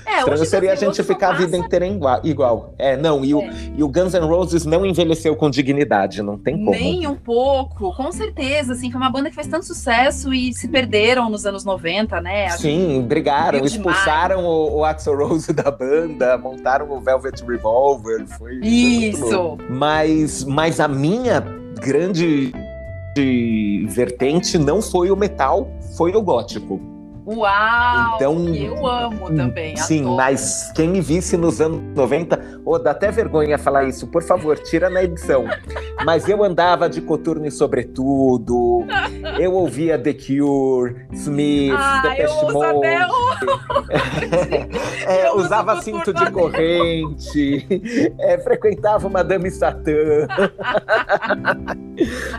É, 0.06 0.18
Estranho 0.18 0.46
seria 0.46 0.72
a 0.72 0.76
gente 0.76 1.02
ficar 1.02 1.30
a 1.30 1.32
vida 1.32 1.56
inteira 1.56 1.86
igual, 1.86 2.20
igual. 2.22 2.74
É, 2.78 2.96
não, 2.96 3.24
e, 3.24 3.32
é. 3.32 3.34
O, 3.34 3.42
e 3.76 3.82
o 3.82 3.88
Guns 3.88 4.14
N' 4.14 4.24
Roses 4.24 4.64
não 4.64 4.86
envelheceu 4.86 5.34
com 5.34 5.50
dignidade, 5.50 6.22
não 6.22 6.38
tem 6.38 6.56
como. 6.56 6.70
Nem 6.70 7.06
um 7.06 7.16
pouco, 7.16 7.94
com 7.94 8.12
certeza, 8.12 8.72
assim, 8.72 8.90
foi 8.90 9.00
uma 9.00 9.10
banda 9.10 9.28
que 9.28 9.34
fez 9.34 9.48
tanto 9.48 9.66
sucesso 9.66 10.32
e 10.32 10.52
se 10.52 10.68
perderam 10.68 11.28
nos 11.28 11.44
anos 11.44 11.64
90, 11.64 12.20
né? 12.20 12.50
Sim, 12.50 13.02
brigaram, 13.02 13.64
expulsaram 13.64 14.44
o, 14.44 14.78
o, 14.78 14.84
Axel 14.84 15.16
Rose 15.16 15.52
da 15.52 15.70
banda, 15.70 16.38
montaram 16.38 16.90
o 16.90 17.00
Velvet 17.00 17.44
Revolver, 17.44 18.26
foi 18.38 18.60
Isso! 18.62 19.58
mas, 19.68 20.44
mas 20.44 20.78
a 20.78 20.86
minha 20.86 21.40
grande 21.80 22.52
vertente 23.88 24.58
não 24.58 24.82
foi 24.82 25.10
o 25.10 25.16
metal, 25.16 25.68
foi 25.96 26.14
o 26.14 26.22
gótico. 26.22 26.93
Uau! 27.26 28.16
Então, 28.16 28.54
eu 28.54 28.86
amo 28.86 29.34
também. 29.34 29.74
Sim, 29.76 30.02
adoro. 30.02 30.16
mas 30.16 30.70
quem 30.74 30.88
me 30.88 31.00
visse 31.00 31.38
nos 31.38 31.60
anos 31.60 31.80
90, 31.94 32.60
oh, 32.64 32.78
dá 32.78 32.90
até 32.90 33.10
vergonha 33.10 33.56
falar 33.56 33.84
isso, 33.84 34.06
por 34.06 34.22
favor, 34.22 34.58
tira 34.58 34.90
na 34.90 35.02
edição. 35.02 35.46
mas 36.04 36.28
eu 36.28 36.44
andava 36.44 36.86
de 36.88 37.00
coturno 37.00 37.46
e 37.46 37.50
sobretudo, 37.50 38.84
eu 39.38 39.54
ouvia 39.54 39.98
The 39.98 40.12
Cure, 40.12 41.06
Smith, 41.12 41.72
ah, 41.74 42.02
Depeche 42.02 42.52
Mode. 42.52 42.86
é, 45.06 45.32
usava 45.32 45.80
cinto 45.80 46.12
de 46.12 46.30
corrente, 46.30 47.66
é, 48.18 48.36
frequentava 48.38 49.08
Madame 49.08 49.50
Satã. 49.50 49.94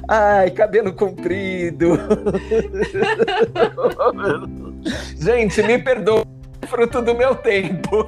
Ai, 0.08 0.52
cabelo 0.52 0.94
comprido. 0.94 1.96
Gente, 5.20 5.62
me 5.64 5.80
perdoe, 5.80 6.24
fruto 6.68 7.02
do 7.02 7.16
meu 7.16 7.36
tempo. 7.36 8.08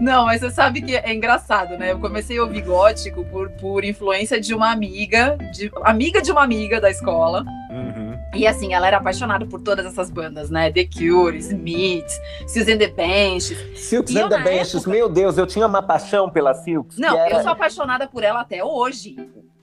Não, 0.00 0.24
mas 0.24 0.40
você 0.40 0.50
sabe 0.50 0.82
que 0.82 0.96
é 0.96 1.14
engraçado, 1.14 1.76
né? 1.78 1.92
Eu 1.92 1.98
comecei 1.98 2.38
a 2.38 2.42
ouvir 2.42 2.62
gótico 2.62 3.24
por, 3.26 3.50
por 3.50 3.84
influência 3.84 4.40
de 4.40 4.54
uma 4.54 4.70
amiga, 4.70 5.36
de, 5.52 5.70
amiga 5.82 6.20
de 6.20 6.32
uma 6.32 6.42
amiga 6.42 6.80
da 6.80 6.90
escola. 6.90 7.44
Uhum. 7.70 8.18
E 8.34 8.46
assim, 8.46 8.74
ela 8.74 8.86
era 8.86 8.98
apaixonada 8.98 9.46
por 9.46 9.60
todas 9.60 9.86
essas 9.86 10.10
bandas, 10.10 10.50
né? 10.50 10.70
The 10.70 10.84
Cure, 10.86 11.38
Smith, 11.38 12.10
Silks 12.46 12.72
and 12.72 12.78
the 12.78 12.88
Benches. 12.88 13.56
Silks 13.78 14.14
and 14.14 14.28
the 14.28 14.38
Benches, 14.38 14.74
época... 14.74 14.90
meu 14.90 15.08
Deus, 15.08 15.38
eu 15.38 15.46
tinha 15.46 15.66
uma 15.66 15.82
paixão 15.82 16.28
pela 16.28 16.52
Silks. 16.52 16.98
Não, 16.98 17.16
era... 17.16 17.36
eu 17.36 17.42
sou 17.42 17.52
apaixonada 17.52 18.06
por 18.06 18.22
ela 18.22 18.40
até 18.40 18.62
hoje. 18.62 19.16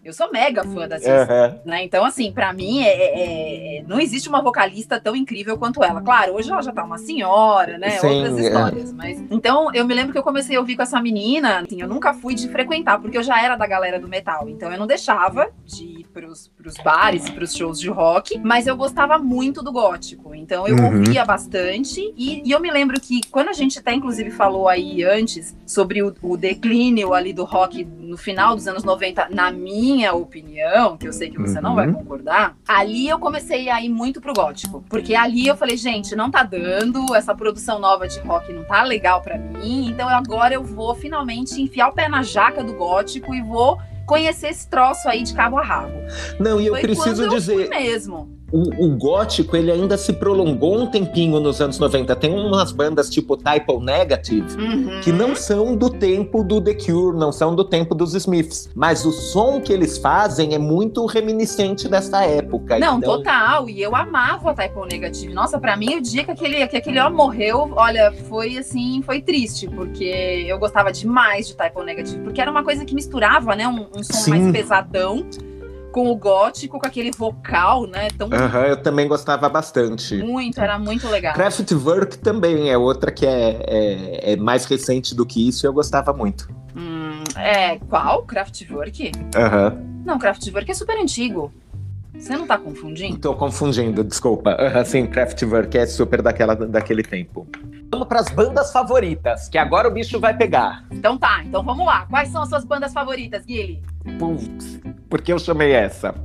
Eu 0.03 0.11
sou 0.11 0.29
mega 0.33 0.65
fã 0.65 0.85
da 0.85 0.97
Cisco, 0.97 1.11
uhum. 1.11 1.59
né? 1.63 1.85
Então, 1.85 2.03
assim, 2.03 2.29
para 2.29 2.51
mim, 2.51 2.81
é, 2.83 2.89
é, 2.89 3.77
é, 3.77 3.83
não 3.87 4.01
existe 4.01 4.27
uma 4.27 4.41
vocalista 4.41 4.99
tão 4.99 5.15
incrível 5.15 5.57
quanto 5.57 5.81
ela. 5.81 6.01
Claro, 6.01 6.33
hoje 6.33 6.51
ela 6.51 6.61
já 6.61 6.73
tá 6.73 6.83
uma 6.83 6.97
senhora, 6.97 7.77
né? 7.77 7.91
Sim, 7.91 8.07
Outras 8.07 8.37
é. 8.37 8.41
histórias. 8.41 8.89
É. 8.91 8.93
Mas... 8.93 9.23
Então, 9.31 9.73
eu 9.73 9.85
me 9.85 9.93
lembro 9.93 10.11
que 10.11 10.17
eu 10.17 10.23
comecei 10.23 10.57
a 10.57 10.59
ouvir 10.59 10.75
com 10.75 10.81
essa 10.81 11.01
menina, 11.01 11.61
assim, 11.61 11.81
eu 11.81 11.87
nunca 11.87 12.13
fui 12.13 12.35
de 12.35 12.49
frequentar, 12.49 12.99
porque 12.99 13.17
eu 13.17 13.23
já 13.23 13.41
era 13.41 13.55
da 13.55 13.65
galera 13.65 13.97
do 13.97 14.09
metal. 14.09 14.49
Então, 14.49 14.69
eu 14.69 14.77
não 14.77 14.85
deixava 14.85 15.49
de 15.63 15.85
ir 15.85 16.07
pros, 16.13 16.49
pros 16.49 16.75
bares, 16.83 17.29
pros 17.29 17.55
shows 17.55 17.79
de 17.79 17.89
rock, 17.89 18.37
mas 18.39 18.67
eu 18.67 18.75
gostava 18.75 19.17
muito 19.17 19.63
do 19.63 19.71
gótico. 19.71 20.35
Então, 20.35 20.67
eu 20.67 20.75
uhum. 20.75 20.97
ouvia 20.97 21.23
bastante. 21.23 22.13
E, 22.17 22.45
e, 22.45 22.51
eu 22.51 22.59
me 22.59 22.69
lembro 22.69 22.99
que 22.99 23.21
quando 23.31 23.47
a 23.47 23.53
gente 23.53 23.79
até, 23.79 23.93
inclusive, 23.93 24.31
falou 24.31 24.67
aí 24.67 25.01
antes 25.01 25.55
sobre 25.65 26.03
o, 26.03 26.13
o 26.21 26.35
declínio 26.35 27.13
ali 27.13 27.31
do 27.31 27.45
rock 27.45 27.85
no 27.85 28.17
final 28.17 28.53
dos 28.53 28.67
anos 28.67 28.83
90, 28.83 29.29
na 29.31 29.49
minha 29.49 29.92
minha 29.93 30.13
opinião, 30.13 30.97
que 30.97 31.07
eu 31.07 31.13
sei 31.13 31.29
que 31.29 31.39
você 31.39 31.57
uhum. 31.57 31.63
não 31.63 31.75
vai 31.75 31.87
uhum. 31.87 31.93
concordar, 31.93 32.57
ali 32.67 33.07
eu 33.07 33.19
comecei 33.19 33.69
a 33.69 33.81
ir 33.81 33.89
muito 33.89 34.19
pro 34.19 34.33
gótico. 34.33 34.83
Porque 34.89 35.15
ali 35.15 35.47
eu 35.47 35.55
falei, 35.55 35.77
gente, 35.77 36.15
não 36.15 36.31
tá 36.31 36.43
dando, 36.43 37.13
essa 37.15 37.35
produção 37.35 37.79
nova 37.79 38.07
de 38.07 38.19
rock 38.19 38.51
não 38.51 38.63
tá 38.63 38.83
legal 38.83 39.21
para 39.21 39.37
mim, 39.37 39.87
então 39.89 40.09
agora 40.09 40.53
eu 40.55 40.63
vou 40.63 40.95
finalmente 40.95 41.61
enfiar 41.61 41.89
o 41.89 41.93
pé 41.93 42.07
na 42.09 42.23
jaca 42.23 42.63
do 42.63 42.73
gótico 42.73 43.33
e 43.33 43.41
vou 43.41 43.77
conhecer 44.05 44.47
esse 44.47 44.67
troço 44.67 45.07
aí 45.07 45.23
de 45.23 45.33
cabo 45.33 45.57
a 45.57 45.63
rabo. 45.63 45.93
Não, 46.39 46.59
e 46.59 46.67
eu 46.67 46.73
Foi 46.73 46.81
preciso 46.81 47.29
dizer. 47.29 47.69
mesmo. 47.69 48.42
O, 48.53 48.85
o, 48.85 48.95
gótico 48.95 49.57
ele 49.57 49.71
ainda 49.71 49.97
se 49.97 50.13
prolongou 50.13 50.79
um 50.79 50.85
tempinho 50.85 51.39
nos 51.39 51.59
anos 51.59 51.79
90. 51.79 52.15
Tem 52.17 52.31
umas 52.31 52.71
bandas 52.71 53.09
tipo 53.09 53.35
Type 53.35 53.79
Negative 53.79 54.45
uhum. 54.61 55.01
que 55.01 55.11
não 55.11 55.35
são 55.35 55.75
do 55.75 55.89
tempo 55.89 56.43
do 56.43 56.61
The 56.61 56.75
Cure, 56.75 57.17
não 57.17 57.31
são 57.31 57.55
do 57.55 57.63
tempo 57.63 57.95
dos 57.95 58.13
Smiths, 58.13 58.69
mas 58.75 59.05
o 59.05 59.11
som 59.11 59.59
que 59.59 59.73
eles 59.73 59.97
fazem 59.97 60.53
é 60.53 60.59
muito 60.59 61.03
reminiscente 61.07 61.87
dessa 61.87 62.23
época. 62.23 62.77
Não, 62.77 62.99
então... 62.99 63.17
total. 63.17 63.67
E 63.67 63.81
eu 63.81 63.95
amava 63.95 64.51
a 64.51 64.53
Type 64.53 64.79
Negative. 64.87 65.33
Nossa, 65.33 65.59
para 65.59 65.75
mim 65.75 65.95
o 65.95 66.01
dia 66.01 66.23
que 66.23 66.29
aquele 66.29 66.67
que 66.67 66.77
aquele 66.77 66.99
homem 66.99 67.17
morreu, 67.17 67.73
olha, 67.75 68.13
foi 68.29 68.59
assim, 68.59 69.01
foi 69.03 69.19
triste, 69.19 69.67
porque 69.67 70.45
eu 70.47 70.59
gostava 70.59 70.91
demais 70.91 71.47
de 71.47 71.55
Type 71.55 71.83
Negative, 71.83 72.19
porque 72.19 72.39
era 72.39 72.51
uma 72.51 72.63
coisa 72.63 72.85
que 72.85 72.93
misturava, 72.93 73.55
né, 73.55 73.67
um, 73.67 73.87
um 73.97 74.03
som 74.03 74.13
Sim. 74.13 74.29
mais 74.29 74.51
pesadão 74.51 75.25
com 75.93 76.11
o 76.11 76.15
gótico, 76.15 76.79
com 76.79 76.87
aquele 76.87 77.11
vocal, 77.11 77.85
né? 77.85 78.07
Tão... 78.17 78.27
Uhum, 78.27 78.65
eu 78.65 78.81
também 78.81 79.07
gostava 79.07 79.47
bastante. 79.47 80.17
Muito, 80.17 80.59
era 80.59 80.77
muito 80.79 81.07
legal. 81.07 81.33
Kraftwerk 81.35 82.17
também 82.17 82.71
é 82.71 82.77
outra 82.77 83.11
que 83.11 83.25
é, 83.25 83.63
é, 83.67 84.33
é 84.33 84.35
mais 84.35 84.65
recente 84.65 85.13
do 85.13 85.23
que 85.23 85.47
isso 85.47 85.65
e 85.65 85.67
eu 85.67 85.71
gostava 85.71 86.11
muito. 86.11 86.49
Hum, 86.75 87.23
é, 87.37 87.77
qual? 87.77 88.23
Kraftwerk? 88.23 89.11
Aham. 89.35 89.69
Uhum. 89.69 89.93
Não, 90.03 90.19
Kraftwerk 90.19 90.69
é 90.69 90.73
super 90.73 90.97
antigo. 90.97 91.53
Você 92.17 92.37
não 92.37 92.45
tá 92.47 92.57
confundindo? 92.57 93.17
Tô 93.17 93.33
confundindo, 93.33 94.03
desculpa. 94.03 94.57
Uhum, 94.63 94.85
sim, 94.85 95.05
Kraftwerk 95.05 95.77
é 95.77 95.85
super 95.85 96.21
daquela, 96.21 96.55
daquele 96.55 97.03
tempo. 97.03 97.47
Vamos 97.91 98.07
para 98.07 98.21
as 98.21 98.29
bandas 98.29 98.71
favoritas, 98.71 99.49
que 99.49 99.57
agora 99.57 99.87
o 99.87 99.91
bicho 99.91 100.19
vai 100.19 100.35
pegar. 100.35 100.85
Então 100.91 101.17
tá, 101.17 101.43
então 101.43 101.63
vamos 101.63 101.85
lá. 101.85 102.05
Quais 102.07 102.29
são 102.29 102.41
as 102.41 102.49
suas 102.49 102.65
bandas 102.65 102.93
favoritas, 102.93 103.45
Guilherme? 103.45 103.83
Putz, 104.17 104.79
por 105.09 105.21
que 105.21 105.31
eu 105.31 105.37
chamei 105.37 105.73
essa? 105.73 106.15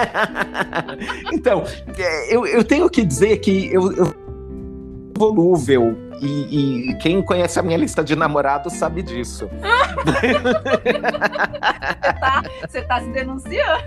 então, 1.32 1.64
é, 1.98 2.34
eu, 2.34 2.46
eu 2.46 2.64
tenho 2.64 2.88
que 2.88 3.04
dizer 3.04 3.38
que 3.38 3.72
eu, 3.72 3.92
eu 3.92 4.29
volúvel 5.20 5.98
e, 6.22 6.90
e, 6.90 6.94
quem 6.94 7.20
conhece 7.20 7.58
a 7.58 7.62
minha 7.62 7.76
lista 7.76 8.02
de 8.02 8.16
namorados 8.16 8.72
sabe 8.72 9.02
disso. 9.02 9.50
Você 12.62 12.82
tá, 12.82 12.96
tá 12.96 13.02
se 13.02 13.10
denunciando. 13.10 13.84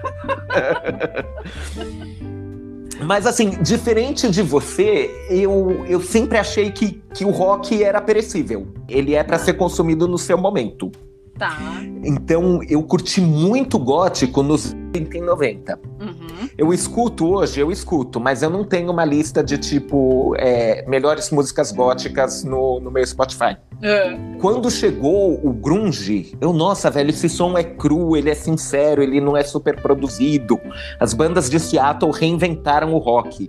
Mas 3.03 3.25
assim, 3.25 3.49
diferente 3.61 4.29
de 4.29 4.43
você, 4.43 5.09
eu, 5.29 5.83
eu 5.87 5.99
sempre 6.01 6.37
achei 6.37 6.71
que, 6.71 7.01
que 7.13 7.25
o 7.25 7.31
rock 7.31 7.83
era 7.83 7.99
perecível. 7.99 8.67
Ele 8.87 9.15
é 9.15 9.23
para 9.23 9.39
ser 9.39 9.53
consumido 9.53 10.07
no 10.07 10.19
seu 10.19 10.37
momento. 10.37 10.91
Tá. 11.37 11.57
Então 12.03 12.61
eu 12.69 12.83
curti 12.83 13.19
muito 13.19 13.79
gótico 13.79 14.43
nos 14.43 14.73
80 14.93 15.17
e 15.17 15.21
90. 15.21 15.79
Uhum. 15.99 16.49
Eu 16.55 16.71
escuto 16.71 17.27
hoje, 17.27 17.59
eu 17.59 17.71
escuto, 17.71 18.19
mas 18.19 18.43
eu 18.43 18.49
não 18.49 18.63
tenho 18.63 18.91
uma 18.91 19.03
lista 19.03 19.43
de 19.43 19.57
tipo 19.57 20.35
é, 20.37 20.85
melhores 20.87 21.31
músicas 21.31 21.71
góticas 21.71 22.43
no, 22.43 22.79
no 22.79 22.91
meu 22.91 23.05
Spotify. 23.05 23.57
É. 23.81 24.15
Quando 24.39 24.69
chegou 24.69 25.39
o 25.43 25.51
grunge, 25.51 26.37
eu, 26.39 26.53
nossa, 26.53 26.89
velho, 26.91 27.09
esse 27.09 27.27
som 27.27 27.57
é 27.57 27.63
cru, 27.63 28.15
ele 28.15 28.29
é 28.29 28.35
sincero, 28.35 29.01
ele 29.01 29.19
não 29.19 29.35
é 29.35 29.43
super 29.43 29.81
produzido. 29.81 30.59
As 30.99 31.13
bandas 31.13 31.49
de 31.49 31.59
Seattle 31.59 32.11
reinventaram 32.11 32.93
o 32.93 32.99
rock. 32.99 33.47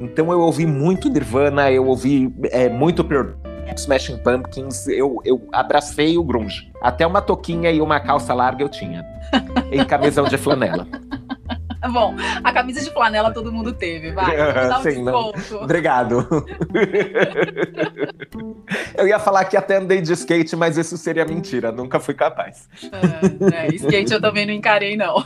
Então 0.00 0.32
eu 0.32 0.40
ouvi 0.40 0.66
muito 0.66 1.08
Nirvana, 1.08 1.70
eu 1.70 1.86
ouvi 1.86 2.32
é, 2.50 2.68
muito 2.68 3.04
Pearl 3.04 3.30
Smashing 3.76 4.18
Pumpkins, 4.18 4.86
eu, 4.88 5.18
eu 5.24 5.48
abracei 5.52 6.18
o 6.18 6.24
grunge. 6.24 6.70
Até 6.80 7.06
uma 7.06 7.20
toquinha 7.20 7.70
e 7.70 7.80
uma 7.80 8.00
calça 8.00 8.34
larga 8.34 8.62
eu 8.62 8.68
tinha. 8.68 9.04
em 9.70 9.84
camisão 9.84 10.24
de 10.24 10.36
flanela. 10.36 10.86
Bom, 11.88 12.14
a 12.44 12.52
camisa 12.52 12.80
de 12.80 12.90
flanela 12.90 13.32
todo 13.32 13.50
mundo 13.50 13.72
teve, 13.72 14.12
vai. 14.12 14.36
Vamos 14.68 14.82
Sim, 14.82 15.08
um 15.08 15.32
Obrigado. 15.62 16.28
eu 18.98 19.08
ia 19.08 19.18
falar 19.18 19.46
que 19.46 19.56
até 19.56 19.78
andei 19.78 20.02
de 20.02 20.12
skate, 20.12 20.54
mas 20.56 20.76
isso 20.76 20.98
seria 20.98 21.24
mentira. 21.24 21.72
Nunca 21.72 21.98
fui 21.98 22.12
capaz. 22.12 22.68
É, 23.52 23.66
é, 23.66 23.74
skate 23.74 24.12
eu 24.12 24.20
também 24.20 24.44
não 24.44 24.52
encarei, 24.52 24.94
não. 24.96 25.24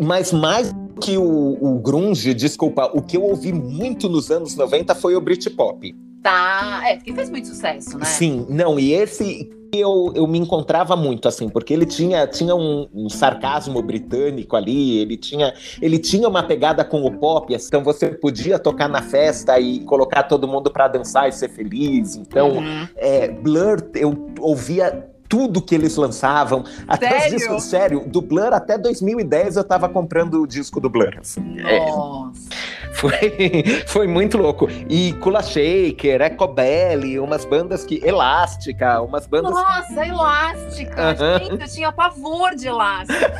mas 0.00 0.32
mais 0.32 0.74
que 1.00 1.16
o, 1.16 1.56
o 1.60 1.78
grunge, 1.78 2.34
desculpa, 2.34 2.90
o 2.92 3.00
que 3.00 3.16
eu 3.16 3.22
ouvi 3.22 3.52
muito 3.52 4.08
nos 4.08 4.28
anos 4.30 4.56
90 4.56 4.94
foi 4.96 5.14
o 5.14 5.20
Britpop. 5.20 5.94
Tá, 6.24 6.80
é, 6.86 6.96
porque 6.96 7.12
fez 7.12 7.28
muito 7.28 7.46
sucesso, 7.46 7.98
né? 7.98 8.04
Sim, 8.06 8.46
não, 8.48 8.78
e 8.78 8.94
esse 8.94 9.50
eu, 9.70 10.10
eu 10.14 10.26
me 10.26 10.38
encontrava 10.38 10.96
muito, 10.96 11.28
assim, 11.28 11.50
porque 11.50 11.74
ele 11.74 11.84
tinha, 11.84 12.26
tinha 12.26 12.54
um, 12.54 12.88
um, 12.94 13.10
sarcasmo 13.10 13.82
britânico 13.82 14.56
ali, 14.56 15.00
ele 15.00 15.18
tinha, 15.18 15.52
ele 15.82 15.98
tinha 15.98 16.26
uma 16.26 16.42
pegada 16.42 16.82
com 16.82 17.04
o 17.04 17.12
pop, 17.18 17.54
assim, 17.54 17.66
então 17.66 17.84
você 17.84 18.08
podia 18.08 18.58
tocar 18.58 18.88
na 18.88 19.02
festa 19.02 19.60
e 19.60 19.80
colocar 19.80 20.22
todo 20.22 20.48
mundo 20.48 20.70
para 20.70 20.88
dançar 20.88 21.28
e 21.28 21.32
ser 21.32 21.50
feliz. 21.50 22.16
Então, 22.16 22.52
uhum. 22.52 22.88
é, 22.96 23.28
Blur, 23.28 23.82
eu 23.94 24.32
ouvia 24.40 25.06
tudo 25.28 25.60
que 25.60 25.74
eles 25.74 25.96
lançavam. 25.96 26.64
Até 26.86 27.08
sério? 27.08 27.24
os 27.24 27.42
discos, 27.42 27.64
sério, 27.64 28.04
do 28.06 28.20
Blur 28.20 28.52
até 28.52 28.78
2010 28.78 29.56
eu 29.56 29.64
tava 29.64 29.88
comprando 29.88 30.42
o 30.42 30.46
disco 30.46 30.80
do 30.80 30.88
Blur. 30.88 31.14
Assim, 31.20 31.60
é. 31.60 31.86
Nossa. 31.86 32.40
É, 32.50 32.94
foi, 32.94 33.20
foi 33.86 34.06
muito 34.06 34.38
louco. 34.38 34.68
E 34.88 35.12
Kula 35.14 35.42
Shaker, 35.42 36.22
Ecobelly, 36.22 37.18
umas 37.18 37.44
bandas 37.44 37.84
que. 37.84 38.00
Elástica, 38.04 39.00
umas 39.00 39.26
bandas. 39.26 39.52
Nossa, 39.52 40.06
Elástica! 40.06 41.14
Gente, 41.14 41.62
eu 41.62 41.68
tinha 41.68 41.92
pavor 41.92 42.54
de 42.54 42.68
Elástica. 42.68 43.32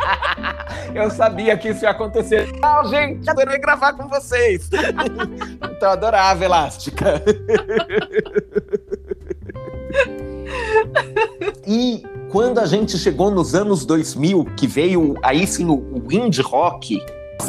eu 0.94 1.10
sabia 1.10 1.56
que 1.56 1.70
isso 1.70 1.84
ia 1.84 1.90
acontecer. 1.90 2.48
Ah, 2.62 2.82
gente, 2.84 3.28
adorei 3.28 3.58
gravar 3.58 3.92
com 3.94 4.08
vocês. 4.08 4.68
então 4.72 5.88
eu 5.88 5.90
adorava 5.90 6.44
Elástica. 6.44 7.22
E 11.66 12.02
quando 12.30 12.58
a 12.58 12.66
gente 12.66 12.98
chegou 12.98 13.30
nos 13.30 13.54
anos 13.54 13.84
2000, 13.84 14.44
que 14.56 14.66
veio 14.66 15.14
aí 15.22 15.46
sim 15.46 15.66
o, 15.66 15.74
o 15.74 16.12
indie 16.12 16.42
rock, 16.42 17.02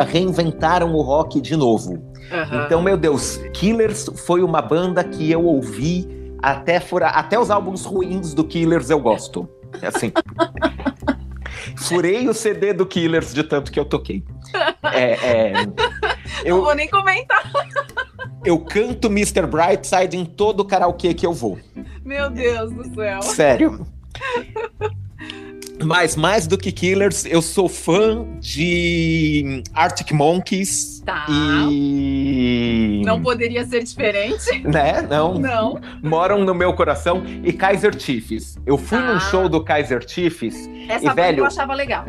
reinventaram 0.07 0.93
o 0.93 1.01
rock 1.01 1.41
de 1.41 1.55
novo. 1.55 1.91
Uhum. 1.91 2.65
Então, 2.65 2.81
meu 2.81 2.97
Deus, 2.97 3.37
Killers 3.53 4.09
foi 4.25 4.41
uma 4.41 4.61
banda 4.61 5.03
que 5.03 5.29
eu 5.29 5.43
ouvi 5.45 6.07
até 6.41 6.79
fora, 6.79 7.07
até 7.07 7.39
os 7.39 7.51
álbuns 7.51 7.85
ruins 7.85 8.33
do 8.33 8.43
Killers 8.43 8.89
eu 8.89 8.99
gosto. 8.99 9.47
É 9.81 9.87
assim. 9.87 10.11
Furei 11.77 12.27
o 12.27 12.33
CD 12.33 12.73
do 12.73 12.85
Killers 12.85 13.33
de 13.33 13.43
tanto 13.43 13.71
que 13.71 13.79
eu 13.79 13.85
toquei. 13.85 14.23
É, 14.83 15.11
é, 15.11 15.53
eu, 16.43 16.57
Não 16.57 16.63
vou 16.63 16.75
nem 16.75 16.87
comentar. 16.89 17.43
Eu 18.43 18.59
canto 18.59 19.07
Mr. 19.07 19.45
Brightside 19.45 20.17
em 20.17 20.25
todo 20.25 20.65
karaokê 20.65 21.13
que 21.13 21.25
eu 21.25 21.33
vou. 21.33 21.59
Meu 22.03 22.29
Deus 22.29 22.71
do 22.71 22.95
céu. 22.95 23.21
Sério. 23.21 23.85
Mas 25.83 26.15
mais 26.15 26.45
do 26.45 26.57
que 26.57 26.71
Killers, 26.71 27.25
eu 27.25 27.41
sou 27.41 27.67
fã 27.67 28.25
de 28.39 29.63
Arctic 29.73 30.11
Monkeys. 30.11 31.01
Tá. 31.05 31.25
E. 31.29 33.01
Não 33.03 33.21
poderia 33.21 33.65
ser 33.65 33.83
diferente. 33.83 34.59
Né? 34.63 35.01
Não. 35.01 35.39
Não. 35.39 35.81
Moram 36.03 36.43
no 36.43 36.53
meu 36.53 36.73
coração. 36.73 37.23
E 37.43 37.51
Kaiser 37.51 37.99
Chiefs. 37.99 38.57
Eu 38.65 38.77
fui 38.77 38.97
tá. 38.97 39.13
num 39.13 39.19
show 39.19 39.49
do 39.49 39.63
Kaiser 39.63 40.07
Chiefs. 40.07 40.69
Essa 40.87 41.11
e, 41.11 41.13
velho, 41.13 41.39
eu 41.39 41.45
achava 41.45 41.73
legal. 41.73 42.05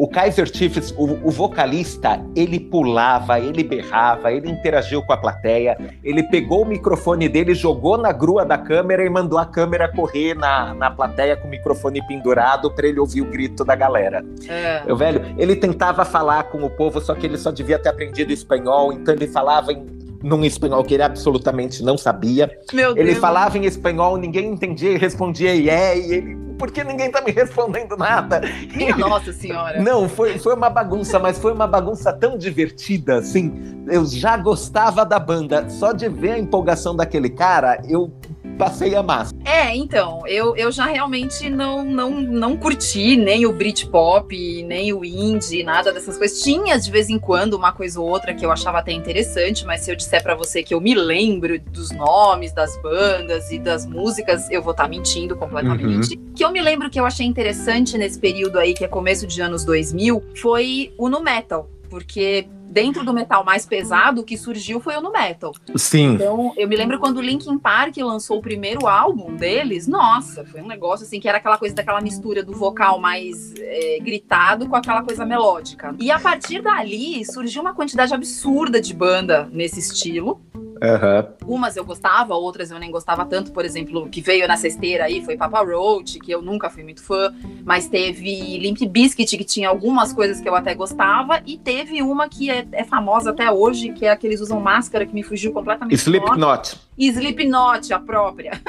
O 0.00 0.08
Kaiser 0.08 0.50
Chiefs, 0.50 0.94
o, 0.96 1.04
o, 1.28 1.30
vocalista, 1.30 2.24
ele 2.34 2.58
pulava, 2.58 3.38
ele 3.38 3.62
berrava, 3.62 4.32
ele 4.32 4.48
interagiu 4.48 5.02
com 5.02 5.12
a 5.12 5.16
plateia, 5.18 5.76
ele 6.02 6.22
pegou 6.22 6.62
o 6.62 6.64
microfone 6.64 7.28
dele, 7.28 7.52
jogou 7.52 7.98
na 7.98 8.10
grua 8.10 8.42
da 8.42 8.56
câmera 8.56 9.04
e 9.04 9.10
mandou 9.10 9.38
a 9.38 9.44
câmera 9.44 9.92
correr 9.92 10.32
na, 10.32 10.72
na 10.72 10.90
plateia 10.90 11.36
com 11.36 11.46
o 11.46 11.50
microfone 11.50 12.00
pendurado 12.08 12.70
para 12.70 12.88
ele 12.88 12.98
ouvir 12.98 13.20
o 13.20 13.26
grito 13.26 13.62
da 13.62 13.74
galera. 13.74 14.24
É. 14.48 14.84
Eu, 14.86 14.96
velho, 14.96 15.34
ele 15.36 15.54
tentava 15.54 16.02
falar 16.02 16.44
com 16.44 16.64
o 16.64 16.70
povo, 16.70 16.98
só 16.98 17.14
que 17.14 17.26
ele 17.26 17.36
só 17.36 17.50
devia 17.50 17.78
ter 17.78 17.90
aprendido 17.90 18.32
espanhol, 18.32 18.94
então 18.94 19.12
ele 19.12 19.26
falava 19.26 19.70
em 19.70 19.99
num 20.22 20.44
espanhol 20.44 20.84
que 20.84 20.94
ele 20.94 21.02
absolutamente 21.02 21.82
não 21.82 21.96
sabia. 21.96 22.50
Meu 22.72 22.96
ele 22.96 23.12
Deus. 23.12 23.18
falava 23.18 23.56
em 23.58 23.64
espanhol, 23.64 24.16
ninguém 24.16 24.46
entendia 24.46 24.92
e 24.92 24.98
respondia 24.98 25.54
yeah, 25.54 25.94
e 25.94 26.12
ele, 26.12 26.36
por 26.58 26.70
que 26.70 26.84
ninguém 26.84 27.10
tá 27.10 27.22
me 27.22 27.32
respondendo 27.32 27.96
nada? 27.96 28.42
Minha 28.74 28.96
nossa 28.96 29.32
senhora. 29.32 29.80
Não, 29.80 30.08
foi, 30.08 30.38
foi 30.38 30.54
uma 30.54 30.68
bagunça, 30.68 31.18
mas 31.18 31.38
foi 31.38 31.52
uma 31.52 31.66
bagunça 31.66 32.12
tão 32.12 32.36
divertida, 32.36 33.16
assim. 33.16 33.82
Eu 33.88 34.04
já 34.04 34.36
gostava 34.36 35.04
da 35.04 35.18
banda, 35.18 35.68
só 35.70 35.92
de 35.92 36.08
ver 36.08 36.32
a 36.32 36.38
empolgação 36.38 36.94
daquele 36.94 37.30
cara, 37.30 37.82
eu 37.88 38.12
passei 38.60 38.94
a 38.94 39.02
massa. 39.02 39.34
É, 39.42 39.74
então, 39.74 40.22
eu, 40.26 40.54
eu 40.54 40.70
já 40.70 40.84
realmente 40.84 41.48
não, 41.48 41.82
não, 41.82 42.10
não 42.20 42.58
curti 42.58 43.16
nem 43.16 43.46
o 43.46 43.52
Britpop, 43.52 44.62
nem 44.64 44.92
o 44.92 45.02
indie, 45.02 45.62
nada 45.62 45.90
dessas 45.90 46.18
coisas. 46.18 46.42
Tinha 46.42 46.78
de 46.78 46.90
vez 46.90 47.08
em 47.08 47.18
quando 47.18 47.54
uma 47.54 47.72
coisa 47.72 47.98
ou 47.98 48.06
outra 48.06 48.34
que 48.34 48.44
eu 48.44 48.52
achava 48.52 48.78
até 48.78 48.92
interessante, 48.92 49.64
mas 49.64 49.80
se 49.80 49.90
eu 49.90 49.96
disser 49.96 50.22
para 50.22 50.34
você 50.34 50.62
que 50.62 50.74
eu 50.74 50.80
me 50.80 50.94
lembro 50.94 51.58
dos 51.58 51.90
nomes 51.90 52.52
das 52.52 52.76
bandas 52.82 53.50
e 53.50 53.58
das 53.58 53.86
músicas, 53.86 54.50
eu 54.50 54.62
vou 54.62 54.72
estar 54.72 54.84
tá 54.84 54.88
mentindo 54.90 55.34
completamente. 55.34 56.14
Uhum. 56.14 56.32
Que 56.34 56.44
eu 56.44 56.52
me 56.52 56.60
lembro 56.60 56.90
que 56.90 57.00
eu 57.00 57.06
achei 57.06 57.24
interessante 57.24 57.96
nesse 57.96 58.18
período 58.18 58.58
aí, 58.58 58.74
que 58.74 58.84
é 58.84 58.88
começo 58.88 59.26
de 59.26 59.40
anos 59.40 59.64
2000, 59.64 60.22
foi 60.34 60.92
o 60.98 61.08
no 61.08 61.20
metal 61.22 61.66
porque 61.90 62.48
dentro 62.70 63.04
do 63.04 63.12
metal 63.12 63.44
mais 63.44 63.66
pesado, 63.66 64.20
o 64.20 64.24
que 64.24 64.38
surgiu 64.38 64.80
foi 64.80 64.96
o 64.96 65.00
no 65.00 65.10
metal. 65.10 65.52
Sim. 65.74 66.14
Então, 66.14 66.54
eu 66.56 66.68
me 66.68 66.76
lembro 66.76 67.00
quando 67.00 67.16
o 67.16 67.20
Linkin 67.20 67.58
Park 67.58 67.96
lançou 67.98 68.38
o 68.38 68.40
primeiro 68.40 68.86
álbum 68.86 69.34
deles, 69.34 69.88
nossa, 69.88 70.44
foi 70.44 70.62
um 70.62 70.68
negócio 70.68 71.04
assim 71.04 71.18
que 71.18 71.28
era 71.28 71.38
aquela 71.38 71.58
coisa 71.58 71.74
daquela 71.74 72.00
mistura 72.00 72.44
do 72.44 72.52
vocal 72.52 73.00
mais 73.00 73.52
é, 73.58 73.98
gritado 74.00 74.68
com 74.68 74.76
aquela 74.76 75.02
coisa 75.02 75.26
melódica. 75.26 75.94
E 75.98 76.10
a 76.10 76.20
partir 76.20 76.62
dali 76.62 77.24
surgiu 77.24 77.60
uma 77.60 77.74
quantidade 77.74 78.14
absurda 78.14 78.80
de 78.80 78.94
banda 78.94 79.48
nesse 79.52 79.80
estilo. 79.80 80.40
Uhum. 80.82 81.56
Umas 81.56 81.76
eu 81.76 81.84
gostava, 81.84 82.34
outras 82.34 82.70
eu 82.70 82.78
nem 82.78 82.90
gostava 82.90 83.24
tanto. 83.24 83.52
Por 83.52 83.64
exemplo, 83.64 84.08
que 84.08 84.20
veio 84.20 84.48
nessa 84.48 84.66
esteira 84.66 85.04
aí 85.04 85.22
foi 85.22 85.36
Papa 85.36 85.62
Roach, 85.62 86.18
que 86.18 86.30
eu 86.30 86.40
nunca 86.40 86.70
fui 86.70 86.82
muito 86.82 87.02
fã. 87.02 87.32
Mas 87.64 87.88
teve 87.88 88.58
Limp 88.58 88.80
Bizkit, 88.88 89.36
que 89.36 89.44
tinha 89.44 89.68
algumas 89.68 90.12
coisas 90.12 90.40
que 90.40 90.48
eu 90.48 90.54
até 90.54 90.74
gostava. 90.74 91.40
E 91.46 91.58
teve 91.58 92.02
uma 92.02 92.28
que 92.28 92.50
é, 92.50 92.66
é 92.72 92.84
famosa 92.84 93.30
até 93.30 93.50
hoje, 93.50 93.92
que 93.92 94.06
é 94.06 94.10
a 94.10 94.16
que 94.16 94.26
eles 94.26 94.40
usam 94.40 94.60
máscara, 94.60 95.04
que 95.04 95.14
me 95.14 95.22
fugiu 95.22 95.52
completamente. 95.52 95.96
Slipknot. 95.96 96.76
E 96.96 97.08
Slipknot, 97.08 97.92
a 97.92 97.98
própria. 97.98 98.60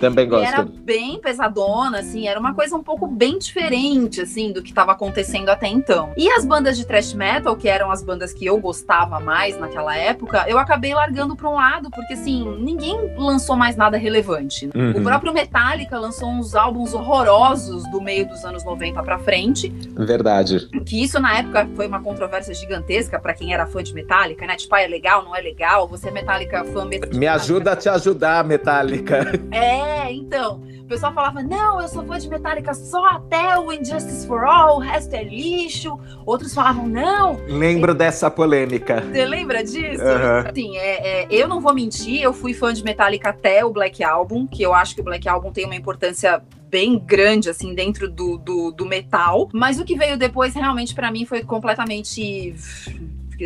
Também 0.00 0.28
gosto. 0.28 0.46
Era 0.46 0.62
bem 0.62 1.20
pesadona, 1.20 1.98
assim, 1.98 2.28
era 2.28 2.38
uma 2.38 2.54
coisa 2.54 2.76
um 2.76 2.82
pouco 2.82 3.06
bem 3.06 3.36
diferente, 3.38 4.20
assim, 4.20 4.52
do 4.52 4.62
que 4.62 4.68
estava 4.68 4.92
acontecendo 4.92 5.48
até 5.48 5.66
então. 5.66 6.12
E 6.16 6.30
as 6.30 6.44
bandas 6.44 6.76
de 6.76 6.86
thrash 6.86 7.12
metal, 7.14 7.56
que 7.56 7.68
eram 7.68 7.90
as 7.90 8.02
bandas 8.02 8.32
que 8.32 8.46
eu 8.46 8.58
gostava 8.58 9.18
mais 9.18 9.58
naquela 9.58 9.96
época, 9.96 10.44
eu 10.48 10.56
acabei 10.56 10.94
largando 10.94 11.34
para 11.34 11.48
um 11.48 11.58
porque, 11.90 12.14
assim, 12.14 12.44
ninguém 12.58 13.14
lançou 13.16 13.56
mais 13.56 13.76
nada 13.76 13.96
relevante. 13.96 14.70
Uhum. 14.74 14.92
O 14.92 15.02
próprio 15.02 15.32
Metallica 15.32 15.98
lançou 15.98 16.28
uns 16.28 16.54
álbuns 16.54 16.94
horrorosos 16.94 17.88
do 17.90 18.00
meio 18.00 18.26
dos 18.28 18.44
anos 18.44 18.64
90 18.64 19.02
para 19.02 19.18
frente, 19.18 19.68
Verdade. 19.96 20.68
que 20.84 21.02
isso 21.02 21.20
na 21.20 21.38
época 21.38 21.68
foi 21.76 21.86
uma 21.86 22.00
controvérsia 22.02 22.54
gigantesca 22.54 23.18
para 23.18 23.34
quem 23.34 23.52
era 23.52 23.66
fã 23.66 23.82
de 23.82 23.92
Metallica, 23.94 24.46
né? 24.46 24.56
Tipo, 24.56 24.74
ah, 24.74 24.82
é 24.82 24.86
legal, 24.86 25.24
não 25.24 25.34
é 25.36 25.40
legal? 25.40 25.86
Você 25.88 26.08
é 26.08 26.10
Metallica 26.10 26.64
fã 26.64 26.82
de 26.82 26.88
Me 26.88 26.98
Metallica? 26.98 27.32
ajuda 27.32 27.72
a 27.72 27.76
te 27.76 27.88
ajudar, 27.88 28.44
Metallica. 28.44 29.40
É, 29.50 30.12
então. 30.12 30.60
O 30.80 30.84
pessoal 30.90 31.12
falava: 31.12 31.40
não, 31.40 31.80
eu 31.80 31.86
sou 31.86 32.04
fã 32.04 32.18
de 32.18 32.28
Metallica 32.28 32.74
só 32.74 33.04
até 33.06 33.56
o 33.56 33.72
Injustice 33.72 34.26
for 34.26 34.42
All, 34.44 34.78
o 34.78 34.80
resto 34.80 35.14
é 35.14 35.22
lixo. 35.22 35.96
Outros 36.26 36.52
falavam: 36.52 36.88
não. 36.88 37.38
Lembro 37.46 37.94
dessa 37.94 38.28
polêmica. 38.28 39.00
Você 39.00 39.24
lembra 39.24 39.62
disso? 39.62 40.02
Aham. 40.02 40.46
Assim, 40.50 40.76
é, 40.76 41.22
é, 41.22 41.26
eu 41.30 41.46
não 41.50 41.60
vou 41.60 41.74
mentir, 41.74 42.22
eu 42.22 42.32
fui 42.32 42.54
fã 42.54 42.72
de 42.72 42.82
Metallica 42.82 43.30
até 43.30 43.64
o 43.64 43.70
Black 43.70 44.02
Album, 44.02 44.46
que 44.46 44.62
eu 44.62 44.72
acho 44.72 44.94
que 44.94 45.00
o 45.00 45.04
Black 45.04 45.28
Album 45.28 45.52
tem 45.52 45.66
uma 45.66 45.74
importância 45.74 46.40
bem 46.70 46.96
grande, 46.98 47.50
assim, 47.50 47.74
dentro 47.74 48.08
do, 48.08 48.38
do, 48.38 48.70
do 48.70 48.86
metal. 48.86 49.50
Mas 49.52 49.80
o 49.80 49.84
que 49.84 49.96
veio 49.96 50.16
depois, 50.16 50.54
realmente, 50.54 50.94
pra 50.94 51.10
mim, 51.10 51.26
foi 51.26 51.42
completamente 51.42 52.54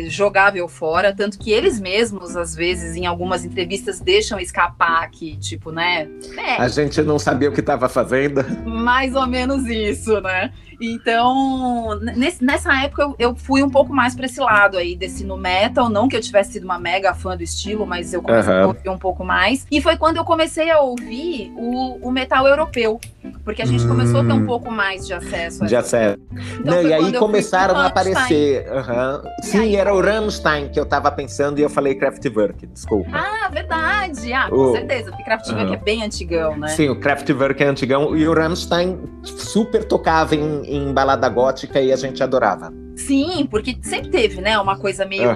jogável 0.07 0.67
fora, 0.67 1.15
tanto 1.15 1.39
que 1.39 1.51
eles 1.51 1.79
mesmos, 1.79 2.35
às 2.35 2.53
vezes, 2.53 2.95
em 2.95 3.05
algumas 3.05 3.45
entrevistas, 3.45 3.99
deixam 3.99 4.39
escapar 4.39 5.09
que, 5.09 5.37
tipo, 5.37 5.71
né? 5.71 6.07
É, 6.37 6.57
A 6.57 6.67
gente 6.67 7.01
não 7.01 7.17
sabia 7.17 7.49
o 7.49 7.53
que 7.53 7.61
estava 7.61 7.87
fazendo. 7.87 8.43
mais 8.65 9.15
ou 9.15 9.25
menos 9.25 9.65
isso, 9.65 10.19
né? 10.21 10.51
Então, 10.79 11.99
nesse- 11.99 12.43
nessa 12.43 12.73
época 12.83 13.01
eu, 13.03 13.15
eu 13.19 13.35
fui 13.35 13.63
um 13.63 13.69
pouco 13.69 13.93
mais 13.93 14.15
pra 14.15 14.25
esse 14.25 14.39
lado 14.39 14.77
aí, 14.77 14.95
desse 14.95 15.23
no 15.23 15.37
metal. 15.37 15.89
Não 15.89 16.07
que 16.07 16.15
eu 16.15 16.21
tivesse 16.21 16.53
sido 16.53 16.63
uma 16.65 16.79
mega 16.79 17.13
fã 17.13 17.35
do 17.35 17.43
estilo, 17.43 17.85
mas 17.85 18.13
eu 18.13 18.21
comecei 18.21 18.51
a 18.53 18.57
Aham. 18.57 18.67
ouvir 18.67 18.89
um 18.89 18.97
pouco 18.97 19.23
mais. 19.23 19.65
E 19.71 19.81
foi 19.81 19.97
quando 19.97 20.17
eu 20.17 20.25
comecei 20.25 20.69
a 20.69 20.79
ouvir 20.79 21.51
o, 21.55 22.07
o 22.07 22.11
metal 22.11 22.47
europeu. 22.47 22.99
Porque 23.43 23.61
a 23.61 23.65
gente 23.65 23.85
começou 23.87 24.21
a 24.21 24.23
ter 24.23 24.33
um 24.33 24.37
Hum. 24.43 24.45
pouco 24.45 24.71
mais 24.71 25.05
de 25.07 25.13
acesso 25.13 25.63
a 25.63 25.67
Já 25.67 25.81
sei. 25.81 26.15
Então 26.59 26.75
Não, 26.75 26.81
e 26.83 26.93
aí 26.93 27.13
começaram 27.13 27.75
a 27.75 27.85
aparecer. 27.87 28.67
aham. 28.71 29.23
Sim, 29.41 29.59
aí, 29.59 29.75
era 29.75 29.93
o 29.93 30.01
Rammstein 30.01 30.69
que 30.69 30.79
eu 30.79 30.85
tava 30.85 31.11
pensando 31.11 31.57
e 31.59 31.61
eu 31.63 31.69
falei 31.69 31.95
Kraftwerk, 31.95 32.67
desculpa. 32.67 33.09
Ah, 33.13 33.49
verdade. 33.49 34.31
Ah, 34.33 34.47
com 34.49 34.55
O- 34.55 34.71
certeza. 34.73 35.09
Porque 35.09 35.23
Kraftwerk 35.23 35.63
Aham. 35.65 35.73
é 35.73 35.77
bem 35.77 36.03
antigão, 36.03 36.55
né? 36.57 36.67
Sim, 36.69 36.89
o 36.89 36.99
Kraftwerk 36.99 37.63
é 37.63 37.67
antigão 37.67 38.15
e 38.15 38.27
o 38.27 38.33
Rammstein 38.33 38.99
super 39.23 39.83
tocava 39.85 40.35
em, 40.35 40.61
em 40.67 40.93
balada 40.93 41.29
gótica 41.29 41.79
e 41.81 41.91
a 41.91 41.95
gente 41.95 42.21
adorava. 42.23 42.84
Sim, 42.95 43.47
porque 43.49 43.77
sempre 43.81 44.09
teve, 44.09 44.41
né? 44.41 44.57
Uma 44.59 44.77
coisa 44.77 45.05
meio 45.05 45.29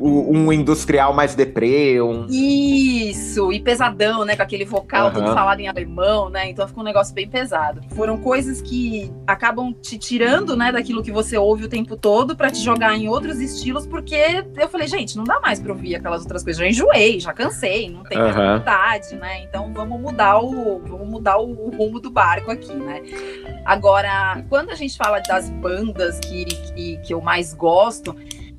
o- 0.00 0.32
Um 0.36 0.52
industrial 0.52 1.12
mais 1.14 1.34
deprê, 1.34 2.00
um... 2.02 2.26
Isso, 2.28 3.52
e 3.52 3.60
pesadão, 3.60 4.24
né? 4.24 4.36
Com 4.36 4.42
aquele 4.42 4.64
vocal 4.64 5.06
Aham. 5.06 5.14
tudo 5.14 5.32
falado 5.32 5.60
em 5.60 5.68
alemão, 5.68 6.28
né? 6.28 6.50
Então 6.50 6.66
fica 6.68 6.80
um 6.80 6.84
negócio 6.84 7.14
bem 7.14 7.28
pesado. 7.28 7.80
Foram 7.94 8.16
coisas 8.18 8.60
que 8.60 9.10
acabam 9.26 9.72
te 9.72 9.96
tirando, 9.98 10.56
né, 10.56 10.70
daquilo 10.72 11.02
que 11.02 11.10
você 11.10 11.36
ouve 11.38 11.64
o 11.64 11.68
tempo 11.68 11.96
todo 11.96 12.36
pra 12.36 12.50
te 12.50 12.58
jogar 12.60 12.94
em 12.96 13.08
outros 13.08 13.40
estilos, 13.40 13.86
porque 13.86 14.44
eu 14.56 14.68
falei, 14.68 14.86
gente, 14.86 15.16
não 15.16 15.24
dá 15.24 15.40
mais 15.40 15.60
pra 15.60 15.72
ouvir 15.72 15.94
aquelas 15.96 16.22
outras 16.22 16.42
coisas. 16.44 16.60
Já 16.60 16.68
enjoei, 16.68 17.18
já 17.20 17.32
cansei, 17.32 17.88
não 17.90 18.02
tem 18.04 18.18
mais 18.18 18.36
Aham. 18.36 18.58
vontade, 18.58 19.14
né? 19.16 19.42
Então 19.44 19.72
vamos 19.72 20.00
mudar 20.00 20.38
o. 20.40 20.80
Vamos 20.86 21.08
mudar 21.08 21.38
o 21.38 21.52
rumo 21.70 21.98
do 22.00 22.10
barco 22.10 22.50
aqui, 22.50 22.72
né? 22.74 23.00
Agora, 23.64 24.44
quando 24.48 24.70
a 24.70 24.74
gente 24.74 24.96
fala 24.96 25.20
das 25.20 25.48
bandas 25.48 26.18
que, 26.20 26.44
que, 26.76 26.98
que 26.98 27.14
eu 27.14 27.20
mais 27.20 27.52
gosto, 27.52 28.14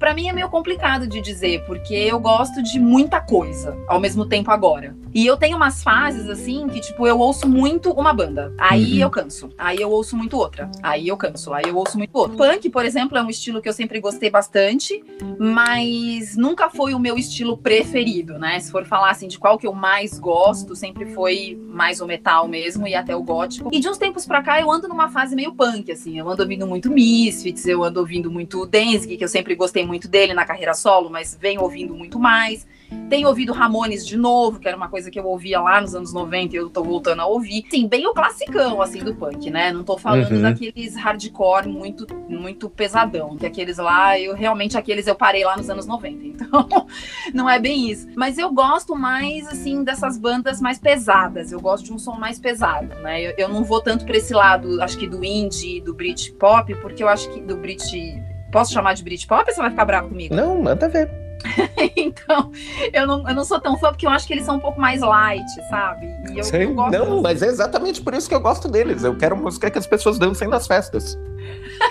Pra 0.05 0.13
mim 0.13 0.27
é 0.29 0.33
meio 0.33 0.49
complicado 0.49 1.07
de 1.07 1.19
dizer, 1.19 1.63
porque 1.65 1.95
eu 1.95 2.19
gosto 2.19 2.61
de 2.61 2.79
muita 2.79 3.19
coisa 3.19 3.75
ao 3.87 3.99
mesmo 3.99 4.23
tempo 4.23 4.51
agora. 4.51 4.95
E 5.11 5.25
eu 5.25 5.35
tenho 5.35 5.57
umas 5.57 5.81
fases 5.81 6.29
assim 6.29 6.67
que, 6.67 6.79
tipo, 6.79 7.07
eu 7.07 7.17
ouço 7.17 7.47
muito 7.49 7.89
uma 7.91 8.13
banda. 8.13 8.53
Aí 8.59 8.93
Uhum. 8.93 8.99
eu 8.99 9.09
canso. 9.09 9.49
Aí 9.57 9.81
eu 9.81 9.89
ouço 9.89 10.15
muito 10.15 10.37
outra. 10.37 10.69
Aí 10.83 11.07
eu 11.07 11.17
canso. 11.17 11.53
Aí 11.55 11.63
eu 11.65 11.75
ouço 11.75 11.97
muito 11.97 12.11
outra. 12.13 12.37
Punk, 12.37 12.69
por 12.69 12.85
exemplo, 12.85 13.17
é 13.17 13.23
um 13.23 13.29
estilo 13.31 13.59
que 13.63 13.67
eu 13.67 13.73
sempre 13.73 13.99
gostei 13.99 14.29
bastante, 14.29 15.01
mas 15.39 16.35
nunca 16.37 16.69
foi 16.69 16.93
o 16.93 16.99
meu 16.99 17.17
estilo 17.17 17.57
preferido, 17.57 18.37
né? 18.37 18.59
Se 18.59 18.69
for 18.71 18.85
falar 18.85 19.09
assim 19.09 19.27
de 19.27 19.39
qual 19.39 19.57
que 19.57 19.65
eu 19.65 19.73
mais 19.73 20.19
gosto, 20.19 20.75
sempre 20.75 21.07
foi 21.15 21.59
mais 21.67 21.99
o 21.99 22.05
metal 22.05 22.47
mesmo 22.47 22.87
e 22.87 22.93
até 22.93 23.15
o 23.15 23.23
gótico. 23.23 23.69
E 23.73 23.79
de 23.79 23.89
uns 23.89 23.97
tempos 23.97 24.25
pra 24.27 24.43
cá 24.43 24.59
eu 24.61 24.69
ando 24.69 24.87
numa 24.87 25.09
fase 25.09 25.35
meio 25.35 25.53
punk, 25.53 25.91
assim. 25.91 26.19
Eu 26.19 26.29
ando 26.29 26.43
ouvindo 26.43 26.67
muito 26.67 26.91
Misfits, 26.91 27.65
eu 27.65 27.83
ando 27.83 27.99
ouvindo 28.01 28.29
muito 28.29 28.65
Danzig, 28.67 29.17
que 29.17 29.23
eu 29.23 29.27
sempre 29.29 29.55
gostei 29.55 29.85
muito 29.85 29.94
dele 30.07 30.33
na 30.33 30.45
carreira 30.45 30.73
solo, 30.73 31.09
mas 31.09 31.37
venho 31.39 31.61
ouvindo 31.61 31.93
muito 31.95 32.19
mais. 32.19 32.65
Tenho 33.09 33.27
ouvido 33.27 33.51
Ramones 33.51 34.05
de 34.05 34.15
novo, 34.15 34.59
que 34.59 34.67
era 34.67 34.77
uma 34.77 34.87
coisa 34.87 35.09
que 35.09 35.19
eu 35.19 35.25
ouvia 35.25 35.59
lá 35.59 35.81
nos 35.81 35.95
anos 35.95 36.13
90 36.13 36.55
e 36.55 36.59
eu 36.59 36.69
tô 36.69 36.83
voltando 36.83 37.21
a 37.21 37.25
ouvir. 37.25 37.65
Sim, 37.69 37.87
bem 37.87 38.05
o 38.05 38.13
classicão, 38.13 38.79
assim, 38.79 38.99
do 38.99 39.15
punk, 39.15 39.49
né? 39.49 39.71
Não 39.71 39.83
tô 39.83 39.97
falando 39.97 40.31
Uhum. 40.31 40.41
daqueles 40.43 40.95
hardcore 40.95 41.67
muito, 41.67 42.05
muito 42.29 42.69
pesadão, 42.69 43.35
que 43.37 43.45
aqueles 43.45 43.77
lá, 43.79 44.19
eu 44.19 44.35
realmente, 44.35 44.77
aqueles 44.77 45.07
eu 45.07 45.15
parei 45.15 45.43
lá 45.43 45.57
nos 45.57 45.67
anos 45.69 45.87
90, 45.87 46.25
então 46.27 46.67
não 47.33 47.49
é 47.49 47.59
bem 47.59 47.89
isso. 47.89 48.07
Mas 48.15 48.37
eu 48.37 48.51
gosto 48.53 48.95
mais, 48.95 49.47
assim, 49.47 49.83
dessas 49.83 50.17
bandas 50.17 50.61
mais 50.61 50.77
pesadas, 50.77 51.51
eu 51.51 51.59
gosto 51.59 51.85
de 51.85 51.93
um 51.93 51.97
som 51.97 52.13
mais 52.15 52.39
pesado, 52.39 52.93
né? 53.01 53.19
Eu, 53.21 53.33
eu 53.37 53.49
não 53.49 53.63
vou 53.63 53.81
tanto 53.81 54.05
pra 54.05 54.15
esse 54.17 54.33
lado, 54.33 54.79
acho 54.81 54.97
que 54.97 55.07
do 55.07 55.23
indie, 55.25 55.81
do 55.81 55.93
Britpop, 55.93 56.73
porque 56.75 57.01
eu 57.03 57.07
acho 57.07 57.29
que 57.31 57.41
do 57.41 57.57
Brit... 57.57 58.21
Posso 58.55 58.71
chamar 58.71 58.93
de 58.93 59.03
Britpop 59.03 59.49
ou 59.49 59.53
você 59.53 59.59
vai 59.59 59.69
ficar 59.69 59.83
bravo 59.83 60.07
comigo? 60.07 60.33
Não, 60.33 60.61
manda 60.61 60.87
ver. 60.87 61.11
então, 61.97 62.49
eu 62.93 63.05
não, 63.05 63.27
eu 63.27 63.35
não 63.35 63.43
sou 63.43 63.59
tão 63.59 63.77
fã 63.77 63.89
porque 63.89 64.05
eu 64.05 64.09
acho 64.09 64.25
que 64.25 64.31
eles 64.31 64.45
são 64.45 64.55
um 64.55 64.61
pouco 64.61 64.79
mais 64.79 65.01
light, 65.01 65.45
sabe? 65.69 66.07
E 66.31 66.37
eu, 66.37 66.43
Sei. 66.45 66.63
eu 66.63 66.73
Não, 66.73 67.21
mas 67.21 67.41
é 67.41 67.47
exatamente 67.47 68.01
por 68.01 68.13
isso 68.13 68.29
que 68.29 68.33
eu 68.33 68.39
gosto 68.39 68.69
deles. 68.69 69.03
Eu 69.03 69.17
quero 69.17 69.35
música 69.35 69.69
que 69.69 69.77
as 69.77 69.85
pessoas 69.85 70.17
dancem 70.17 70.47
nas 70.47 70.67
festas. 70.67 71.19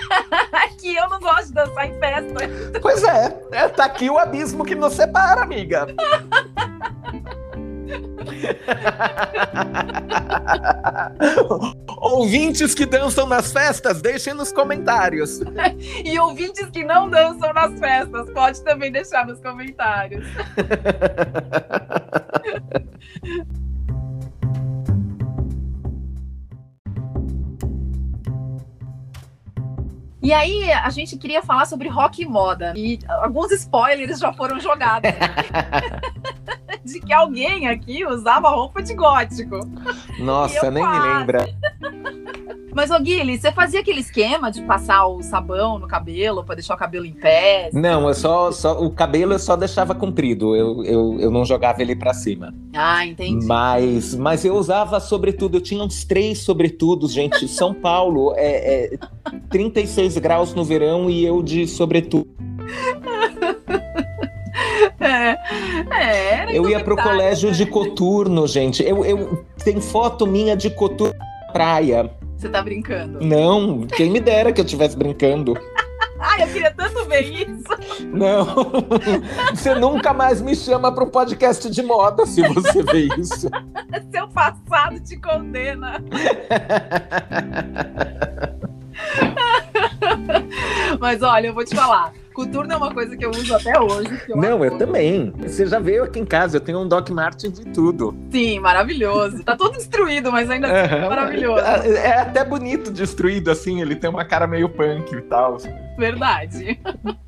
que 0.81 0.97
eu 0.97 1.07
não 1.11 1.21
gosto 1.21 1.49
de 1.49 1.53
dançar 1.53 1.87
em 1.87 1.99
festa. 1.99 2.81
Pois 2.81 3.05
é, 3.05 3.39
é 3.53 3.69
tá 3.69 3.85
aqui 3.85 4.09
o 4.09 4.17
abismo 4.17 4.65
que 4.65 4.75
nos 4.75 4.95
separa, 4.95 5.43
amiga. 5.43 5.89
Ouvintes 12.05 12.75
que 12.75 12.85
dançam 12.85 13.27
nas 13.27 13.51
festas, 13.51 14.03
deixem 14.03 14.35
nos 14.35 14.53
comentários. 14.53 15.41
E 16.05 16.19
ouvintes 16.19 16.69
que 16.71 16.85
não 16.85 17.09
dançam 17.09 17.53
nas 17.55 17.79
festas, 17.79 18.29
pode 18.31 18.63
também 18.63 18.93
deixar 18.93 19.27
nos 19.27 19.41
comentários. 19.41 20.27
E 30.25 30.33
aí, 30.33 30.73
a 30.73 30.89
gente 30.89 31.19
queria 31.19 31.43
falar 31.43 31.67
sobre 31.67 31.87
rock 31.87 32.23
e 32.23 32.27
moda. 32.27 32.73
E 32.75 32.99
alguns 33.09 33.53
spoilers 33.53 34.19
já 34.19 34.33
foram 34.33 34.59
jogados. 34.59 35.11
de 36.83 36.99
que 36.99 37.13
alguém 37.13 37.69
aqui 37.69 38.07
usava 38.07 38.49
roupa 38.49 38.83
de 38.83 38.95
gótico. 38.95 39.61
Nossa, 40.19 40.65
Eu 40.67 40.71
nem 40.71 40.83
me 40.83 40.99
lembra. 40.99 41.47
Mas, 42.75 42.91
ô 42.91 42.99
Guilherme, 42.99 43.39
você 43.39 43.53
fazia 43.53 43.81
aquele 43.81 44.01
esquema 44.01 44.51
de 44.51 44.61
passar 44.63 45.07
o 45.07 45.23
sabão 45.23 45.79
no 45.79 45.87
cabelo 45.87 46.43
pra 46.43 46.57
deixar 46.57 46.75
o 46.75 46.77
cabelo 46.77 47.07
em 47.07 47.13
pé? 47.13 47.71
Não, 47.73 48.09
eu 48.09 48.15
só, 48.15 48.51
só 48.51 48.83
o 48.85 48.91
cabelo 48.91 49.33
eu 49.33 49.39
só 49.39 49.55
deixava 49.55 49.95
comprido. 49.95 50.57
Eu, 50.57 50.85
eu, 50.85 51.21
eu 51.21 51.31
não 51.31 51.45
jogava 51.45 51.81
ele 51.81 51.95
pra 51.95 52.13
cima. 52.13 52.53
Ah, 52.75 53.07
entendi. 53.07 53.47
Mas, 53.47 54.17
mas 54.17 54.45
eu 54.45 54.57
usava 54.57 54.99
sobretudo. 54.99 55.59
Eu 55.59 55.61
tinha 55.61 55.85
uns 55.85 56.05
três 56.05 56.41
sobretudos, 56.41 57.13
gente. 57.13 57.47
São 57.47 57.73
Paulo 57.73 58.35
é, 58.37 58.95
é 58.95 58.99
36 59.51 60.19
graus 60.19 60.53
no 60.53 60.65
verão 60.65 61.09
e 61.09 61.25
eu 61.25 61.43
de 61.43 61.69
sobretudo. 61.69 62.29
É, 65.01 65.37
é, 65.91 66.47
eu 66.59 66.69
ia 66.69 66.83
pro 66.83 66.97
colégio 66.97 67.51
né? 67.51 67.57
de 67.57 67.67
coturno, 67.67 68.47
gente. 68.47 68.83
Eu, 68.83 69.05
eu 69.05 69.45
tem 69.63 69.81
foto 69.81 70.27
minha 70.27 70.57
de 70.57 70.71
coturno 70.71 71.15
na 71.19 71.53
praia. 71.53 72.11
Você 72.45 72.51
tá 72.51 72.61
brincando? 72.61 73.21
Não, 73.25 73.87
quem 73.87 74.11
me 74.11 74.21
dera 74.21 74.53
que 74.53 74.61
eu 74.61 74.67
estivesse 74.67 74.95
brincando. 74.95 75.55
Ai, 76.21 76.43
eu 76.45 76.47
queria 76.49 76.71
tanto 76.73 77.03
ver 77.07 77.23
isso. 77.23 78.05
Não, 78.13 78.45
você 79.51 79.75
nunca 79.75 80.13
mais 80.13 80.43
me 80.43 80.55
chama 80.55 80.93
para 80.93 81.05
um 81.05 81.09
podcast 81.09 81.71
de 81.71 81.83
moda 81.83 82.27
se 82.27 82.47
você 82.47 82.83
vê 82.83 83.09
isso. 83.19 83.49
Seu 84.13 84.29
passado 84.29 85.01
te 85.01 85.17
condena. 85.17 86.05
Mas 91.01 91.23
olha, 91.23 91.47
eu 91.47 91.55
vou 91.55 91.65
te 91.65 91.75
falar. 91.75 92.13
Coturno 92.35 92.73
é 92.73 92.77
uma 92.77 92.93
coisa 92.93 93.17
que 93.17 93.25
eu 93.25 93.31
uso 93.31 93.55
até 93.55 93.79
hoje. 93.81 94.21
Eu 94.29 94.37
não, 94.37 94.55
adoro. 94.55 94.65
eu 94.65 94.79
também. 94.79 95.33
Você 95.39 95.67
já 95.67 95.79
veio 95.79 96.03
aqui 96.03 96.19
em 96.19 96.25
casa, 96.25 96.57
eu 96.57 96.61
tenho 96.61 96.81
um 96.81 96.89
Doc 96.89 97.09
Martin 97.11 97.51
de 97.51 97.65
tudo. 97.67 98.15
Sim, 98.31 98.59
maravilhoso. 98.59 99.43
Tá 99.45 99.57
todo 99.57 99.73
destruído, 99.77 100.33
mas 100.33 100.51
ainda 100.51 100.67
é 100.67 101.09
maravilhoso. 101.09 101.65
É, 101.65 101.91
é, 101.91 102.19
até 102.21 102.45
bonito 102.45 102.91
destruído, 102.91 103.51
assim, 103.51 103.81
ele 103.81 103.95
tem 103.95 104.11
uma 104.11 104.25
cara 104.25 104.49
meio 104.49 104.69
punk 104.69 105.15
e 105.15 105.23
tal. 105.23 105.59
Verdade. 105.97 106.81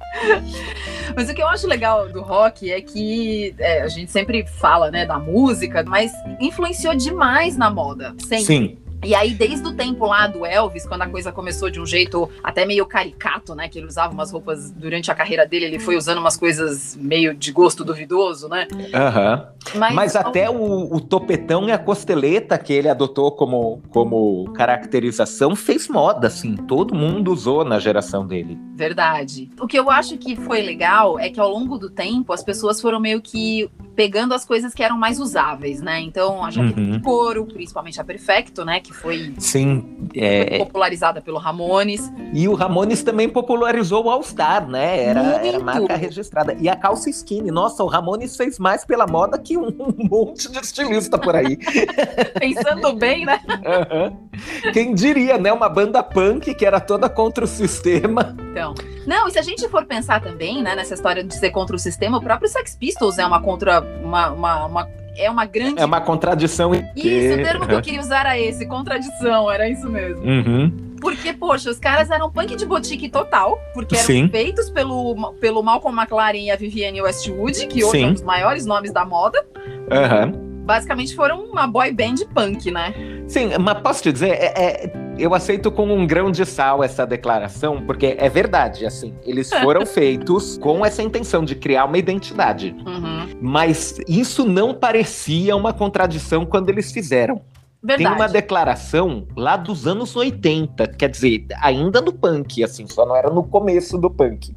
Mas 1.14 1.28
o 1.28 1.34
que 1.34 1.42
eu 1.42 1.46
acho 1.46 1.66
legal 1.66 2.08
do 2.08 2.22
rock 2.22 2.70
é 2.70 2.80
que 2.80 3.54
é, 3.58 3.82
a 3.82 3.88
gente 3.88 4.10
sempre 4.10 4.46
fala, 4.46 4.90
né, 4.90 5.04
da 5.04 5.18
música, 5.18 5.84
mas 5.86 6.10
influenciou 6.40 6.94
demais 6.94 7.56
na 7.56 7.70
moda. 7.70 8.14
Sempre. 8.18 8.44
Sim. 8.44 8.78
E 9.04 9.14
aí, 9.14 9.34
desde 9.34 9.66
o 9.66 9.72
tempo 9.72 10.06
lá 10.06 10.26
do 10.26 10.44
Elvis, 10.44 10.86
quando 10.86 11.02
a 11.02 11.08
coisa 11.08 11.30
começou 11.30 11.70
de 11.70 11.80
um 11.80 11.86
jeito 11.86 12.28
até 12.42 12.64
meio 12.64 12.86
caricato, 12.86 13.54
né? 13.54 13.68
Que 13.68 13.78
ele 13.78 13.86
usava 13.86 14.12
umas 14.12 14.32
roupas 14.32 14.70
durante 14.70 15.10
a 15.10 15.14
carreira 15.14 15.46
dele, 15.46 15.66
ele 15.66 15.78
foi 15.78 15.96
usando 15.96 16.18
umas 16.18 16.36
coisas 16.36 16.96
meio 16.96 17.34
de 17.34 17.52
gosto 17.52 17.84
duvidoso, 17.84 18.48
né? 18.48 18.66
Aham. 18.94 19.34
Uhum. 19.36 19.56
Mas, 19.74 19.94
Mas, 19.94 20.16
até 20.16 20.48
o, 20.48 20.94
o, 20.94 21.00
topetão 21.00 21.68
e 21.68 21.72
a 21.72 21.78
costeleta 21.78 22.56
que 22.56 22.72
ele 22.72 22.88
adotou 22.88 23.32
como, 23.32 23.82
como 23.90 24.52
caracterização 24.52 25.56
fez 25.56 25.88
moda, 25.88 26.28
assim. 26.28 26.54
Todo 26.56 26.94
mundo 26.94 27.32
usou 27.32 27.64
na 27.64 27.78
geração 27.78 28.26
dele. 28.26 28.56
Verdade. 28.74 29.50
O 29.60 29.66
que 29.66 29.78
eu 29.78 29.90
acho 29.90 30.16
que 30.18 30.36
foi 30.36 30.62
legal 30.62 31.18
é 31.18 31.28
que 31.30 31.40
ao 31.40 31.50
longo 31.50 31.78
do 31.78 31.90
tempo 31.90 32.32
as 32.32 32.44
pessoas 32.44 32.80
foram 32.80 33.00
meio 33.00 33.20
que 33.20 33.68
pegando 33.96 34.34
as 34.34 34.44
coisas 34.44 34.74
que 34.74 34.82
eram 34.82 34.98
mais 34.98 35.18
usáveis, 35.18 35.80
né? 35.80 36.00
Então, 36.00 36.44
a 36.44 36.50
jaqueta 36.50 36.80
uhum. 36.80 36.90
de 36.92 37.00
couro, 37.00 37.46
principalmente 37.46 38.00
a 38.00 38.04
Perfecto, 38.04 38.64
né? 38.64 38.80
Que 38.86 38.94
foi, 38.94 39.34
Sim, 39.36 40.08
é... 40.14 40.48
foi 40.48 40.58
popularizada 40.60 41.20
pelo 41.20 41.38
Ramones. 41.38 42.08
E 42.32 42.46
o 42.46 42.54
Ramones 42.54 43.02
também 43.02 43.28
popularizou 43.28 44.04
o 44.04 44.10
All 44.10 44.22
Star, 44.22 44.68
né? 44.68 45.02
Era, 45.02 45.20
era 45.44 45.58
marca 45.58 45.96
registrada. 45.96 46.56
E 46.60 46.68
a 46.68 46.76
calça 46.76 47.10
skinny. 47.10 47.50
Nossa, 47.50 47.82
o 47.82 47.88
Ramones 47.88 48.36
fez 48.36 48.60
mais 48.60 48.84
pela 48.84 49.04
moda 49.04 49.38
que 49.38 49.58
um 49.58 49.74
monte 50.08 50.48
de 50.48 50.58
estilista 50.60 51.18
por 51.18 51.34
aí. 51.34 51.56
Pensando 52.38 52.92
bem, 52.92 53.26
né? 53.26 53.40
Uhum. 53.48 54.72
Quem 54.72 54.94
diria, 54.94 55.36
né? 55.36 55.52
Uma 55.52 55.68
banda 55.68 56.00
punk 56.00 56.54
que 56.54 56.64
era 56.64 56.78
toda 56.78 57.08
contra 57.08 57.44
o 57.44 57.48
sistema. 57.48 58.36
Então. 58.52 58.72
Não, 59.04 59.26
e 59.26 59.32
se 59.32 59.38
a 59.40 59.42
gente 59.42 59.68
for 59.68 59.84
pensar 59.84 60.20
também, 60.20 60.62
né, 60.62 60.76
nessa 60.76 60.94
história 60.94 61.24
de 61.24 61.34
ser 61.34 61.50
contra 61.50 61.74
o 61.74 61.78
sistema, 61.78 62.18
o 62.18 62.20
próprio 62.20 62.48
Sex 62.48 62.76
Pistols 62.76 63.18
é 63.18 63.26
uma 63.26 63.40
contra 63.42 63.80
uma, 63.80 64.30
uma, 64.30 64.66
uma 64.66 64.88
é 65.16 65.30
uma 65.30 65.44
grande. 65.44 65.80
É 65.80 65.84
uma 65.84 66.00
contradição. 66.00 66.74
Isso, 66.74 66.84
o 66.94 67.42
termo 67.42 67.66
que 67.66 67.74
eu 67.74 67.82
queria 67.82 68.00
usar 68.00 68.20
era 68.20 68.38
esse, 68.38 68.66
contradição, 68.66 69.50
era 69.50 69.68
isso 69.68 69.88
mesmo. 69.88 70.24
Uhum. 70.24 70.72
Porque, 71.00 71.32
poxa, 71.32 71.70
os 71.70 71.78
caras 71.78 72.10
eram 72.10 72.30
punk 72.30 72.56
de 72.56 72.64
boutique 72.64 73.08
total, 73.08 73.58
porque 73.74 73.96
eram 73.96 74.06
Sim. 74.06 74.28
feitos 74.28 74.70
pelo, 74.70 75.34
pelo 75.34 75.62
Malcolm 75.62 76.00
McLaren 76.00 76.38
e 76.38 76.50
a 76.50 76.56
Vivienne 76.56 77.02
Westwood, 77.02 77.66
que 77.66 77.84
hoje 77.84 77.98
Sim. 77.98 78.04
são 78.04 78.12
os 78.14 78.22
maiores 78.22 78.64
nomes 78.64 78.92
da 78.92 79.04
moda. 79.04 79.44
Uhum 79.90 80.55
basicamente 80.66 81.14
foram 81.14 81.44
uma 81.44 81.66
boy 81.66 81.92
band 81.92 82.16
punk, 82.34 82.70
né? 82.70 82.92
Sim, 83.28 83.50
mas 83.58 83.78
posso 83.78 84.02
te 84.02 84.12
dizer, 84.12 84.30
é, 84.30 84.52
é, 84.56 84.92
eu 85.16 85.32
aceito 85.32 85.70
com 85.70 85.86
um 85.86 86.06
grão 86.06 86.30
de 86.30 86.44
sal 86.44 86.82
essa 86.82 87.06
declaração, 87.06 87.80
porque 87.86 88.16
é 88.18 88.28
verdade, 88.28 88.84
assim, 88.84 89.14
eles 89.24 89.48
foram 89.48 89.86
feitos 89.86 90.58
com 90.58 90.84
essa 90.84 91.02
intenção 91.02 91.44
de 91.44 91.54
criar 91.54 91.84
uma 91.84 91.96
identidade. 91.96 92.74
Uhum. 92.84 93.28
Mas 93.40 94.00
isso 94.08 94.44
não 94.44 94.74
parecia 94.74 95.54
uma 95.56 95.72
contradição 95.72 96.44
quando 96.44 96.68
eles 96.68 96.90
fizeram. 96.90 97.40
Verdade. 97.82 98.10
Tem 98.10 98.12
uma 98.12 98.28
declaração 98.28 99.28
lá 99.36 99.56
dos 99.56 99.86
anos 99.86 100.16
80, 100.16 100.88
quer 100.88 101.08
dizer, 101.08 101.46
ainda 101.62 102.00
no 102.00 102.12
punk, 102.12 102.64
assim, 102.64 102.84
só 102.88 103.06
não 103.06 103.14
era 103.14 103.30
no 103.30 103.44
começo 103.44 103.96
do 103.96 104.10
punk. 104.10 104.52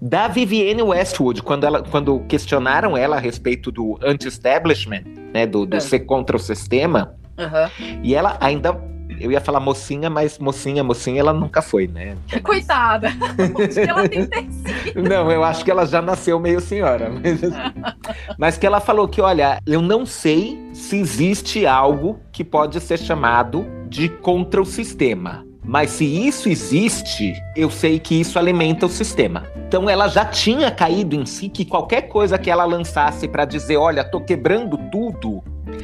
Da 0.00 0.28
Vivienne 0.28 0.82
Westwood, 0.82 1.42
quando, 1.42 1.64
ela, 1.64 1.82
quando 1.82 2.20
questionaram 2.20 2.96
ela 2.96 3.16
a 3.16 3.20
respeito 3.20 3.70
do 3.70 3.98
anti-establishment, 4.02 5.04
né, 5.34 5.46
do, 5.46 5.66
do 5.66 5.76
é. 5.76 5.80
ser 5.80 6.00
contra 6.00 6.36
o 6.36 6.38
sistema, 6.38 7.14
uhum. 7.38 8.00
e 8.02 8.14
ela 8.14 8.36
ainda 8.40 8.72
eu 9.20 9.30
ia 9.30 9.40
falar 9.40 9.60
mocinha, 9.60 10.08
mas 10.08 10.38
mocinha, 10.38 10.82
mocinha, 10.82 11.20
ela 11.20 11.32
nunca 11.32 11.60
foi, 11.60 11.86
né? 11.86 12.16
Coitada. 12.42 13.08
ela 13.76 14.08
tem 14.08 14.50
sido. 14.50 15.02
Não, 15.02 15.30
eu 15.30 15.44
acho 15.44 15.62
que 15.62 15.70
ela 15.70 15.84
já 15.84 16.00
nasceu 16.00 16.40
meio 16.40 16.60
senhora. 16.60 17.10
Mas, 17.20 17.40
mas 18.38 18.58
que 18.58 18.66
ela 18.66 18.80
falou 18.80 19.06
que, 19.06 19.20
olha, 19.20 19.60
eu 19.66 19.82
não 19.82 20.06
sei 20.06 20.58
se 20.72 20.96
existe 20.96 21.66
algo 21.66 22.18
que 22.32 22.42
pode 22.42 22.80
ser 22.80 22.98
chamado 22.98 23.66
de 23.88 24.08
contra 24.08 24.60
o 24.60 24.64
sistema. 24.64 25.44
Mas 25.70 25.90
se 25.90 26.04
isso 26.04 26.48
existe, 26.48 27.40
eu 27.54 27.70
sei 27.70 28.00
que 28.00 28.20
isso 28.20 28.40
alimenta 28.40 28.86
o 28.86 28.88
sistema. 28.88 29.44
Então 29.68 29.88
ela 29.88 30.08
já 30.08 30.24
tinha 30.24 30.68
caído 30.68 31.14
em 31.14 31.24
si 31.24 31.48
que 31.48 31.64
qualquer 31.64 32.08
coisa 32.08 32.36
que 32.36 32.50
ela 32.50 32.64
lançasse 32.64 33.28
para 33.28 33.44
dizer, 33.44 33.76
olha, 33.76 34.02
tô 34.02 34.20
quebrando 34.20 34.76
tudo, 34.90 35.40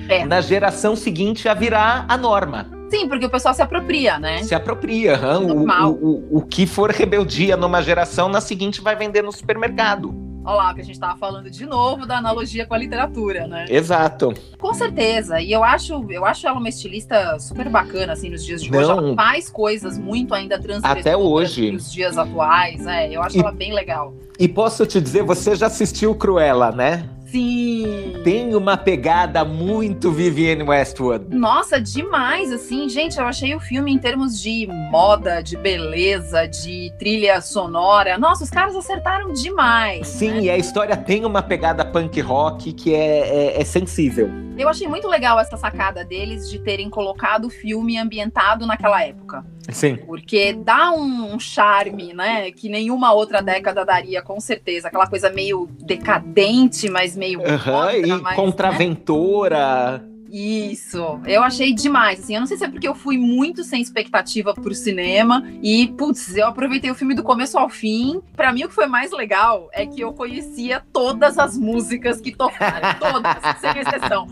é. 0.09 0.25
na 0.25 0.41
geração 0.41 0.97
seguinte 0.97 1.45
já 1.45 1.55
virá 1.55 2.05
a 2.09 2.17
norma. 2.17 2.69
Sim, 2.91 3.09
porque 3.09 3.27
o 3.27 3.31
pessoal 3.31 3.55
se 3.55 3.63
apropria, 3.63 4.19
né? 4.19 4.43
Se 4.43 4.57
apropria. 4.57 5.21
Uhum. 5.39 5.65
O, 5.71 5.91
o, 5.93 6.39
o, 6.39 6.43
que 6.43 6.67
for 6.67 6.91
rebeldia 6.91 7.57
numa 7.57 7.81
geração, 7.81 8.29
na 8.29 8.41
seguinte 8.41 8.81
vai 8.81 8.97
vender 8.97 9.23
no 9.23 9.31
supermercado. 9.31 10.13
Olha 10.47 10.57
lá, 10.59 10.75
que 10.75 10.81
a 10.81 10.85
gente 10.85 10.95
estava 10.95 11.19
falando 11.19 11.51
de 11.51 11.67
novo 11.67 12.07
da 12.07 12.19
analogia 12.19 12.65
com 12.65 12.73
a 12.73 12.79
literatura, 12.79 13.49
né? 13.49 13.67
Exato. 13.69 14.33
Com 14.61 14.73
certeza. 14.73 15.41
E 15.41 15.51
eu 15.51 15.65
acho, 15.65 16.07
eu 16.09 16.25
acho 16.25 16.47
ela 16.47 16.57
uma 16.61 16.69
estilista 16.69 17.37
super 17.41 17.69
bacana, 17.69 18.13
assim, 18.13 18.31
nos 18.31 18.45
dias 18.45 18.63
de 18.63 18.71
Não. 18.71 18.79
hoje. 18.79 18.91
Ela 18.91 19.15
faz 19.17 19.51
coisas 19.51 19.99
muito 19.99 20.33
ainda 20.33 20.57
transgressoras 20.57 21.01
Até 21.05 21.17
hoje. 21.17 21.73
nos 21.73 21.93
dias 21.93 22.17
atuais. 22.17 22.87
É, 22.87 23.11
eu 23.11 23.23
acho 23.23 23.37
e, 23.37 23.41
ela 23.41 23.51
bem 23.51 23.75
legal. 23.75 24.15
E 24.39 24.47
posso 24.47 24.87
te 24.87 25.01
dizer, 25.01 25.25
você 25.25 25.57
já 25.57 25.67
assistiu 25.67 26.15
Cruella, 26.15 26.71
né? 26.71 27.09
Sim. 27.27 28.15
Tem 28.25 28.55
uma 28.55 28.77
pegada 28.77 29.45
muito 29.45 30.11
Vivienne 30.11 30.63
Westwood. 30.63 31.35
Nossa, 31.37 31.81
demais, 31.81 32.53
assim. 32.53 32.89
Gente, 32.89 33.19
eu 33.19 33.27
achei 33.27 33.55
o 33.55 33.61
filme 33.61 33.93
em 33.93 33.99
termos 33.99 34.41
de 34.41 34.67
moda, 34.91 35.43
de 35.43 35.57
beleza, 35.57 36.47
de 36.47 36.93
trilha 36.99 37.41
sonora. 37.41 38.17
Nossa, 38.17 38.45
os 38.45 38.51
caras 38.51 38.77
acertaram 38.77 39.33
demais. 39.33 40.07
Sim, 40.07 40.31
né? 40.31 40.41
e 40.43 40.51
a 40.51 40.57
história 40.57 40.97
tem 40.97 41.25
uma 41.25 41.43
pegada 41.43 41.85
punk 41.85 42.21
rock 42.21 42.73
que 42.73 42.95
é, 42.95 43.57
é, 43.57 43.61
é 43.61 43.65
sensível. 43.65 44.31
Eu 44.57 44.71
achei 44.71 44.89
muito 44.89 45.07
legal 45.07 45.39
essa 45.39 45.57
sacada 45.57 46.03
deles 46.03 46.49
de 46.49 46.59
terem 46.59 46.89
colocado 46.89 47.47
o 47.47 47.51
filme 47.51 47.99
ambientado 47.99 48.67
naquela 48.67 49.05
época. 49.05 49.45
Sim. 49.71 49.97
Porque 49.97 50.53
dá 50.53 50.93
um 50.93 51.39
charme, 51.39 52.15
né, 52.15 52.51
que 52.51 52.69
nenhuma 52.69 53.13
outra 53.13 53.41
década 53.41 53.85
daria, 53.85 54.23
com 54.23 54.39
certeza. 54.41 54.89
Aquela 54.89 55.07
coisa 55.07 55.31
meio 55.31 55.69
decadente, 55.81 56.89
mas 56.89 57.17
meio. 57.17 57.41
Aham, 57.47 57.93
e 57.93 58.07
mas, 58.07 58.23
né? 58.23 58.35
contraventora. 58.35 59.99
Né? 59.99 60.16
Isso, 60.39 61.19
eu 61.25 61.43
achei 61.43 61.73
demais. 61.73 62.21
Assim, 62.21 62.35
eu 62.35 62.41
não 62.41 62.47
sei 62.47 62.59
se 62.59 62.65
é 62.65 62.69
porque 62.69 62.87
eu 62.87 62.95
fui 62.95 63.17
muito 63.17 63.65
sem 63.65 63.81
expectativa 63.81 64.53
pro 64.53 64.75
cinema 64.75 65.43
e, 65.63 65.89
putz, 65.97 66.37
eu 66.37 66.47
aproveitei 66.47 66.91
o 66.91 66.95
filme 66.95 67.15
do 67.15 67.23
começo 67.23 67.59
ao 67.59 67.71
fim. 67.71 68.21
Para 68.37 68.53
mim, 68.53 68.65
o 68.65 68.69
que 68.69 68.75
foi 68.75 68.87
mais 68.87 69.13
legal 69.13 69.71
é 69.73 69.87
que 69.87 70.03
eu 70.03 70.13
conhecia 70.13 70.83
todas 70.93 71.39
as 71.39 71.57
músicas 71.57 72.21
que 72.21 72.37
tocaram, 72.37 72.87
todas, 73.01 73.61
sem 73.61 73.81
exceção. 73.81 74.27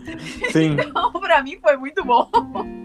Sim. 0.51 0.73
Então, 0.73 1.11
pra 1.13 1.41
mim, 1.41 1.57
foi 1.59 1.75
muito 1.75 2.05
bom. 2.05 2.29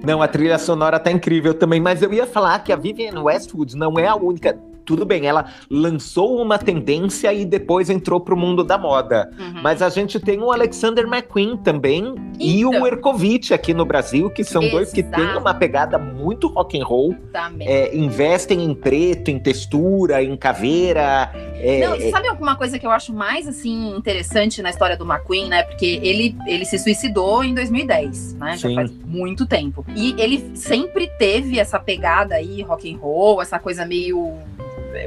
Não, 0.02 0.22
a 0.22 0.28
trilha 0.28 0.58
sonora 0.58 0.98
tá 0.98 1.12
incrível 1.12 1.52
também, 1.52 1.78
mas 1.78 2.00
eu 2.00 2.14
ia 2.14 2.26
falar 2.26 2.58
que 2.60 2.72
a 2.72 2.76
Vivienne 2.76 3.18
Westwood 3.18 3.76
não 3.76 3.98
é 3.98 4.06
a 4.06 4.16
única 4.16 4.58
tudo 4.90 5.04
bem, 5.04 5.24
ela 5.24 5.44
lançou 5.70 6.42
uma 6.42 6.58
tendência 6.58 7.32
e 7.32 7.44
depois 7.44 7.88
entrou 7.88 8.18
pro 8.18 8.36
mundo 8.36 8.64
da 8.64 8.76
moda. 8.76 9.30
Uhum. 9.38 9.62
Mas 9.62 9.82
a 9.82 9.88
gente 9.88 10.18
tem 10.18 10.40
o 10.40 10.50
Alexander 10.50 11.06
McQueen 11.06 11.56
também 11.58 12.08
então. 12.08 12.34
e 12.40 12.64
o 12.64 12.70
então. 12.70 12.86
Erkovitch 12.88 13.52
aqui 13.52 13.72
no 13.72 13.84
Brasil, 13.84 14.28
que 14.30 14.42
são 14.42 14.60
Exato. 14.60 14.76
dois 14.76 14.92
que 14.92 15.04
têm 15.04 15.36
uma 15.36 15.54
pegada 15.54 15.96
muito 15.96 16.48
rock 16.48 16.76
and 16.76 16.84
roll. 16.84 17.14
É, 17.60 17.96
investem 17.96 18.64
em 18.64 18.74
preto, 18.74 19.30
em 19.30 19.38
textura, 19.38 20.24
em 20.24 20.36
caveira. 20.36 21.30
É, 21.54 21.86
Não, 21.86 21.94
é... 21.94 22.10
sabe 22.10 22.26
alguma 22.26 22.56
coisa 22.56 22.76
que 22.76 22.84
eu 22.84 22.90
acho 22.90 23.12
mais 23.14 23.46
assim 23.46 23.94
interessante 23.96 24.60
na 24.60 24.70
história 24.70 24.96
do 24.96 25.04
McQueen, 25.04 25.48
né? 25.48 25.62
Porque 25.62 26.00
ele, 26.02 26.36
ele 26.48 26.64
se 26.64 26.80
suicidou 26.80 27.44
em 27.44 27.54
2010, 27.54 28.34
né? 28.34 28.56
Já 28.56 28.74
faz 28.74 28.90
muito 29.06 29.46
tempo. 29.46 29.86
E 29.94 30.20
ele 30.20 30.50
sempre 30.56 31.08
teve 31.16 31.60
essa 31.60 31.78
pegada 31.78 32.34
aí, 32.34 32.60
rock 32.62 32.92
and 32.92 32.98
roll, 32.98 33.40
essa 33.40 33.60
coisa 33.60 33.86
meio 33.86 34.36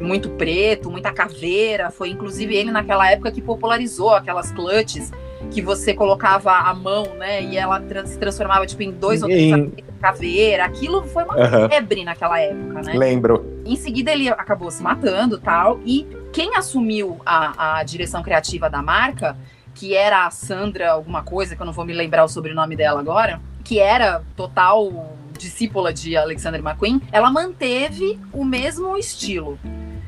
muito 0.02 0.30
preto, 0.32 0.90
muita 0.90 1.12
caveira. 1.12 1.92
Foi 1.92 2.10
inclusive 2.10 2.56
ele 2.56 2.72
naquela 2.72 3.10
época 3.10 3.32
que 3.32 3.42
popularizou 3.42 4.12
aquelas 4.12 4.52
clutches 4.52 5.12
que 5.52 5.62
você 5.62 5.94
colocava 5.94 6.52
a 6.52 6.74
mão, 6.74 7.06
né? 7.18 7.44
E 7.44 7.58
ela 7.58 7.82
se 8.06 8.18
transformava 8.18 8.66
tipo 8.66 8.82
em 8.84 8.92
dois 8.92 9.22
ou 9.22 9.30
três 9.30 9.52
em... 9.52 9.72
caveira. 10.02 10.66
Aquilo 10.66 11.04
foi 11.04 11.24
uma 11.24 11.36
uhum. 11.36 11.70
febre 11.70 12.04
naquela 12.04 12.40
época, 12.40 12.82
né? 12.82 12.94
Lembro. 12.94 13.62
Em 13.66 13.76
seguida 13.76 14.12
ele 14.12 14.30
acabou 14.30 14.72
se 14.72 14.82
matando, 14.82 15.38
tal. 15.38 15.80
E 15.86 16.08
quem 16.32 16.56
assumiu 16.56 17.20
a, 17.26 17.80
a 17.80 17.84
direção 17.84 18.24
criativa 18.24 18.70
da 18.70 18.82
marca, 18.82 19.38
que 19.74 19.96
era 19.96 20.26
a 20.26 20.32
Sandra 20.32 20.92
alguma 20.92 21.24
coisa, 21.24 21.56
que 21.56 21.62
eu 21.62 21.66
não 21.66 21.74
vou 21.74 21.86
me 21.86 21.94
lembrar 21.94 22.24
o 22.24 22.28
sobrenome 22.28 22.76
dela 22.76 23.00
agora, 23.00 23.40
que 23.64 23.80
era 23.80 24.24
total 24.36 25.16
discípula 25.38 25.94
de 25.94 26.16
Alexander 26.16 26.62
McQueen, 26.62 27.02
ela 27.12 27.32
manteve 27.32 28.20
o 28.32 28.46
mesmo 28.46 28.98
estilo. 28.98 29.60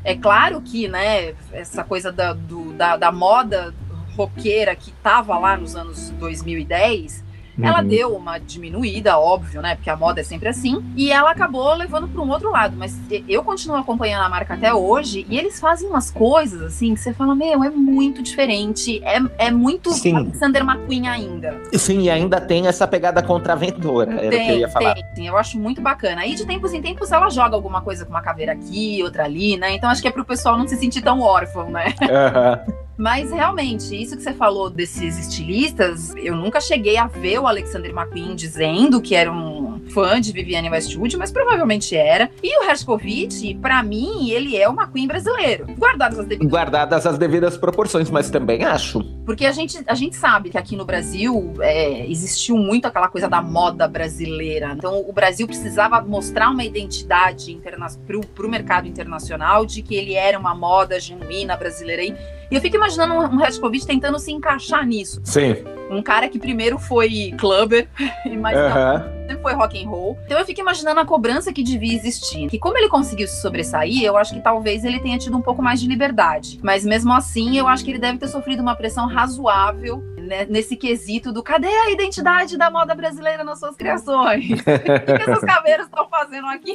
É 0.04 0.16
claro 0.16 0.62
que, 0.62 0.88
né, 0.88 1.34
essa 1.52 1.84
coisa 1.84 2.12
da, 2.12 2.34
do, 2.34 2.74
da, 2.74 2.96
da 2.96 3.12
moda 3.12 3.74
roqueira 4.16 4.76
que 4.76 4.92
estava 4.92 5.38
lá 5.38 5.58
nos 5.58 5.76
anos 5.76 6.12
2010, 6.12 7.25
Uhum. 7.58 7.66
Ela 7.66 7.82
deu 7.82 8.16
uma 8.16 8.38
diminuída, 8.38 9.18
óbvio, 9.18 9.62
né? 9.62 9.76
Porque 9.76 9.90
a 9.90 9.96
moda 9.96 10.22
é 10.22 10.24
sempre 10.24 10.50
assim. 10.50 10.84
E 10.96 11.12
ela 11.12 11.32
acabou 11.32 11.74
levando 11.74 12.08
para 12.08 12.22
um 12.22 12.30
outro 12.30 12.52
lado. 12.52 12.76
Mas 12.78 12.98
eu 13.28 13.44
continuo 13.44 13.78
acompanhando 13.78 14.24
a 14.24 14.30
marca 14.30 14.54
até 14.54 14.74
hoje. 14.74 15.26
E 15.30 15.38
eles 15.38 15.60
fazem 15.60 15.90
umas 15.90 16.12
coisas 16.12 16.62
assim 16.62 16.94
que 16.94 17.00
você 17.00 17.14
fala: 17.14 17.34
Meu, 17.34 17.64
é 17.64 17.70
muito 17.70 18.22
diferente. 18.22 19.02
É, 19.04 19.48
é 19.48 19.52
muito 19.52 19.92
sim. 19.92 20.16
Alexander 20.16 20.64
McQueen 20.64 21.08
ainda. 21.08 21.62
Sim, 21.74 22.02
e 22.02 22.10
ainda 22.10 22.42
tem 22.42 22.68
essa 22.68 22.88
pegada 22.88 23.22
contraventora. 23.24 24.12
Era 24.12 24.30
tem, 24.30 24.42
o 24.42 24.46
que 24.46 24.52
eu 24.52 24.60
ia 24.60 24.70
falar. 24.70 24.94
Tem, 24.94 25.04
sim, 25.16 25.28
eu 25.28 25.38
acho 25.38 25.60
muito 25.60 25.82
bacana. 25.82 26.22
Aí 26.22 26.36
de 26.36 26.46
tempos 26.46 26.74
em 26.74 26.82
tempos 26.82 27.12
ela 27.12 27.30
joga 27.30 27.56
alguma 27.56 27.82
coisa 27.82 28.06
com 28.06 28.12
uma 28.12 28.22
caveira 28.22 28.52
aqui, 28.52 29.02
outra 29.04 29.24
ali, 29.24 29.58
né? 29.58 29.74
Então 29.74 29.90
acho 29.90 30.02
que 30.02 30.08
é 30.08 30.12
pro 30.12 30.26
pessoal 30.26 30.58
não 30.58 30.68
se 30.68 30.76
sentir 30.76 31.02
tão 31.02 31.22
órfão, 31.22 31.70
né? 31.70 31.94
Uhum. 32.02 32.85
Mas 32.98 33.32
realmente, 33.32 33.96
isso 34.02 34.16
que 34.16 34.24
você 34.24 34.34
falou 34.34 34.70
desses 34.70 35.18
estilistas, 35.18 36.14
eu 36.16 36.36
nunca 36.36 36.62
cheguei 36.62 36.98
a 36.98 37.08
ver 37.08 37.40
o 37.40 37.48
Alexander 37.48 37.92
McQueen 37.92 38.36
dizendo 38.36 39.02
que 39.02 39.16
era 39.16 39.32
um 39.32 39.82
fã 39.90 40.20
de 40.20 40.32
Vivienne 40.32 40.70
Westwood, 40.70 41.18
mas 41.18 41.32
provavelmente 41.32 41.96
era. 41.96 42.30
E 42.42 42.60
o 42.60 42.70
Herskovitch, 42.70 43.56
para 43.62 43.84
mim, 43.84 44.30
ele 44.30 44.58
é 44.58 44.68
o 44.68 44.74
McQueen 44.74 45.08
brasileiro. 45.08 45.66
Guardadas 45.78 46.20
as 46.20 46.26
devidas 46.26 46.52
Guardadas 46.52 47.06
as 47.06 47.18
devidas 47.18 47.58
proporções, 47.58 48.10
mas 48.10 48.30
também 48.30 48.64
acho. 48.64 49.04
Porque 49.26 49.46
a 49.46 49.52
gente, 49.52 49.84
a 49.86 49.94
gente 49.94 50.16
sabe 50.16 50.50
que 50.50 50.58
aqui 50.58 50.76
no 50.76 50.86
Brasil 50.86 51.54
é, 51.60 52.10
existiu 52.10 52.58
muito 52.58 52.88
aquela 52.88 53.08
coisa 53.08 53.28
da 53.28 53.42
moda 53.42 53.88
brasileira. 53.88 54.74
Então 54.76 55.04
o 55.08 55.12
Brasil 55.12 55.48
precisava 55.48 56.02
mostrar 56.02 56.50
uma 56.50 56.64
identidade 56.64 57.60
para 58.06 58.46
o 58.46 58.50
mercado 58.50 58.88
internacional 58.88 59.66
de 59.66 59.82
que 59.82 59.96
ele 59.96 60.14
era 60.14 60.38
uma 60.40 60.56
moda 60.56 61.00
genuína 61.00 61.56
brasileira. 61.58 62.04
E 62.04 62.16
eu 62.50 62.62
fico 62.62 62.76
imaginando 62.76 63.14
um 63.14 63.38
Redkovic 63.38 63.86
tentando 63.86 64.20
se 64.20 64.32
encaixar 64.32 64.86
nisso. 64.86 65.22
Sim. 65.24 65.56
Um 65.90 66.02
cara 66.02 66.28
que 66.28 66.40
primeiro 66.40 66.80
foi 66.80 67.34
clubber, 67.38 67.88
mas 68.40 68.58
uhum. 68.58 69.34
não, 69.34 69.42
foi 69.42 69.54
rock 69.54 69.84
and 69.84 69.88
roll. 69.88 70.18
Então 70.26 70.40
eu 70.40 70.46
fico 70.46 70.60
imaginando 70.60 71.00
a 71.00 71.06
cobrança 71.06 71.54
que 71.54 71.62
devia 71.62 71.96
existir. 71.96 72.48
Que 72.48 72.58
como 72.58 72.78
ele 72.78 72.90
conseguiu 72.90 73.28
se 73.28 73.40
sobressair, 73.42 74.04
eu 74.04 74.18
acho 74.18 74.34
que 74.34 74.42
talvez 74.42 74.84
ele 74.84 75.00
tenha 75.00 75.18
tido 75.20 75.38
um 75.38 75.42
pouco 75.42 75.62
mais 75.62 75.80
de 75.80 75.88
liberdade. 75.88 76.60
Mas 76.64 76.84
mesmo 76.84 77.14
assim, 77.14 77.58
eu 77.58 77.68
acho 77.68 77.84
que 77.86 77.92
ele 77.92 78.00
deve 78.00 78.18
ter 78.18 78.28
sofrido 78.28 78.62
uma 78.62 78.76
pressão 78.76 79.08
razoável 79.08 80.04
né, 80.18 80.46
nesse 80.50 80.76
quesito 80.76 81.32
do 81.32 81.44
cadê 81.44 81.68
a 81.68 81.92
identidade 81.92 82.58
da 82.58 82.72
moda 82.72 82.96
brasileira 82.96 83.44
nas 83.44 83.60
suas 83.60 83.76
criações? 83.76 84.50
o 84.60 84.64
que, 84.64 85.22
essas 85.22 85.44
caveiras 85.44 85.86
estão 85.86 86.08
fazendo 86.10 86.48
aqui? 86.48 86.74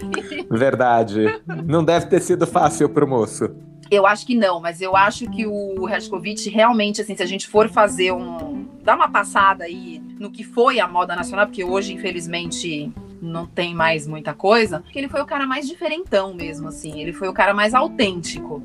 Verdade. 0.48 1.42
Não 1.66 1.84
deve 1.84 2.06
ter 2.06 2.20
sido 2.20 2.46
fácil 2.46 2.88
pro 2.88 3.08
moço. 3.08 3.50
Eu 3.91 4.07
acho 4.07 4.24
que 4.24 4.34
não, 4.34 4.61
mas 4.61 4.80
eu 4.80 4.95
acho 4.95 5.28
que 5.30 5.47
o 5.47 5.84
Rashkovic 5.84 6.49
realmente, 6.49 7.01
assim, 7.01 7.16
se 7.16 7.22
a 7.22 7.26
gente 7.26 7.49
for 7.49 7.68
fazer 7.68 8.12
um. 8.12 8.66
dar 8.82 8.95
uma 8.95 9.11
passada 9.11 9.64
aí 9.64 10.01
no 10.18 10.30
que 10.30 10.45
foi 10.45 10.78
a 10.78 10.86
moda 10.86 11.16
nacional, 11.16 11.47
porque 11.47 11.64
hoje, 11.64 11.93
infelizmente, 11.93 12.93
não 13.20 13.47
tem 13.47 13.74
mais 13.74 14.07
muita 14.07 14.32
coisa, 14.32 14.82
ele 14.95 15.09
foi 15.09 15.20
o 15.20 15.26
cara 15.26 15.47
mais 15.47 15.66
diferentão 15.66 16.32
mesmo, 16.32 16.68
assim. 16.68 17.01
Ele 17.01 17.12
foi 17.12 17.28
o 17.28 17.32
cara 17.32 17.53
mais 17.53 17.74
autêntico. 17.74 18.62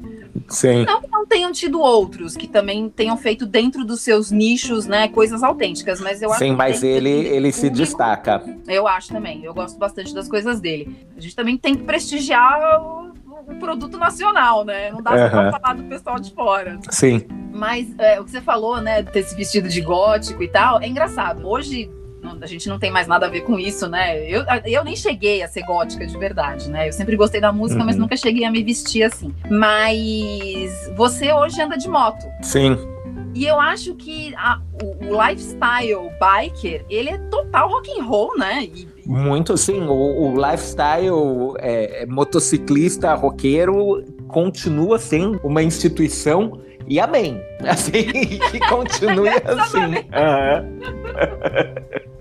Sim. 0.48 0.86
Não 0.86 1.02
que 1.02 1.08
não 1.10 1.26
tenham 1.26 1.52
tido 1.52 1.82
outros 1.82 2.38
que 2.38 2.48
também 2.48 2.88
tenham 2.88 3.18
feito 3.18 3.46
dentro 3.46 3.84
dos 3.84 4.02
seus 4.02 4.32
nichos, 4.32 4.86
né, 4.86 5.08
coisas 5.08 5.42
autênticas, 5.42 6.00
mas 6.00 6.22
eu 6.22 6.30
acho 6.30 6.40
Sim, 6.40 6.52
mas 6.52 6.84
ele, 6.84 7.10
ele 7.10 7.52
se 7.52 7.70
destaca. 7.70 8.44
Eu 8.68 8.88
acho 8.88 9.10
também. 9.10 9.44
Eu 9.44 9.54
gosto 9.54 9.78
bastante 9.80 10.14
das 10.14 10.28
coisas 10.28 10.62
dele. 10.62 10.96
A 11.18 11.20
gente 11.20 11.36
também 11.36 11.58
tem 11.58 11.76
que 11.76 11.84
prestigiar 11.84 12.60
um 13.48 13.60
produto 13.60 13.98
nacional, 13.98 14.64
né? 14.66 14.92
Não 14.92 15.02
dá 15.02 15.12
uhum. 15.12 15.30
pra 15.30 15.60
falar 15.60 15.74
do 15.76 15.84
pessoal 15.84 16.20
de 16.20 16.34
fora. 16.34 16.80
Sim. 16.90 17.26
Mas 17.54 17.88
é, 17.98 18.20
o 18.20 18.26
que 18.26 18.32
você 18.32 18.42
falou, 18.42 18.82
né, 18.82 19.04
ter 19.04 19.20
esse 19.20 19.36
vestido 19.36 19.70
de 19.70 19.82
gótico 19.82 20.44
e 20.44 20.48
tal, 20.48 20.82
é 20.82 20.88
engraçado. 20.88 21.48
Hoje 21.48 21.90
a 22.42 22.48
gente 22.48 22.68
não 22.68 22.80
tem 22.80 22.92
mais 22.92 23.08
nada 23.08 23.28
a 23.28 23.30
ver 23.30 23.42
com 23.42 23.60
isso, 23.60 23.88
né? 23.88 24.20
Eu, 24.28 24.44
eu 24.66 24.84
nem 24.84 24.96
cheguei 24.96 25.44
a 25.44 25.48
ser 25.48 25.62
gótica 25.64 26.06
de 26.06 26.18
verdade, 26.18 26.70
né? 26.70 26.88
Eu 26.88 26.94
sempre 26.94 27.16
gostei 27.16 27.40
da 27.40 27.52
música, 27.52 27.80
uhum. 27.80 27.86
mas 27.86 27.96
nunca 27.98 28.18
cheguei 28.18 28.44
a 28.46 28.52
me 28.52 28.64
vestir 28.64 29.04
assim. 29.04 29.34
Mas 29.50 30.92
você 30.96 31.32
hoje 31.32 31.62
anda 31.62 31.78
de 31.78 31.88
moto. 31.88 32.26
Sim. 32.42 32.95
E 33.36 33.46
eu 33.46 33.60
acho 33.60 33.94
que 33.96 34.34
a, 34.36 34.62
o, 34.82 35.08
o, 35.08 35.28
lifestyle 35.28 36.10
biker, 36.20 36.86
ele 36.90 37.10
é 37.10 37.18
total 37.30 37.70
rock 37.70 37.92
and 38.00 38.04
roll, 38.06 38.38
né? 38.38 38.64
E, 38.64 38.88
Muito, 39.06 39.58
sim. 39.58 39.82
O, 39.82 40.32
o 40.32 40.36
lifestyle 40.36 41.54
é, 41.60 42.06
motociclista, 42.06 43.14
roqueiro, 43.14 44.04
continua 44.30 44.98
sendo 44.98 45.38
uma 45.44 45.62
instituição 45.62 46.62
e 46.88 46.98
amém. 46.98 47.42
Assim, 47.68 48.04
que 48.04 48.60
continue 48.70 49.30
assim. 49.46 49.86
Uhum. 49.86 50.80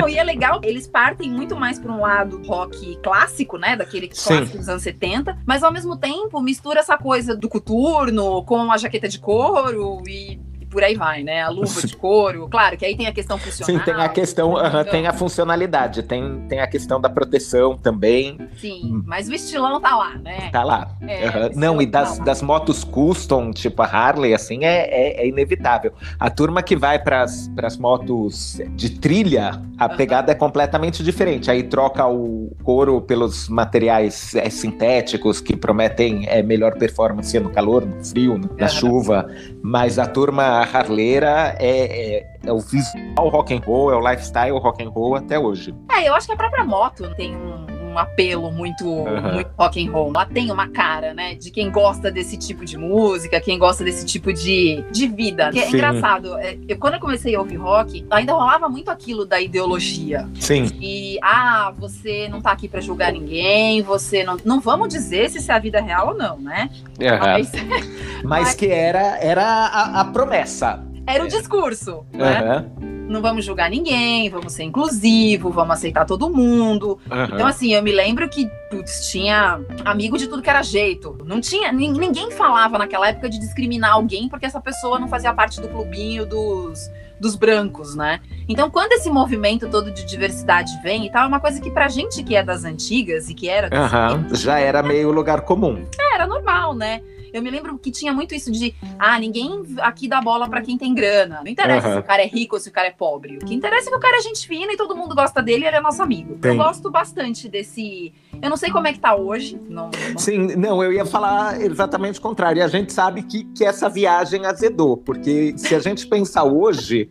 Bom, 0.00 0.08
e 0.08 0.18
é 0.18 0.24
legal, 0.24 0.60
eles 0.62 0.86
partem 0.86 1.30
muito 1.30 1.56
mais 1.56 1.78
para 1.78 1.92
um 1.92 2.00
lado 2.00 2.42
rock 2.46 2.96
clássico, 3.02 3.58
né? 3.58 3.76
Daquele 3.76 4.08
clássico 4.08 4.58
dos 4.58 4.68
anos 4.68 4.82
70, 4.82 5.38
mas 5.46 5.62
ao 5.62 5.72
mesmo 5.72 5.96
tempo 5.96 6.40
mistura 6.40 6.80
essa 6.80 6.96
coisa 6.96 7.36
do 7.36 7.48
coturno 7.48 8.42
com 8.44 8.70
a 8.70 8.76
jaqueta 8.76 9.08
de 9.08 9.18
couro 9.18 10.02
e 10.08 10.40
por 10.72 10.82
aí 10.82 10.96
vai, 10.96 11.22
né? 11.22 11.42
A 11.42 11.50
luva 11.50 11.86
de 11.86 11.94
couro. 11.94 12.48
Claro 12.48 12.78
que 12.78 12.86
aí 12.86 12.96
tem 12.96 13.06
a 13.06 13.12
questão 13.12 13.36
funcional. 13.36 13.78
Sim, 13.78 13.84
tem 13.84 14.02
a 14.02 14.08
questão, 14.08 14.54
uh, 14.54 14.84
tem 14.90 15.06
a 15.06 15.12
funcionalidade, 15.12 16.02
tem, 16.02 16.40
tem 16.48 16.60
a 16.60 16.66
questão 16.66 16.98
da 16.98 17.10
proteção 17.10 17.76
também. 17.76 18.38
Sim, 18.56 19.02
mas 19.06 19.28
o 19.28 19.34
estilão 19.34 19.80
tá 19.80 19.94
lá, 19.94 20.16
né? 20.16 20.48
Tá 20.50 20.64
lá. 20.64 20.90
É, 21.02 21.50
não, 21.54 21.80
e 21.82 21.86
das, 21.86 22.18
tá 22.18 22.24
das 22.24 22.40
motos 22.40 22.82
custom, 22.84 23.50
tipo 23.50 23.82
a 23.82 23.86
Harley, 23.86 24.32
assim, 24.32 24.64
é, 24.64 24.88
é, 24.88 25.22
é 25.22 25.28
inevitável. 25.28 25.92
A 26.18 26.30
turma 26.30 26.62
que 26.62 26.74
vai 26.74 26.98
para 26.98 27.22
as 27.22 27.76
motos 27.76 28.58
de 28.70 28.90
trilha, 28.98 29.62
a 29.78 29.86
uhum. 29.86 29.96
pegada 29.96 30.32
é 30.32 30.34
completamente 30.34 31.02
diferente. 31.02 31.50
Aí 31.50 31.62
troca 31.62 32.06
o 32.06 32.56
couro 32.62 33.02
pelos 33.02 33.48
materiais 33.48 34.34
é, 34.34 34.48
sintéticos 34.48 35.40
que 35.40 35.54
prometem 35.54 36.26
é, 36.28 36.42
melhor 36.42 36.78
performance 36.78 37.38
no 37.38 37.50
calor, 37.50 37.84
no 37.84 38.02
frio, 38.02 38.38
na 38.38 38.66
uhum. 38.66 38.68
chuva. 38.68 39.28
Mas 39.62 39.98
a 39.98 40.06
turma 40.06 40.61
harleira 40.64 41.56
é, 41.58 42.18
é, 42.18 42.26
é, 42.44 42.52
o 42.52 42.58
visual 42.58 43.28
rock 43.28 43.54
and 43.54 43.60
roll, 43.60 43.92
é 43.92 43.96
o 43.96 44.00
lifestyle 44.00 44.58
rock 44.58 44.82
and 44.82 44.90
roll 44.90 45.16
até 45.16 45.38
hoje. 45.38 45.74
É, 45.90 46.08
eu 46.08 46.14
acho 46.14 46.26
que 46.26 46.32
a 46.32 46.36
própria 46.36 46.64
moto 46.64 47.14
tem 47.14 47.36
um, 47.36 47.66
um 47.92 47.98
apelo 47.98 48.50
muito, 48.50 48.86
uhum. 48.86 49.34
muito 49.34 49.50
rock 49.56 49.86
and 49.86 49.90
roll. 49.90 50.12
Ela 50.14 50.26
tem 50.26 50.50
uma 50.50 50.68
cara, 50.68 51.12
né, 51.12 51.34
de 51.34 51.50
quem 51.50 51.70
gosta 51.70 52.10
desse 52.10 52.36
tipo 52.36 52.64
de 52.64 52.76
música, 52.78 53.40
quem 53.40 53.58
gosta 53.58 53.84
desse 53.84 54.06
tipo 54.06 54.32
de, 54.32 54.84
de 54.90 55.06
vida. 55.06 55.50
Que 55.50 55.60
é 55.60 55.66
Sim. 55.66 55.74
engraçado. 55.74 56.36
É, 56.38 56.56
eu, 56.66 56.78
quando 56.78 56.94
eu 56.94 57.00
comecei 57.00 57.34
a 57.34 57.40
ouvir 57.40 57.56
rock, 57.56 58.04
ainda 58.10 58.32
rolava 58.32 58.68
muito 58.68 58.90
aquilo 58.90 59.24
da 59.24 59.40
ideologia. 59.40 60.28
Sim. 60.40 60.70
E, 60.80 61.18
ah, 61.22 61.72
você 61.78 62.28
não 62.28 62.40
tá 62.40 62.52
aqui 62.52 62.68
para 62.68 62.80
julgar 62.80 63.12
ninguém, 63.12 63.82
você 63.82 64.24
não. 64.24 64.36
Não 64.44 64.60
vamos 64.60 64.88
dizer 64.88 65.30
se 65.30 65.38
isso 65.38 65.52
é 65.52 65.54
a 65.54 65.58
vida 65.58 65.80
real 65.80 66.08
ou 66.08 66.14
não, 66.14 66.38
né? 66.38 66.70
Uhum. 66.98 67.18
Mas, 67.18 67.52
mas, 68.24 68.24
mas, 68.24 68.54
que 68.54 68.66
era, 68.66 69.18
era 69.18 69.44
a, 69.44 70.00
a 70.00 70.04
promessa. 70.06 70.82
Era 71.06 71.24
o 71.24 71.28
discurso, 71.28 72.04
uhum. 72.12 72.18
né? 72.18 72.64
Não 73.08 73.20
vamos 73.20 73.44
julgar 73.44 73.70
ninguém, 73.70 74.30
vamos 74.30 74.52
ser 74.52 74.64
inclusivo, 74.64 75.50
vamos 75.50 75.74
aceitar 75.74 76.04
todo 76.04 76.30
mundo. 76.30 76.98
Uhum. 77.10 77.24
Então, 77.24 77.46
assim, 77.46 77.74
eu 77.74 77.82
me 77.82 77.92
lembro 77.92 78.28
que, 78.28 78.48
putz, 78.70 79.10
tinha 79.10 79.60
amigo 79.84 80.16
de 80.16 80.26
tudo 80.26 80.42
que 80.42 80.50
era 80.50 80.62
jeito. 80.62 81.16
Não 81.24 81.40
tinha. 81.40 81.72
Ninguém 81.72 82.30
falava 82.30 82.78
naquela 82.78 83.08
época 83.08 83.28
de 83.28 83.38
discriminar 83.38 83.92
alguém 83.92 84.28
porque 84.28 84.46
essa 84.46 84.60
pessoa 84.60 84.98
não 84.98 85.08
fazia 85.08 85.32
parte 85.34 85.60
do 85.60 85.68
clubinho 85.68 86.24
dos 86.26 86.90
dos 87.22 87.36
brancos, 87.36 87.94
né? 87.94 88.20
Então, 88.48 88.68
quando 88.68 88.92
esse 88.94 89.08
movimento 89.08 89.68
todo 89.70 89.92
de 89.92 90.04
diversidade 90.04 90.72
vem 90.82 91.06
e 91.06 91.10
tal, 91.10 91.22
é 91.22 91.26
uma 91.28 91.38
coisa 91.38 91.60
que 91.60 91.70
pra 91.70 91.86
gente 91.86 92.20
que 92.24 92.34
é 92.34 92.42
das 92.42 92.64
antigas 92.64 93.30
e 93.30 93.34
que 93.34 93.48
era. 93.48 93.68
Uhum, 93.68 94.34
já 94.34 94.58
era 94.58 94.82
meio 94.82 95.12
lugar 95.12 95.42
comum. 95.42 95.86
Era 96.12 96.26
normal, 96.26 96.74
né? 96.74 97.00
Eu 97.32 97.42
me 97.42 97.50
lembro 97.50 97.78
que 97.78 97.90
tinha 97.90 98.12
muito 98.12 98.34
isso 98.34 98.50
de, 98.50 98.74
ah, 98.98 99.18
ninguém 99.18 99.64
aqui 99.78 100.06
dá 100.08 100.20
bola 100.20 100.48
para 100.48 100.60
quem 100.60 100.76
tem 100.76 100.94
grana. 100.94 101.40
Não 101.42 101.50
interessa 101.50 101.88
uhum. 101.88 101.94
se 101.94 102.00
o 102.00 102.02
cara 102.02 102.22
é 102.22 102.26
rico 102.26 102.56
ou 102.56 102.60
se 102.60 102.68
o 102.68 102.72
cara 102.72 102.88
é 102.88 102.90
pobre. 102.90 103.36
O 103.36 103.46
que 103.46 103.54
interessa 103.54 103.88
é 103.88 103.90
que 103.90 103.96
o 103.96 104.00
cara 104.00 104.18
é 104.18 104.20
gente 104.20 104.46
fina 104.46 104.72
e 104.72 104.76
todo 104.76 104.94
mundo 104.94 105.14
gosta 105.14 105.42
dele 105.42 105.64
e 105.64 105.66
ele 105.68 105.76
é 105.76 105.80
nosso 105.80 106.02
amigo. 106.02 106.36
Tem. 106.36 106.52
Eu 106.52 106.56
gosto 106.58 106.90
bastante 106.90 107.48
desse 107.48 108.12
Eu 108.40 108.50
não 108.50 108.56
sei 108.56 108.70
como 108.70 108.86
é 108.86 108.92
que 108.92 109.00
tá 109.00 109.14
hoje. 109.14 109.58
Não, 109.68 109.90
não... 109.90 110.18
Sim, 110.18 110.56
não, 110.56 110.82
eu 110.82 110.92
ia 110.92 111.06
falar 111.06 111.60
exatamente 111.60 112.18
o 112.18 112.22
contrário. 112.22 112.60
E 112.60 112.62
a 112.62 112.68
gente 112.68 112.92
sabe 112.92 113.22
que, 113.22 113.44
que 113.44 113.64
essa 113.64 113.88
viagem 113.88 114.44
azedou, 114.44 114.96
porque 114.96 115.54
se 115.56 115.74
a 115.74 115.78
gente 115.78 116.06
pensar 116.06 116.44
hoje, 116.44 117.10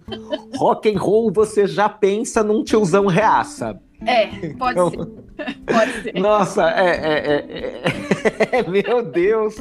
rock 0.56 0.94
and 0.94 1.00
roll 1.00 1.32
você 1.32 1.66
já 1.66 1.90
pensa 1.90 2.44
num 2.44 2.64
tiozão 2.64 3.08
reaça. 3.08 3.80
É, 4.06 4.28
pode 4.54 4.72
então, 4.72 4.90
ser. 4.90 5.22
Pode 5.66 6.04
ser. 6.04 6.20
Nossa, 6.20 6.70
é, 6.70 6.90
é, 6.90 7.36
é, 8.52 8.60
é 8.60 8.64
meu 8.70 9.04
Deus. 9.04 9.56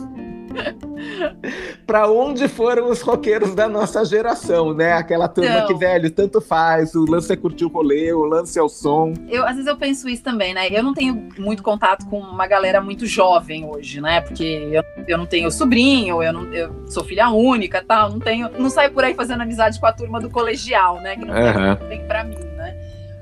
para 1.86 2.10
onde 2.10 2.48
foram 2.48 2.90
os 2.90 3.00
roqueiros 3.00 3.54
da 3.54 3.68
nossa 3.68 4.04
geração, 4.04 4.74
né? 4.74 4.92
Aquela 4.92 5.28
turma 5.28 5.50
então, 5.50 5.66
que, 5.66 5.74
velho, 5.74 6.10
tanto 6.10 6.40
faz, 6.40 6.94
o 6.94 7.04
lance 7.04 7.32
é 7.32 7.36
curtir 7.36 7.64
o 7.64 7.68
rolê, 7.68 8.12
o 8.12 8.24
lance 8.24 8.58
é 8.58 8.62
o 8.62 8.68
som. 8.68 9.14
Eu, 9.28 9.44
às 9.44 9.52
vezes 9.52 9.66
eu 9.66 9.76
penso 9.76 10.08
isso 10.08 10.22
também, 10.22 10.54
né? 10.54 10.68
Eu 10.70 10.82
não 10.82 10.94
tenho 10.94 11.28
muito 11.38 11.62
contato 11.62 12.06
com 12.06 12.18
uma 12.18 12.46
galera 12.46 12.80
muito 12.80 13.06
jovem 13.06 13.64
hoje, 13.64 14.00
né? 14.00 14.20
Porque 14.20 14.68
eu, 14.72 14.82
eu 15.06 15.18
não 15.18 15.26
tenho 15.26 15.50
sobrinho, 15.50 16.22
eu, 16.22 16.32
não, 16.32 16.52
eu 16.52 16.84
sou 16.86 17.04
filha 17.04 17.30
única 17.30 17.82
tal, 17.86 18.10
não 18.10 18.20
tenho. 18.20 18.50
Não 18.58 18.70
saio 18.70 18.92
por 18.92 19.04
aí 19.04 19.14
fazendo 19.14 19.42
amizade 19.42 19.78
com 19.78 19.86
a 19.86 19.92
turma 19.92 20.20
do 20.20 20.30
colegial, 20.30 21.00
né? 21.00 21.16
Que 21.16 21.24
não 21.24 21.34
uhum. 21.34 21.76
tem, 21.76 21.88
tem 21.88 22.06
pra 22.06 22.24
mim, 22.24 22.36
né? 22.56 22.59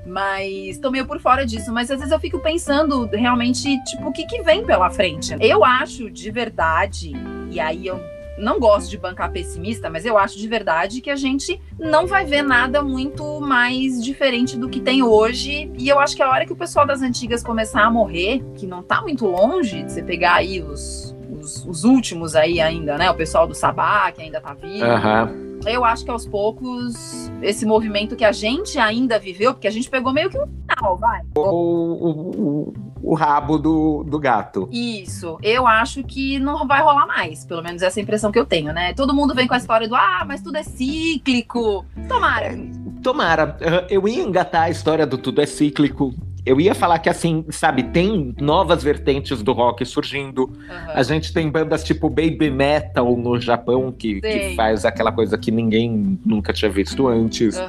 Mas 0.09 0.77
tô 0.79 0.89
meio 0.89 1.05
por 1.05 1.19
fora 1.19 1.45
disso. 1.45 1.71
Mas 1.71 1.91
às 1.91 1.99
vezes 1.99 2.11
eu 2.11 2.19
fico 2.19 2.39
pensando 2.39 3.05
realmente, 3.07 3.81
tipo, 3.83 4.09
o 4.09 4.11
que, 4.11 4.25
que 4.25 4.41
vem 4.41 4.65
pela 4.65 4.89
frente. 4.89 5.35
Eu 5.39 5.63
acho 5.63 6.09
de 6.09 6.31
verdade, 6.31 7.13
e 7.49 7.59
aí 7.59 7.87
eu 7.87 7.99
não 8.37 8.59
gosto 8.59 8.89
de 8.89 8.97
bancar 8.97 9.31
pessimista, 9.31 9.89
mas 9.89 10.05
eu 10.05 10.17
acho 10.17 10.37
de 10.37 10.47
verdade 10.47 11.01
que 11.01 11.09
a 11.09 11.15
gente 11.15 11.61
não 11.77 12.07
vai 12.07 12.25
ver 12.25 12.41
nada 12.41 12.81
muito 12.81 13.41
mais 13.41 14.03
diferente 14.03 14.57
do 14.57 14.69
que 14.69 14.79
tem 14.79 15.03
hoje. 15.03 15.71
E 15.77 15.87
eu 15.87 15.99
acho 15.99 16.15
que 16.15 16.23
a 16.23 16.29
hora 16.29 16.45
que 16.45 16.53
o 16.53 16.55
pessoal 16.55 16.85
das 16.85 17.01
antigas 17.01 17.43
começar 17.43 17.83
a 17.83 17.91
morrer, 17.91 18.43
que 18.55 18.65
não 18.65 18.81
tá 18.81 19.01
muito 19.01 19.25
longe 19.25 19.83
de 19.83 19.91
você 19.91 20.01
pegar 20.01 20.35
aí 20.35 20.61
os, 20.61 21.15
os, 21.29 21.65
os 21.65 21.83
últimos 21.83 22.35
aí 22.35 22.59
ainda, 22.61 22.97
né? 22.97 23.11
O 23.11 23.15
pessoal 23.15 23.45
do 23.45 23.53
Sabá, 23.53 24.11
que 24.11 24.21
ainda 24.21 24.39
tá 24.39 24.53
vivo. 24.53 24.85
Uhum 24.85 25.48
eu 25.65 25.83
acho 25.83 26.03
que 26.03 26.11
aos 26.11 26.25
poucos, 26.25 27.31
esse 27.41 27.65
movimento 27.65 28.15
que 28.15 28.23
a 28.23 28.31
gente 28.31 28.77
ainda 28.77 29.19
viveu, 29.19 29.53
porque 29.53 29.67
a 29.67 29.71
gente 29.71 29.89
pegou 29.89 30.13
meio 30.13 30.29
que 30.29 30.37
um 30.37 30.47
final, 30.47 30.97
vai. 30.97 31.21
O, 31.35 31.41
o, 31.41 32.11
o, 32.11 32.73
o, 33.03 33.13
rabo 33.13 33.57
do, 33.57 34.03
do 34.03 34.19
gato. 34.19 34.69
Isso. 34.71 35.37
Eu 35.41 35.67
acho 35.67 36.03
que 36.03 36.39
não 36.39 36.67
vai 36.67 36.81
rolar 36.81 37.05
mais. 37.05 37.45
Pelo 37.45 37.61
menos 37.61 37.81
essa 37.81 37.99
é 37.99 38.01
a 38.01 38.03
impressão 38.03 38.31
que 38.31 38.39
eu 38.39 38.45
tenho, 38.45 38.73
né? 38.73 38.93
Todo 38.93 39.13
mundo 39.13 39.35
vem 39.35 39.47
com 39.47 39.53
a 39.53 39.57
história 39.57 39.87
do 39.87 39.95
ah, 39.95 40.23
mas 40.27 40.41
tudo 40.41 40.57
é 40.57 40.63
cíclico. 40.63 41.85
Tomara. 42.07 42.47
É, 42.47 42.69
tomara. 43.03 43.57
Eu 43.89 44.07
ia 44.07 44.23
engatar 44.23 44.63
a 44.63 44.69
história 44.69 45.05
do 45.05 45.17
tudo 45.17 45.41
é 45.41 45.45
cíclico 45.45 46.13
eu 46.45 46.59
ia 46.59 46.73
falar 46.73 46.99
que, 46.99 47.09
assim, 47.09 47.45
sabe, 47.49 47.83
tem 47.83 48.33
novas 48.39 48.83
vertentes 48.83 49.41
do 49.41 49.51
rock 49.51 49.85
surgindo. 49.85 50.43
Uhum. 50.43 50.91
A 50.93 51.03
gente 51.03 51.33
tem 51.33 51.49
bandas 51.49 51.83
tipo 51.83 52.09
Baby 52.09 52.49
Metal 52.49 53.15
no 53.15 53.39
Japão, 53.39 53.91
que, 53.91 54.21
que 54.21 54.55
faz 54.55 54.85
aquela 54.85 55.11
coisa 55.11 55.37
que 55.37 55.51
ninguém 55.51 56.19
nunca 56.25 56.53
tinha 56.53 56.69
visto 56.69 57.07
antes. 57.07 57.57
Uhum. 57.57 57.65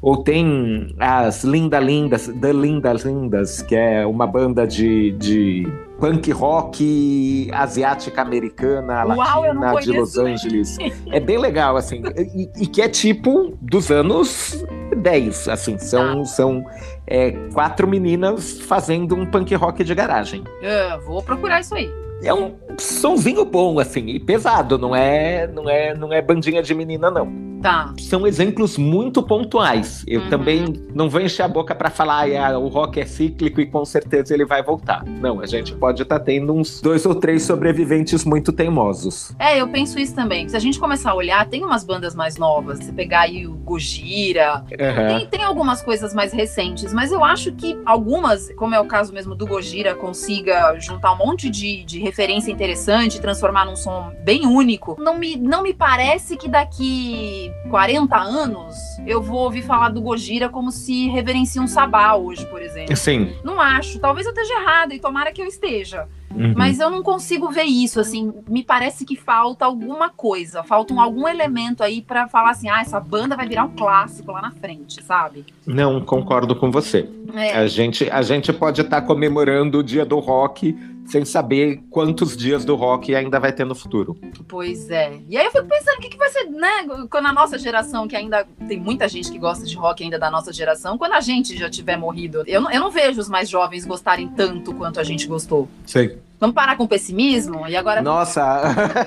Ou 0.00 0.16
tem 0.22 0.94
as 0.98 1.44
Linda 1.44 1.78
Lindas, 1.78 2.28
The 2.40 2.52
Lindas 2.52 3.04
Lindas, 3.04 3.62
que 3.62 3.74
é 3.74 4.06
uma 4.06 4.26
banda 4.26 4.66
de, 4.66 5.12
de 5.12 5.66
punk 6.02 6.32
rock 6.32 7.48
asiática 7.52 8.22
americana, 8.22 9.04
Uau, 9.06 9.42
latina 9.42 9.80
de 9.80 9.92
Los 9.92 10.18
Angeles. 10.18 10.76
É 11.12 11.20
bem 11.20 11.38
legal, 11.38 11.76
assim. 11.76 12.02
E, 12.34 12.50
e, 12.56 12.66
que 12.66 12.82
é 12.82 12.88
tipo 12.88 13.56
dos 13.60 13.88
anos 13.88 14.64
10, 14.96 15.48
assim. 15.48 15.78
São, 15.78 16.22
ah. 16.22 16.24
são 16.24 16.64
é, 17.06 17.32
quatro 17.52 17.86
meninas 17.86 18.60
fazendo 18.60 19.14
um 19.14 19.26
punk 19.26 19.54
rock 19.54 19.84
de 19.84 19.94
garagem. 19.94 20.42
Uh, 20.42 21.00
vou 21.04 21.22
procurar 21.22 21.60
isso 21.60 21.74
aí. 21.74 21.90
É 22.22 22.32
um 22.32 22.56
sonzinho 22.78 23.44
bom, 23.44 23.78
assim, 23.78 24.06
e 24.06 24.20
pesado, 24.20 24.78
não 24.78 24.94
é, 24.94 25.46
não 25.46 25.68
é, 25.68 25.94
não 25.94 26.12
é 26.12 26.22
bandinha 26.22 26.62
de 26.62 26.74
menina, 26.74 27.10
não. 27.10 27.52
Tá. 27.62 27.94
São 28.00 28.26
exemplos 28.26 28.76
muito 28.76 29.22
pontuais. 29.22 30.04
Eu 30.06 30.22
uhum. 30.22 30.28
também 30.28 30.64
não 30.92 31.08
vou 31.08 31.20
encher 31.20 31.44
a 31.44 31.48
boca 31.48 31.74
para 31.74 31.90
falar 31.90 32.28
ah, 32.32 32.58
o 32.58 32.66
rock 32.66 33.00
é 33.00 33.06
cíclico 33.06 33.60
e 33.60 33.66
com 33.66 33.84
certeza 33.84 34.34
ele 34.34 34.44
vai 34.44 34.62
voltar. 34.62 35.04
Não, 35.06 35.40
a 35.40 35.46
gente 35.46 35.72
pode 35.72 36.02
estar 36.02 36.18
tá 36.18 36.24
tendo 36.24 36.52
uns 36.52 36.80
dois 36.80 37.06
ou 37.06 37.14
três 37.14 37.44
sobreviventes 37.44 38.24
muito 38.24 38.52
teimosos. 38.52 39.32
É, 39.38 39.60
eu 39.60 39.68
penso 39.68 39.98
isso 40.00 40.14
também. 40.14 40.48
Se 40.48 40.56
a 40.56 40.58
gente 40.58 40.78
começar 40.78 41.12
a 41.12 41.14
olhar, 41.14 41.48
tem 41.48 41.64
umas 41.64 41.84
bandas 41.84 42.16
mais 42.16 42.36
novas. 42.36 42.80
Se 42.80 42.92
pegar 42.92 43.22
aí 43.22 43.46
o 43.46 43.54
Gojira, 43.54 44.64
uhum. 44.64 45.18
tem, 45.18 45.26
tem 45.28 45.44
algumas 45.44 45.80
coisas 45.80 46.12
mais 46.12 46.32
recentes, 46.32 46.92
mas 46.92 47.12
eu 47.12 47.24
acho 47.24 47.52
que 47.52 47.78
algumas, 47.86 48.52
como 48.56 48.74
é 48.74 48.80
o 48.80 48.86
caso 48.86 49.12
mesmo 49.12 49.36
do 49.36 49.46
Gojira, 49.46 49.94
consiga 49.94 50.76
juntar 50.80 51.12
um 51.12 51.18
monte 51.18 51.48
de, 51.48 51.84
de 51.84 52.00
referência 52.00 52.50
interessante, 52.62 53.20
transformar 53.20 53.64
num 53.64 53.74
som 53.74 54.12
bem 54.22 54.46
único. 54.46 54.96
Não 55.00 55.18
me, 55.18 55.36
não 55.36 55.64
me 55.64 55.74
parece 55.74 56.36
que 56.36 56.48
daqui 56.48 57.52
40 57.68 58.16
anos, 58.16 58.76
eu 59.04 59.20
vou 59.20 59.40
ouvir 59.40 59.62
falar 59.62 59.88
do 59.88 60.00
Gojira 60.00 60.48
como 60.48 60.70
se 60.70 61.08
reverencia 61.08 61.60
um 61.60 61.66
sabá 61.66 62.14
hoje, 62.14 62.46
por 62.46 62.62
exemplo. 62.62 62.96
Sim. 62.96 63.32
Não 63.42 63.60
acho. 63.60 63.98
Talvez 63.98 64.26
eu 64.26 64.32
esteja 64.32 64.60
errada 64.60 64.94
e 64.94 65.00
tomara 65.00 65.32
que 65.32 65.42
eu 65.42 65.46
esteja. 65.46 66.06
Uhum. 66.34 66.54
Mas 66.56 66.80
eu 66.80 66.88
não 66.88 67.02
consigo 67.02 67.50
ver 67.50 67.64
isso, 67.64 68.00
assim, 68.00 68.32
me 68.48 68.62
parece 68.62 69.04
que 69.04 69.16
falta 69.16 69.64
alguma 69.64 70.08
coisa, 70.08 70.62
falta 70.62 70.94
um, 70.94 71.00
algum 71.00 71.28
elemento 71.28 71.82
aí 71.82 72.00
para 72.00 72.26
falar 72.26 72.52
assim, 72.52 72.68
ah, 72.68 72.80
essa 72.80 72.98
banda 72.98 73.36
vai 73.36 73.46
virar 73.46 73.64
um 73.64 73.76
clássico 73.76 74.32
lá 74.32 74.40
na 74.40 74.50
frente, 74.50 75.02
sabe? 75.02 75.44
Não, 75.66 76.00
concordo 76.00 76.56
com 76.56 76.70
você. 76.70 77.08
É. 77.34 77.58
A, 77.58 77.66
gente, 77.66 78.08
a 78.10 78.22
gente 78.22 78.52
pode 78.52 78.80
estar 78.80 79.00
tá 79.00 79.06
comemorando 79.06 79.78
o 79.78 79.82
dia 79.82 80.04
do 80.04 80.18
rock 80.18 80.74
sem 81.06 81.24
saber 81.24 81.82
quantos 81.90 82.36
dias 82.36 82.64
do 82.64 82.74
rock 82.74 83.14
ainda 83.14 83.38
vai 83.38 83.52
ter 83.52 83.64
no 83.64 83.74
futuro. 83.74 84.16
Pois 84.48 84.90
é. 84.90 85.20
E 85.28 85.36
aí 85.36 85.44
eu 85.44 85.50
fico 85.50 85.66
pensando, 85.66 85.98
o 85.98 86.00
que, 86.00 86.08
que 86.08 86.16
vai 86.16 86.30
ser, 86.30 86.44
né? 86.44 86.86
Quando 87.10 87.26
a 87.26 87.32
nossa 87.32 87.58
geração, 87.58 88.08
que 88.08 88.16
ainda 88.16 88.46
tem 88.66 88.78
muita 88.78 89.08
gente 89.08 89.30
que 89.30 89.38
gosta 89.38 89.64
de 89.64 89.76
rock 89.76 90.02
ainda 90.02 90.18
da 90.18 90.30
nossa 90.30 90.52
geração, 90.52 90.96
quando 90.96 91.12
a 91.12 91.20
gente 91.20 91.56
já 91.56 91.68
tiver 91.68 91.96
morrido, 91.96 92.42
eu 92.46 92.60
não, 92.60 92.70
eu 92.70 92.80
não 92.80 92.90
vejo 92.90 93.20
os 93.20 93.28
mais 93.28 93.48
jovens 93.48 93.84
gostarem 93.84 94.28
tanto 94.28 94.74
quanto 94.74 95.00
a 95.00 95.04
gente 95.04 95.26
gostou. 95.26 95.68
Sei. 95.86 96.18
Vamos 96.42 96.56
parar 96.56 96.76
com 96.76 96.82
o 96.82 96.88
pessimismo 96.88 97.68
e 97.68 97.76
agora. 97.76 98.02
Nossa, 98.02 98.42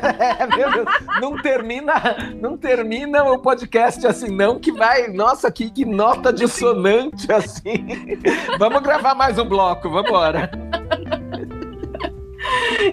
meu 0.56 0.72
Deus, 0.72 0.88
não 1.20 1.42
termina, 1.42 1.94
não 2.40 2.58
termina 2.58 3.26
o 3.26 3.40
podcast 3.40 4.08
assim 4.08 4.30
não 4.30 4.58
que 4.58 4.72
vai. 4.72 5.10
Nossa, 5.10 5.52
que, 5.52 5.70
que 5.70 5.84
nota 5.84 6.32
dissonante 6.32 7.30
assim. 7.30 7.86
Vamos 8.58 8.82
gravar 8.82 9.16
mais 9.16 9.38
um 9.38 9.44
bloco, 9.44 9.90
vamos 9.90 10.08
embora. 10.08 10.50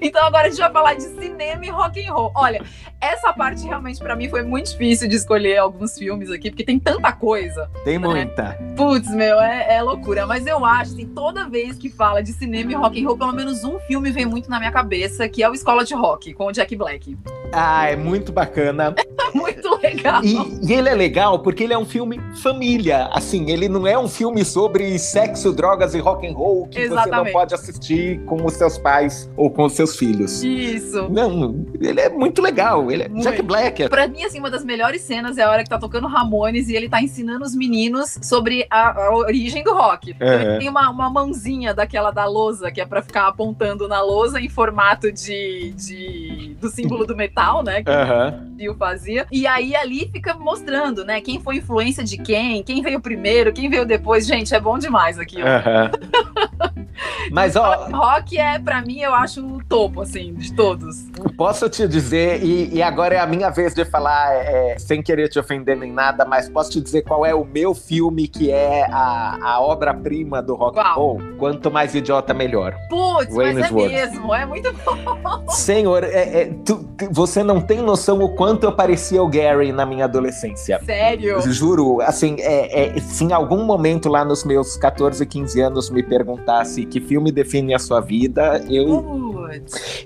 Então 0.01 0.25
agora 0.25 0.47
a 0.47 0.51
gente 0.51 0.59
vai 0.59 0.73
falar 0.73 0.95
de 0.95 1.03
cinema 1.03 1.65
e 1.65 1.71
rock 1.71 2.07
and 2.07 2.13
roll. 2.13 2.33
Olha, 2.35 2.63
essa 3.03 3.33
parte 3.33 3.67
realmente 3.67 3.99
para 3.99 4.15
mim 4.15 4.29
foi 4.29 4.43
muito 4.43 4.71
difícil 4.71 5.09
de 5.09 5.17
escolher 5.17 5.59
alguns 5.59 5.99
filmes 5.99 6.31
aqui, 6.31 6.51
porque 6.51 6.63
tem 6.63 6.79
tanta 6.79 7.13
coisa. 7.13 7.69
Tem 7.85 7.99
né? 7.99 8.07
muita. 8.07 8.57
Putz, 8.77 9.11
meu, 9.11 9.41
é, 9.41 9.75
é, 9.77 9.83
loucura. 9.83 10.25
Mas 10.25 10.47
eu 10.47 10.65
acho 10.65 10.95
que 10.95 11.05
toda 11.05 11.49
vez 11.49 11.77
que 11.77 11.91
fala 11.91 12.23
de 12.23 12.33
cinema 12.33 12.71
e 12.71 12.75
rock 12.77 13.03
and 13.03 13.07
roll, 13.07 13.19
pelo 13.19 13.33
menos 13.33 13.65
um 13.65 13.81
filme 13.81 14.13
vem 14.13 14.25
muito 14.25 14.49
na 14.49 14.61
minha 14.61 14.71
cabeça, 14.71 15.29
que 15.29 15.43
é 15.43 15.51
o 15.51 15.53
Escola 15.53 15.85
de 15.85 15.95
Rock, 15.95 16.33
com 16.33 16.47
o 16.47 16.53
Jack 16.53 16.77
Black. 16.77 17.17
Ah, 17.53 17.91
é 17.91 17.97
muito 17.97 18.33
bacana. 18.33 18.95
muito 19.35 19.79
legal. 19.83 20.23
E, 20.25 20.37
e, 20.63 20.73
ele 20.73 20.89
é 20.89 20.95
legal 20.95 21.39
porque 21.41 21.65
ele 21.65 21.73
é 21.73 21.79
um 21.79 21.85
filme 21.85 22.21
família. 22.43 23.09
Assim, 23.13 23.51
ele 23.51 23.69
não 23.69 23.87
é 23.87 23.99
um 23.99 24.09
filme 24.09 24.45
sobre 24.45 24.99
sexo, 24.99 25.53
drogas 25.53 25.95
e 25.95 25.99
rock 25.99 26.27
and 26.27 26.35
roll 26.35 26.67
que 26.69 26.81
Exatamente. 26.81 27.11
você 27.11 27.25
não 27.25 27.33
pode 27.33 27.55
assistir 27.55 28.21
com 28.25 28.45
os 28.45 28.55
seus 28.55 28.79
pais 28.79 29.31
ou 29.37 29.51
com 29.51 29.65
os 29.65 29.73
seus 29.73 29.97
filhos. 29.97 30.43
Isso. 30.43 31.09
Não, 31.11 31.67
ele 31.81 32.01
é 32.01 32.09
muito 32.09 32.41
legal. 32.41 32.91
Ele 32.93 33.03
é 33.05 33.09
muito. 33.09 33.23
Jack 33.23 33.43
Black. 33.43 33.89
Pra 33.89 34.07
mim, 34.09 34.25
assim, 34.25 34.39
uma 34.39 34.51
das 34.51 34.65
melhores 34.65 35.03
cenas 35.03 35.39
é 35.39 35.43
a 35.43 35.51
hora 35.51 35.63
que 35.63 35.71
tá 35.71 35.79
tocando 35.79 36.07
Ramones 36.07 36.69
e 36.69 36.75
ele 36.75 36.89
tá 36.89 37.01
ensinando 37.01 37.45
os 37.45 37.55
meninos 37.55 38.19
sobre 38.23 38.67
a, 38.71 39.07
a 39.07 39.15
origem 39.15 39.63
do 39.63 39.73
rock. 39.75 40.11
Então, 40.11 40.29
ele 40.29 40.59
tem 40.59 40.69
uma, 40.69 40.89
uma 40.91 41.11
mãozinha 41.11 41.75
daquela 41.75 42.11
da 42.11 42.25
lousa, 42.25 42.71
que 42.71 42.81
é 42.81 42.87
pra 42.87 43.03
ficar 43.03 43.27
apontando 43.29 43.89
na 43.89 44.01
lousa 44.03 44.41
em 44.41 44.49
formato 44.49 45.11
de, 45.13 45.73
de 45.73 46.57
do 46.61 46.69
símbolo 46.69 47.07
do 47.07 47.17
metal, 47.17 47.63
né? 47.63 47.83
Que 47.83 47.91
uhum. 47.91 48.53
o 48.53 48.57
Dio 48.57 48.75
fazia. 48.75 49.27
E 49.31 49.47
aí 49.47 49.75
ali 49.75 50.09
fica 50.13 50.35
mostrando, 50.35 51.05
né? 51.05 51.21
Quem 51.21 51.41
foi 51.41 51.57
influência 51.57 52.05
de 52.05 52.19
quem, 52.19 52.63
quem 52.63 52.83
veio 52.83 53.01
primeiro, 53.01 53.53
quem 53.53 53.69
veio 53.69 53.85
depois. 53.85 54.27
Gente, 54.27 54.55
é 54.55 54.61
bom 54.61 54.79
demais 54.79 55.19
aqui. 55.19 55.39
Uhum. 55.39 56.83
Mas, 57.31 57.57
ó. 57.57 57.89
Rock 57.91 58.39
é, 58.39 58.59
pra 58.59 58.83
mim, 58.83 59.01
eu 59.01 59.15
acho 59.15 59.45
o 59.45 59.65
topo, 59.65 60.03
assim, 60.03 60.35
de 60.35 60.53
todos. 60.55 61.09
Posso 61.37 61.69
te 61.69 61.87
dizer, 61.89 62.43
e, 62.43 62.75
e 62.75 62.82
agora 62.83 63.15
é 63.15 63.19
a 63.19 63.27
minha 63.27 63.51
vez 63.51 63.75
de 63.75 63.85
falar, 63.85 64.35
é, 64.35 64.77
sem 64.79 65.03
querer 65.03 65.29
te 65.29 65.39
ofender 65.39 65.77
nem 65.77 65.93
nada, 65.93 66.25
mas 66.25 66.49
posso 66.49 66.71
te 66.71 66.81
dizer 66.81 67.03
qual 67.03 67.25
é 67.25 67.35
o 67.35 67.45
meu 67.45 67.75
filme 67.75 68.29
que 68.29 68.51
é 68.51 68.85
a, 68.91 69.39
a 69.43 69.61
obra-prima 69.61 70.43
do 70.43 70.55
rock 70.55 70.79
and 70.79 70.93
roll? 70.95 71.21
Quanto 71.39 71.71
mais 71.71 71.95
idiota, 71.95 72.33
melhor. 72.33 72.75
Putz, 72.89 73.35
mas 73.35 73.57
é 73.57 73.71
mesmo, 73.71 74.35
é 74.35 74.47
muito 74.47 74.73
bom. 74.85 75.45
Senhor, 75.49 76.05
é, 76.05 76.43
é, 76.43 76.55
tu, 76.65 76.87
você 77.11 77.43
não 77.43 77.61
tem 77.61 77.81
noção 77.83 78.21
o 78.21 78.35
quanto 78.35 78.65
eu 78.65 78.73
parecia 78.73 79.23
o 79.23 79.29
Gary 79.29 79.73
na 79.73 79.85
minha 79.85 80.05
adolescência. 80.05 80.81
Sério? 80.85 81.41
Juro, 81.43 82.01
assim, 82.01 82.37
é, 82.39 82.97
é, 82.97 83.01
se 83.01 83.25
em 83.25 83.33
algum 83.33 83.65
momento 83.65 84.09
lá 84.09 84.25
nos 84.25 84.45
meus 84.45 84.77
14, 84.77 85.25
15 85.25 85.61
anos 85.61 85.91
me 85.91 86.03
perguntasse 86.03 86.85
que 86.85 87.01
filme 87.01 87.31
define 87.33 87.75
a 87.75 87.79
sua 87.79 88.01
vida, 88.01 88.65
eu. 88.69 89.42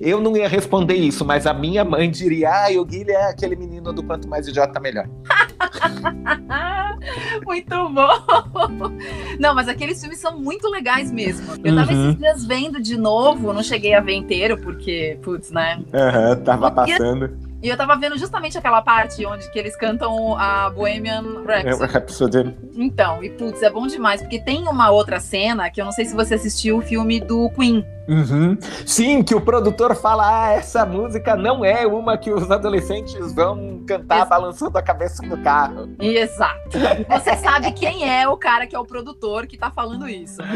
Eu 0.00 0.20
não 0.20 0.36
ia 0.36 0.48
responder 0.48 0.94
isso, 0.94 1.24
mas 1.24 1.46
a 1.46 1.54
minha 1.54 1.84
mãe 1.84 2.10
diria: 2.10 2.50
ah, 2.50 2.80
o 2.80 2.84
Guilherme 2.84 3.12
é 3.12 3.30
aquele 3.30 3.56
menino 3.56 3.92
do 3.92 4.02
quanto 4.02 4.28
mais 4.28 4.46
idiota, 4.46 4.80
melhor. 4.80 5.08
muito 7.44 7.88
bom! 7.90 8.92
Não, 9.38 9.54
mas 9.54 9.68
aqueles 9.68 10.00
filmes 10.00 10.18
são 10.18 10.38
muito 10.38 10.68
legais 10.68 11.12
mesmo. 11.12 11.54
Eu 11.64 11.74
tava 11.74 11.92
uhum. 11.92 12.10
esses 12.10 12.18
dias 12.18 12.44
vendo 12.44 12.80
de 12.80 12.96
novo, 12.96 13.52
não 13.52 13.62
cheguei 13.62 13.94
a 13.94 14.00
ver 14.00 14.14
inteiro, 14.14 14.58
porque, 14.58 15.18
putz, 15.22 15.50
né? 15.50 15.78
Uhum, 15.78 16.44
tava 16.44 16.70
passando. 16.70 17.36
E 17.62 17.68
eu 17.68 17.76
tava 17.76 17.96
vendo 17.96 18.18
justamente 18.18 18.58
aquela 18.58 18.82
parte 18.82 19.24
onde 19.24 19.50
que 19.50 19.58
eles 19.58 19.74
cantam 19.76 20.36
a 20.38 20.70
Bohemian 20.70 21.42
Rhapsody. 21.44 21.92
Rhapsody. 21.92 22.56
Então, 22.76 23.24
e 23.24 23.30
putz, 23.30 23.62
é 23.62 23.70
bom 23.70 23.86
demais, 23.86 24.20
porque 24.20 24.38
tem 24.38 24.68
uma 24.68 24.90
outra 24.90 25.18
cena 25.18 25.70
que 25.70 25.80
eu 25.80 25.84
não 25.84 25.92
sei 25.92 26.04
se 26.04 26.14
você 26.14 26.34
assistiu 26.34 26.78
o 26.78 26.82
filme 26.82 27.18
do 27.18 27.50
Queen. 27.50 27.84
Uhum. 28.08 28.56
Sim, 28.84 29.22
que 29.22 29.34
o 29.34 29.40
produtor 29.40 29.94
fala: 29.94 30.46
ah, 30.46 30.52
essa 30.52 30.86
música 30.86 31.36
não 31.36 31.64
é 31.64 31.86
uma 31.86 32.16
que 32.16 32.32
os 32.32 32.50
adolescentes 32.50 33.32
vão 33.32 33.82
cantar 33.86 34.16
Exato. 34.16 34.30
balançando 34.30 34.78
a 34.78 34.82
cabeça 34.82 35.22
no 35.24 35.42
carro. 35.42 35.88
Exato. 35.98 36.78
Você 37.08 37.36
sabe 37.36 37.72
quem 37.72 38.08
é 38.08 38.28
o 38.28 38.36
cara 38.36 38.66
que 38.66 38.74
é 38.74 38.78
o 38.78 38.84
produtor 38.84 39.46
que 39.46 39.56
tá 39.56 39.70
falando 39.70 40.08
isso. 40.08 40.40
Uhum. 40.42 40.48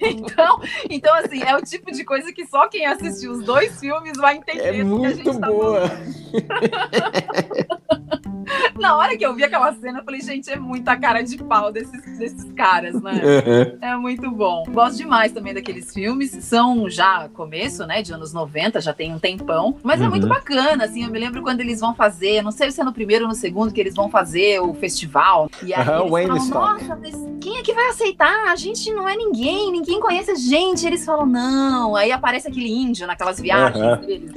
Então, 0.00 0.60
então, 0.88 1.14
assim, 1.16 1.42
é 1.42 1.56
o 1.56 1.62
tipo 1.62 1.90
de 1.90 2.04
coisa 2.04 2.32
que 2.32 2.46
só 2.46 2.68
quem 2.68 2.86
assistiu 2.86 3.32
os 3.32 3.44
dois 3.44 3.78
filmes 3.78 4.16
vai 4.16 4.36
entender. 4.36 4.80
É 4.80 4.84
muito 4.84 5.38
tá 5.38 5.46
boa. 5.46 5.90
Na 8.78 8.96
hora 8.96 9.16
que 9.16 9.24
eu 9.24 9.34
vi 9.34 9.44
aquela 9.44 9.72
cena, 9.74 10.00
eu 10.00 10.04
falei, 10.04 10.20
gente, 10.20 10.50
é 10.50 10.56
muita 10.56 10.96
cara 10.96 11.22
de 11.22 11.36
pau 11.38 11.72
desses, 11.72 12.18
desses 12.18 12.52
caras, 12.52 13.00
né? 13.00 13.12
Uhum. 13.12 13.78
É 13.80 13.96
muito 13.96 14.30
bom. 14.30 14.64
Gosto 14.68 14.98
demais 14.98 15.32
também 15.32 15.54
daqueles 15.54 15.92
filmes. 15.92 16.34
São 16.44 16.88
já 16.88 17.28
começo, 17.30 17.86
né, 17.86 18.02
de 18.02 18.12
anos 18.12 18.32
90, 18.32 18.80
já 18.80 18.92
tem 18.92 19.12
um 19.12 19.18
tempão. 19.18 19.76
Mas 19.82 20.00
uhum. 20.00 20.06
é 20.06 20.08
muito 20.10 20.24
uhum. 20.24 20.28
bacana, 20.28 20.84
assim. 20.84 21.04
Eu 21.04 21.10
me 21.10 21.18
lembro 21.18 21.42
quando 21.42 21.60
eles 21.60 21.80
vão 21.80 21.94
fazer, 21.94 22.42
não 22.42 22.50
sei 22.50 22.70
se 22.70 22.80
é 22.80 22.84
no 22.84 22.92
primeiro 22.92 23.24
ou 23.24 23.28
no 23.28 23.34
segundo, 23.34 23.72
que 23.72 23.80
eles 23.80 23.94
vão 23.94 24.08
fazer 24.08 24.60
o 24.60 24.74
festival. 24.74 25.50
E 25.62 25.72
aí 25.72 25.88
uhum, 25.88 26.18
eles 26.18 26.48
falam, 26.48 26.74
nossa, 26.74 26.96
mas 26.96 27.14
quem 27.40 27.58
é 27.58 27.62
que 27.62 27.72
vai 27.72 27.88
aceitar? 27.88 28.48
A 28.48 28.56
gente 28.56 28.92
não 28.92 29.08
é 29.08 29.16
ninguém, 29.16 29.72
ninguém 29.72 30.00
conhece 30.00 30.30
a 30.30 30.34
gente. 30.34 30.86
Eles 30.86 31.04
falam, 31.04 31.26
não. 31.26 31.96
Aí 31.96 32.12
aparece 32.12 32.48
aquele 32.48 32.70
índio 32.70 33.06
naquelas 33.06 33.40
viagens 33.40 34.00
deles. 34.00 34.32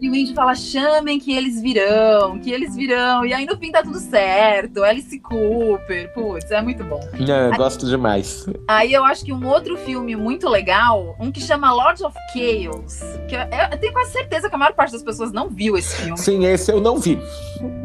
e 0.00 0.08
o 0.08 0.14
índio 0.14 0.34
fala, 0.34 0.54
chamem 0.54 1.18
que 1.18 1.32
eles 1.32 1.60
virão, 1.60 2.38
que 2.38 2.50
eles 2.50 2.74
virão. 2.76 3.24
E 3.24 3.32
aí 3.32 3.44
no 3.44 3.56
fim 3.56 3.70
tá 3.70 3.82
tudo 3.82 3.98
certo. 3.98 4.82
Alice 4.82 5.18
Cooper, 5.20 6.12
putz, 6.12 6.50
é 6.50 6.62
muito 6.62 6.84
bom. 6.84 7.00
É, 7.28 7.50
aí, 7.50 7.56
gosto 7.56 7.86
demais. 7.86 8.46
Aí 8.68 8.92
eu 8.92 9.04
acho 9.04 9.24
que 9.24 9.32
um 9.32 9.46
outro 9.46 9.76
filme 9.76 10.16
muito 10.16 10.48
legal, 10.48 11.16
um 11.24 11.32
que 11.32 11.40
chama 11.40 11.72
Lord 11.72 12.04
of 12.04 12.16
Chaos, 12.32 13.00
que 13.28 13.34
eu, 13.34 13.40
eu 13.72 13.78
tenho 13.78 13.92
quase 13.92 14.12
certeza 14.12 14.48
que 14.48 14.54
a 14.54 14.58
maior 14.58 14.74
parte 14.74 14.92
das 14.92 15.02
pessoas 15.02 15.32
não 15.32 15.48
viu 15.48 15.76
esse 15.76 15.96
filme. 15.96 16.18
Sim, 16.18 16.44
esse 16.44 16.70
eu 16.70 16.80
não 16.80 16.98
vi. 16.98 17.18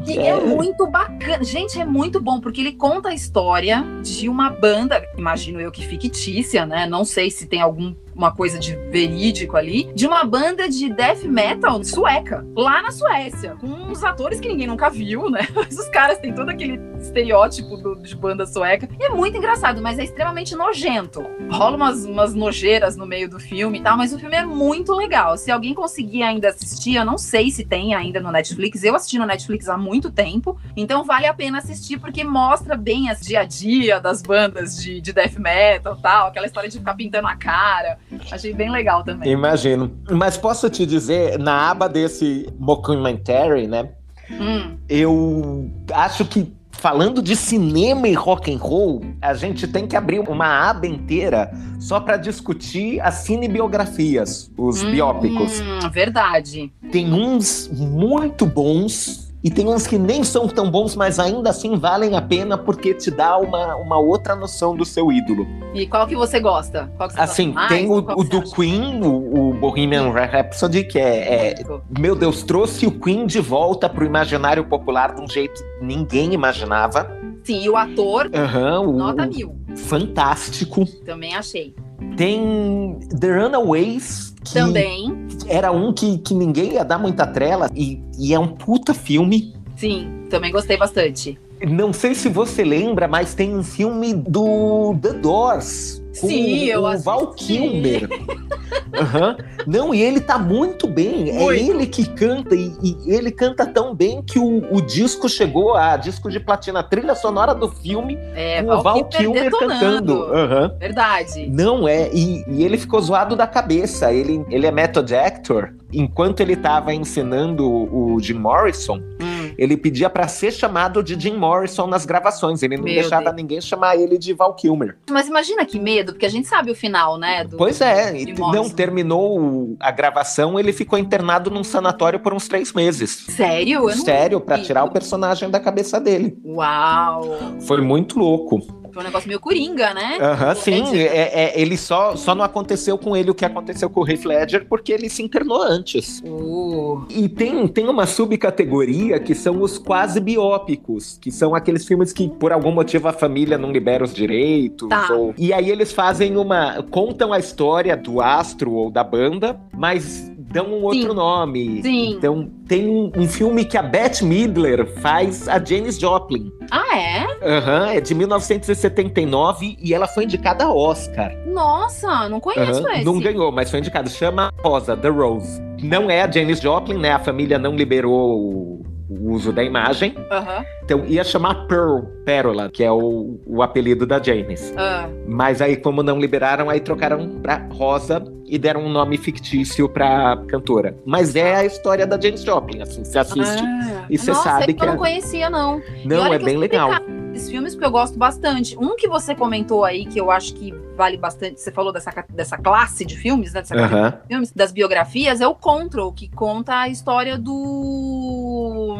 E 0.06 0.18
é, 0.18 0.30
é 0.30 0.36
muito 0.36 0.86
bacana. 0.88 1.44
Gente, 1.44 1.80
é 1.80 1.86
muito 1.86 2.20
bom, 2.20 2.40
porque 2.40 2.62
ele 2.62 2.74
conta 2.74 3.10
a 3.10 3.14
história 3.14 3.84
de 4.04 4.28
uma 4.28 4.50
banda, 4.50 5.02
imagino 5.18 5.62
eu 5.62 5.72
que 5.72 5.86
fictícia, 5.86 6.66
né? 6.66 6.86
Não 6.86 7.06
sei 7.06 7.32
se 7.32 7.46
tem 7.46 7.62
algum 7.62 7.96
uma 8.20 8.34
coisa 8.34 8.59
de 8.59 8.76
verídico 8.91 9.55
ali, 9.55 9.89
de 9.95 10.05
uma 10.05 10.26
banda 10.26 10.67
de 10.67 10.89
death 10.93 11.24
metal 11.24 11.82
sueca, 11.86 12.45
lá 12.53 12.82
na 12.82 12.91
Suécia, 12.91 13.55
com 13.55 13.67
uns 13.67 14.03
atores 14.03 14.41
que 14.41 14.49
ninguém 14.49 14.67
nunca 14.67 14.89
viu, 14.89 15.30
né? 15.30 15.47
Mas 15.55 15.72
os 15.80 15.88
caras 15.88 16.17
têm 16.17 16.34
todo 16.34 16.49
aquele 16.49 16.78
estereótipo 16.99 17.78
do, 17.78 17.95
de 17.95 18.13
banda 18.17 18.45
sueca. 18.45 18.89
E 18.99 19.05
é 19.05 19.09
muito 19.09 19.38
engraçado, 19.38 19.82
mas 19.82 19.97
é 19.97 20.03
extremamente 20.03 20.53
nojento. 20.53 21.26
Rola 21.49 21.78
umas, 21.78 22.03
umas 22.03 22.36
nojeiras 22.36 22.97
no 22.97 23.05
meio 23.05 23.30
do 23.30 23.39
filme 23.39 23.80
e 23.80 23.82
tal, 23.82 23.95
mas 23.95 24.11
o 24.11 24.20
filme 24.20 24.36
é 24.36 24.45
muito 24.45 24.93
legal. 24.93 25.38
Se 25.38 25.49
alguém 25.49 25.74
conseguir 25.74 26.24
ainda 26.24 26.49
assistir, 26.49 26.95
eu 26.95 27.05
não 27.05 27.17
sei 27.17 27.49
se 27.49 27.63
tem 27.63 27.95
ainda 27.95 28.20
no 28.20 28.34
Netflix. 28.34 28.84
Eu 28.84 28.95
assisti 28.95 29.17
no 29.17 29.26
Netflix 29.26 29.70
há 29.70 29.78
muito 29.78 30.11
tempo, 30.11 30.59
então 30.76 31.05
vale 31.05 31.26
a 31.26 31.34
pena 31.34 31.59
assistir 31.59 31.97
porque 31.97 32.26
mostra 32.26 32.76
bem 32.76 33.09
as 33.09 33.22
dia 33.22 33.39
a 33.39 33.45
dia 33.45 33.97
das 34.01 34.22
bandas 34.22 34.76
de, 34.78 34.99
de 34.99 35.13
death 35.13 35.38
metal 35.38 35.95
tal, 35.95 36.28
aquela 36.28 36.45
história 36.45 36.70
de 36.70 36.78
ficar 36.78 36.95
pintando 36.95 37.30
a 37.30 37.36
cara. 37.38 37.97
Achei 38.32 38.53
bem 38.53 38.72
legal 38.72 39.03
também. 39.03 39.32
Imagino. 39.32 39.91
Mas 40.10 40.38
posso 40.38 40.70
te 40.70 40.86
dizer, 40.86 41.38
na 41.39 41.70
aba 41.70 41.88
desse 41.88 42.47
mockumentary, 42.57 43.68
né? 43.68 43.89
Hum. 44.32 44.78
Eu 44.88 45.70
acho 45.91 46.26
que 46.26 46.51
falando 46.72 47.22
de 47.22 47.36
cinema 47.36 48.07
e 48.07 48.14
rock 48.14 48.53
and 48.53 48.57
roll, 48.57 49.01
a 49.22 49.34
gente 49.34 49.68
tem 49.68 49.86
que 49.86 49.97
abrir 49.97 50.20
uma 50.20 50.70
aba 50.70 50.88
inteira 50.88 51.51
só 51.80 51.99
para 51.99 52.16
discutir 52.16 53.01
as 53.01 53.16
cinebiografias, 53.16 54.49
os 54.57 54.82
hum, 54.84 54.91
biópicos. 54.91 55.62
Verdade. 55.91 56.72
Tem 56.91 57.12
uns 57.14 57.70
muito 57.74 58.45
bons 58.45 59.28
e 59.44 59.50
tem 59.50 59.68
uns 59.68 59.88
que 59.88 59.98
nem 59.98 60.24
são 60.24 60.48
tão 60.48 60.70
bons, 60.70 60.96
mas 60.96 61.18
ainda 61.18 61.50
assim 61.50 61.78
valem 61.78 62.16
a 62.16 62.22
pena 62.22 62.58
porque 62.58 62.94
te 62.94 63.10
dá 63.10 63.38
uma, 63.38 63.76
uma 63.76 63.98
outra 63.98 64.36
noção 64.36 64.76
do 64.76 64.84
seu 64.84 65.12
ídolo. 65.12 65.48
E 65.74 65.88
qual 65.88 66.06
que 66.06 66.16
você 66.16 66.40
gosta? 66.40 66.92
Que 67.00 67.14
você 67.14 67.20
assim, 67.20 67.52
gosta 67.52 67.68
tem 67.70 67.90
o, 67.90 67.98
o 67.98 68.24
do 68.24 68.40
acha? 68.40 68.56
Queen, 68.56 69.02
o, 69.02 69.50
o 69.50 69.54
Bohemian 69.54 70.12
Rhapsody, 70.12 70.84
que 70.84 71.00
é, 71.00 71.52
é, 71.52 71.56
Meu 71.98 72.16
Deus, 72.16 72.44
trouxe 72.44 72.86
o 72.86 72.92
Queen 72.92 73.26
de 73.26 73.40
volta 73.40 73.88
pro 73.88 74.06
imaginário 74.06 74.66
popular 74.66 75.16
de 75.16 75.22
um 75.22 75.30
jeito 75.30 75.64
que 75.64 75.86
ninguém 75.86 76.34
imaginava. 76.34 77.10
Sim, 77.44 77.64
e 77.64 77.70
o 77.70 77.78
ator, 77.78 78.30
uhum, 78.34 78.92
nota 78.92 79.26
mil. 79.26 79.58
Fantástico. 79.76 80.86
Também 81.06 81.36
achei. 81.36 81.74
Tem 82.20 82.99
The 83.17 83.32
Runaways. 83.32 84.36
Que 84.43 84.55
Também. 84.55 85.26
Era 85.47 85.72
um 85.72 85.93
que, 85.93 86.17
que 86.17 86.34
ninguém 86.34 86.74
ia 86.74 86.84
dar 86.84 86.99
muita 86.99 87.26
trela. 87.26 87.70
E, 87.74 88.03
e 88.20 88.34
é 88.34 88.39
um 88.39 88.49
puta 88.49 88.93
filme. 88.93 89.55
Sim, 89.78 90.26
também 90.30 90.51
gostei 90.51 90.76
bastante. 90.76 91.39
Não 91.65 91.93
sei 91.93 92.13
se 92.13 92.28
você 92.28 92.65
lembra, 92.65 93.07
mas 93.07 93.34
tem 93.34 93.55
um 93.55 93.63
filme 93.63 94.13
do 94.13 94.97
The 95.01 95.13
Doors. 95.13 95.99
Sim, 96.28 96.65
eu 96.65 96.84
o 96.84 96.99
Val 96.99 97.34
Kilmer. 97.34 98.07
uhum. 98.09 99.38
Não, 99.65 99.93
e 99.93 100.01
ele 100.01 100.20
tá 100.20 100.38
muito 100.38 100.88
bem. 100.88 101.30
É 101.30 101.34
muito. 101.34 101.51
É 101.51 101.57
ele 101.57 101.88
que 101.88 102.05
canta, 102.05 102.55
e, 102.55 102.74
e, 102.84 102.97
ele 103.07 103.32
canta 103.32 103.65
tão 103.65 103.95
bem 103.95 104.22
que 104.22 104.39
o, 104.39 104.65
o, 104.74 104.82
disco 104.82 105.30
chegou 105.30 105.76
a 105.76 105.95
disco 105.97 106.30
de 106.30 106.39
platina, 106.39 106.84
trilha 106.84 107.15
sonora 107.15 107.53
do 107.53 107.70
filme, 107.70 108.17
é, 108.36 108.61
com 108.63 108.72
o 108.72 108.82
Val 108.82 109.05
Kilmer 109.05 109.51
cantando. 109.51 110.26
Uhum. 110.26 110.78
Verdade. 110.80 111.47
Não 111.49 111.88
é, 111.88 112.09
e, 112.11 112.43
e, 112.47 112.63
ele 112.63 112.78
ficou 112.78 113.01
zoado 113.01 113.36
da 113.36 113.47
cabeça. 113.47 114.11
Ele, 114.11 114.45
ele 114.49 114.65
é 114.65 114.72
method 114.72 115.13
actor. 115.15 115.74
Enquanto 115.91 116.41
ele 116.41 116.55
tava 116.55 116.93
ensinando 116.93 117.67
o 117.67 118.20
Jim 118.20 118.36
Morrison, 118.36 118.97
hum 119.22 119.39
ele 119.60 119.76
pedia 119.76 120.10
para 120.10 120.26
ser 120.30 120.53
chamado 120.53 121.03
de 121.03 121.20
Jim 121.20 121.36
Morrison 121.36 121.86
nas 121.86 122.05
gravações. 122.05 122.64
Ele 122.64 122.78
não 122.78 122.86
Meu 122.86 122.93
deixava 122.93 123.26
Deus. 123.26 123.36
ninguém 123.36 123.60
chamar 123.60 123.97
ele 123.97 124.18
de 124.18 124.34
Val 124.34 124.55
Kilmer. 124.55 124.97
Mas 125.12 125.28
imagina 125.28 125.66
que 125.66 125.78
medo, 125.78 126.14
porque 126.14 126.26
a 126.26 126.30
gente 126.30 126.47
sabe 126.47 126.72
o 126.72 126.76
final, 126.76 127.18
né? 127.18 127.45
pois 127.57 127.82
é, 127.82 128.14
não 128.38 128.70
terminou 128.70 129.76
a 129.78 129.91
gravação, 129.91 130.57
ele 130.57 130.72
ficou 130.72 130.97
internado 130.97 131.51
num 131.51 131.64
sanatório 131.64 132.22
por 132.22 132.34
uns 132.34 132.47
três 132.47 132.72
meses. 132.72 133.26
Sério? 133.30 133.89
Sério, 133.91 134.39
para 134.39 134.60
tirar 134.60 134.86
o 134.86 134.91
personagem 134.91 135.49
da 135.49 135.60
cabeça 135.60 135.99
dele. 135.99 136.38
Uau! 136.45 137.24
Foi 137.60 137.82
muito 137.82 138.18
louco. 138.18 138.78
Foi 138.94 139.04
um 139.04 139.06
negócio 139.06 139.28
meio 139.28 139.40
coringa, 139.40 139.94
né? 139.94 140.18
Aham, 140.20 140.56
sim. 140.56 140.98
É, 140.98 141.46
é, 141.46 141.62
ele 141.62 141.78
só, 141.78 142.16
só 142.16 142.34
não 142.34 142.44
aconteceu 142.44 142.98
com 142.98 143.16
ele 143.16 143.32
o 143.32 143.36
que 143.36 143.46
aconteceu 143.46 143.90
com 143.90 144.02
o 144.02 144.10
Heath 144.10 144.26
Ledger 144.26 144.66
porque 144.68 144.92
ele 144.92 145.10
se 145.10 145.24
internou 145.24 145.62
antes. 145.62 146.22
Uh. 146.26 147.06
E 147.10 147.28
tem, 147.28 147.68
tem 147.68 147.88
uma 147.88 148.06
subcategoria 148.06 149.20
que 149.20 149.36
são 149.36 149.62
os 149.62 149.78
quase 149.78 150.20
biópicos, 150.20 151.18
que 151.22 151.32
são 151.32 151.56
aqueles 151.56 151.86
filmes 151.86 152.12
que 152.14 152.28
por 152.28 152.52
algum 152.52 152.72
motivo 152.72 153.08
a 153.08 153.14
família 153.14 153.58
não 153.58 153.72
libera 153.72 154.04
os 154.04 154.14
direitos. 154.14 154.90
Tá. 154.90 155.08
Ou... 155.12 155.34
E 155.38 155.54
aí 155.54 155.70
eles 155.70 155.92
fazem 155.92 156.38
uma. 156.38 156.84
contam 156.90 157.34
a 157.34 157.40
história 157.40 157.96
do 157.96 158.22
astro 158.22 158.72
ou 158.74 158.92
da 158.92 159.04
banda, 159.04 159.60
mas 159.74 160.32
dão 160.52 160.68
um 160.68 160.84
outro 160.84 161.10
Sim. 161.10 161.16
nome. 161.16 161.82
Sim. 161.82 162.14
Então 162.18 162.50
tem 162.68 162.88
um, 162.88 163.12
um, 163.16 163.28
filme 163.28 163.66
que 163.66 163.78
a 163.78 163.84
Bette 163.84 164.24
Midler 164.24 164.86
faz 165.00 165.47
a 165.47 165.64
Janis 165.64 166.00
Joplin. 166.00 166.52
Ah, 166.72 166.97
é? 166.97 167.28
Aham, 167.41 167.82
uhum, 167.82 167.89
é 167.89 168.02
de 168.02 168.16
1979 168.16 169.78
e 169.82 169.93
ela 169.93 170.08
foi 170.08 170.26
indicada 170.26 170.66
a 170.66 170.74
Oscar. 170.74 171.32
Nossa, 171.47 172.28
não 172.30 172.39
conheço 172.39 172.82
uhum, 172.84 172.89
esse. 172.91 173.06
Não 173.06 173.20
ganhou, 173.20 173.52
mas 173.52 173.70
foi 173.70 173.80
indicado. 173.80 174.10
Chama 174.10 174.52
Rosa, 174.64 174.97
The 174.97 175.10
Rose. 175.10 175.62
Não 175.82 176.10
é 176.10 176.22
a 176.22 176.30
Janis 176.30 176.60
Joplin, 176.60 176.97
né? 176.97 177.12
A 177.12 177.20
família 177.20 177.58
não 177.58 177.76
liberou 177.76 178.82
o 179.10 179.32
uso 179.32 179.51
da 179.51 179.64
imagem. 179.64 180.14
Uhum. 180.18 180.66
Então 180.84 181.05
ia 181.05 181.24
chamar 181.24 181.68
Pearl, 181.68 182.01
Pérola, 182.26 182.70
que 182.70 182.84
é 182.84 182.91
o, 182.91 183.39
o 183.45 183.64
apelido 183.64 184.05
da 184.05 184.22
Janis. 184.22 184.72
Uhum. 184.72 185.26
Mas 185.28 185.62
aí, 185.62 185.76
como 185.76 186.03
não 186.03 186.20
liberaram, 186.20 186.70
aí 186.70 186.80
trocaram 186.80 187.39
pra 187.41 187.68
Rosa 187.72 188.24
e 188.45 188.57
deram 188.57 188.82
um 188.82 188.89
nome 188.89 189.18
fictício 189.18 189.89
pra 189.89 190.38
cantora. 190.47 190.95
Mas 191.05 191.36
é 191.36 191.55
a 191.55 191.66
história 191.66 192.05
da 192.05 192.20
Janis 192.20 192.43
Joplin, 192.43 192.82
assim, 192.82 193.03
você 193.03 193.20
assiste 193.20 193.64
ah. 193.64 194.05
e 194.10 194.18
você 194.18 194.34
sabe 194.34 194.74
que. 194.74 194.84
Eu 194.84 194.89
é... 194.89 194.91
não 194.91 194.97
conhecia, 194.97 195.49
não. 195.49 195.82
Não, 196.05 196.34
é 196.34 196.38
bem 196.39 196.57
legal 196.57 196.91
desses 197.32 197.49
filmes 197.49 197.73
porque 197.73 197.86
eu 197.86 197.91
gosto 197.91 198.17
bastante. 198.17 198.77
Um 198.77 198.95
que 198.95 199.07
você 199.07 199.34
comentou 199.34 199.86
aí, 199.86 200.05
que 200.05 200.19
eu 200.19 200.30
acho 200.30 200.53
que 200.53 200.73
vale 200.95 201.17
bastante, 201.17 201.61
você 201.61 201.71
falou 201.71 201.93
dessa, 201.93 202.11
dessa 202.30 202.57
classe 202.57 203.05
de 203.05 203.15
filmes, 203.15 203.53
né? 203.53 203.61
Dessa 203.61 203.75
Aham. 203.75 204.09
de 204.21 204.27
filmes, 204.27 204.51
das 204.51 204.71
biografias, 204.71 205.39
é 205.41 205.47
o 205.47 205.55
Control, 205.55 206.11
que 206.11 206.27
conta 206.30 206.82
a 206.82 206.89
história 206.89 207.38
do. 207.38 208.97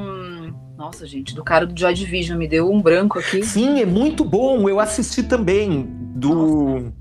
Nossa, 0.78 1.06
gente, 1.06 1.36
do 1.36 1.44
cara 1.44 1.66
do 1.68 1.78
Joy 1.78 1.94
Division, 1.94 2.38
me 2.38 2.48
deu 2.48 2.72
um 2.72 2.82
branco 2.82 3.20
aqui. 3.20 3.44
Sim, 3.44 3.82
é 3.82 3.86
muito 3.86 4.24
bom. 4.24 4.70
Eu 4.70 4.80
assisti 4.80 5.24
também 5.24 5.86
do. 6.16 6.34
Nossa, 6.34 6.94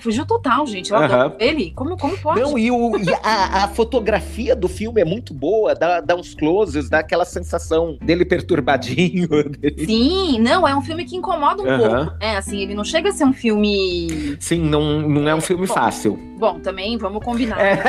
fugiu 0.00 0.24
total, 0.26 0.66
gente. 0.66 0.90
Eu 0.90 0.96
adoro 0.98 1.34
ele. 1.38 1.72
Como, 1.72 1.96
como 1.96 2.16
pode? 2.18 2.40
Não, 2.40 2.58
e, 2.58 2.70
o- 2.70 2.96
e 2.96 3.12
a, 3.22 3.64
a 3.64 3.68
fotografia 3.68 4.54
do 4.56 4.68
filme 4.68 5.00
é 5.00 5.04
muito 5.04 5.32
boa, 5.34 5.74
dá, 5.74 6.00
dá 6.00 6.14
uns 6.16 6.34
closes, 6.34 6.88
dá 6.88 6.98
aquela 7.00 7.24
sensação 7.24 7.96
dele 8.00 8.24
perturbadinho. 8.24 9.28
dele- 9.50 9.84
Sim, 9.86 10.38
não, 10.40 10.66
é 10.66 10.74
um 10.76 10.82
filme 10.82 11.04
que 11.04 11.16
incomoda 11.16 11.62
um 11.62 11.68
Aham. 11.68 12.06
pouco. 12.06 12.16
É, 12.20 12.36
assim, 12.36 12.60
ele 12.60 12.74
não 12.74 12.84
chega 12.84 13.08
a 13.10 13.12
ser 13.12 13.24
um 13.24 13.32
filme. 13.32 14.36
Sim, 14.40 14.60
não, 14.60 15.00
não 15.02 15.28
é 15.28 15.34
um 15.34 15.40
filme 15.40 15.66
Bom, 15.66 15.74
fácil. 15.74 16.18
Bom, 16.38 16.58
também 16.60 16.96
vamos 16.96 17.22
combinar. 17.24 17.60
É. 17.60 17.80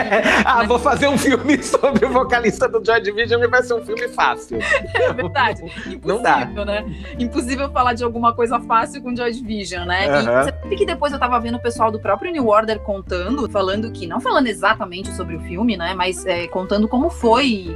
Ah, 0.43 0.63
vou 0.63 0.79
fazer 0.79 1.07
um 1.07 1.17
filme 1.17 1.61
sobre 1.63 2.05
o 2.05 2.09
vocalista 2.11 2.67
do 2.67 2.83
Joy 2.83 2.99
Division 3.01 3.41
e 3.43 3.47
vai 3.47 3.61
ser 3.63 3.73
um 3.75 3.85
filme 3.85 4.07
fácil. 4.09 4.59
É 4.61 5.13
verdade. 5.13 5.61
Impossível, 5.63 6.01
Não 6.03 6.21
dá. 6.21 6.45
né? 6.45 6.85
Impossível 7.19 7.71
falar 7.71 7.93
de 7.93 8.03
alguma 8.03 8.33
coisa 8.33 8.59
fácil 8.59 9.01
com 9.01 9.15
Joy 9.15 9.31
Division, 9.31 9.85
né? 9.85 10.07
Aham. 10.07 10.19
E 10.19 10.23
você 10.45 10.51
sabe 10.61 10.75
que 10.75 10.85
depois 10.85 11.13
eu 11.13 11.19
tava 11.19 11.39
vendo 11.39 11.55
o 11.55 11.60
pessoal 11.61 11.91
do 11.91 11.99
próprio 11.99 12.31
New 12.31 12.47
Order 12.47 12.79
contando, 12.79 13.49
falando 13.49 13.91
que, 13.91 14.07
não 14.07 14.19
falando 14.19 14.47
exatamente 14.47 15.11
sobre 15.13 15.35
o 15.35 15.41
filme, 15.41 15.77
né? 15.77 15.93
Mas 15.93 16.25
é, 16.25 16.47
contando 16.47 16.87
como 16.87 17.09
foi 17.09 17.75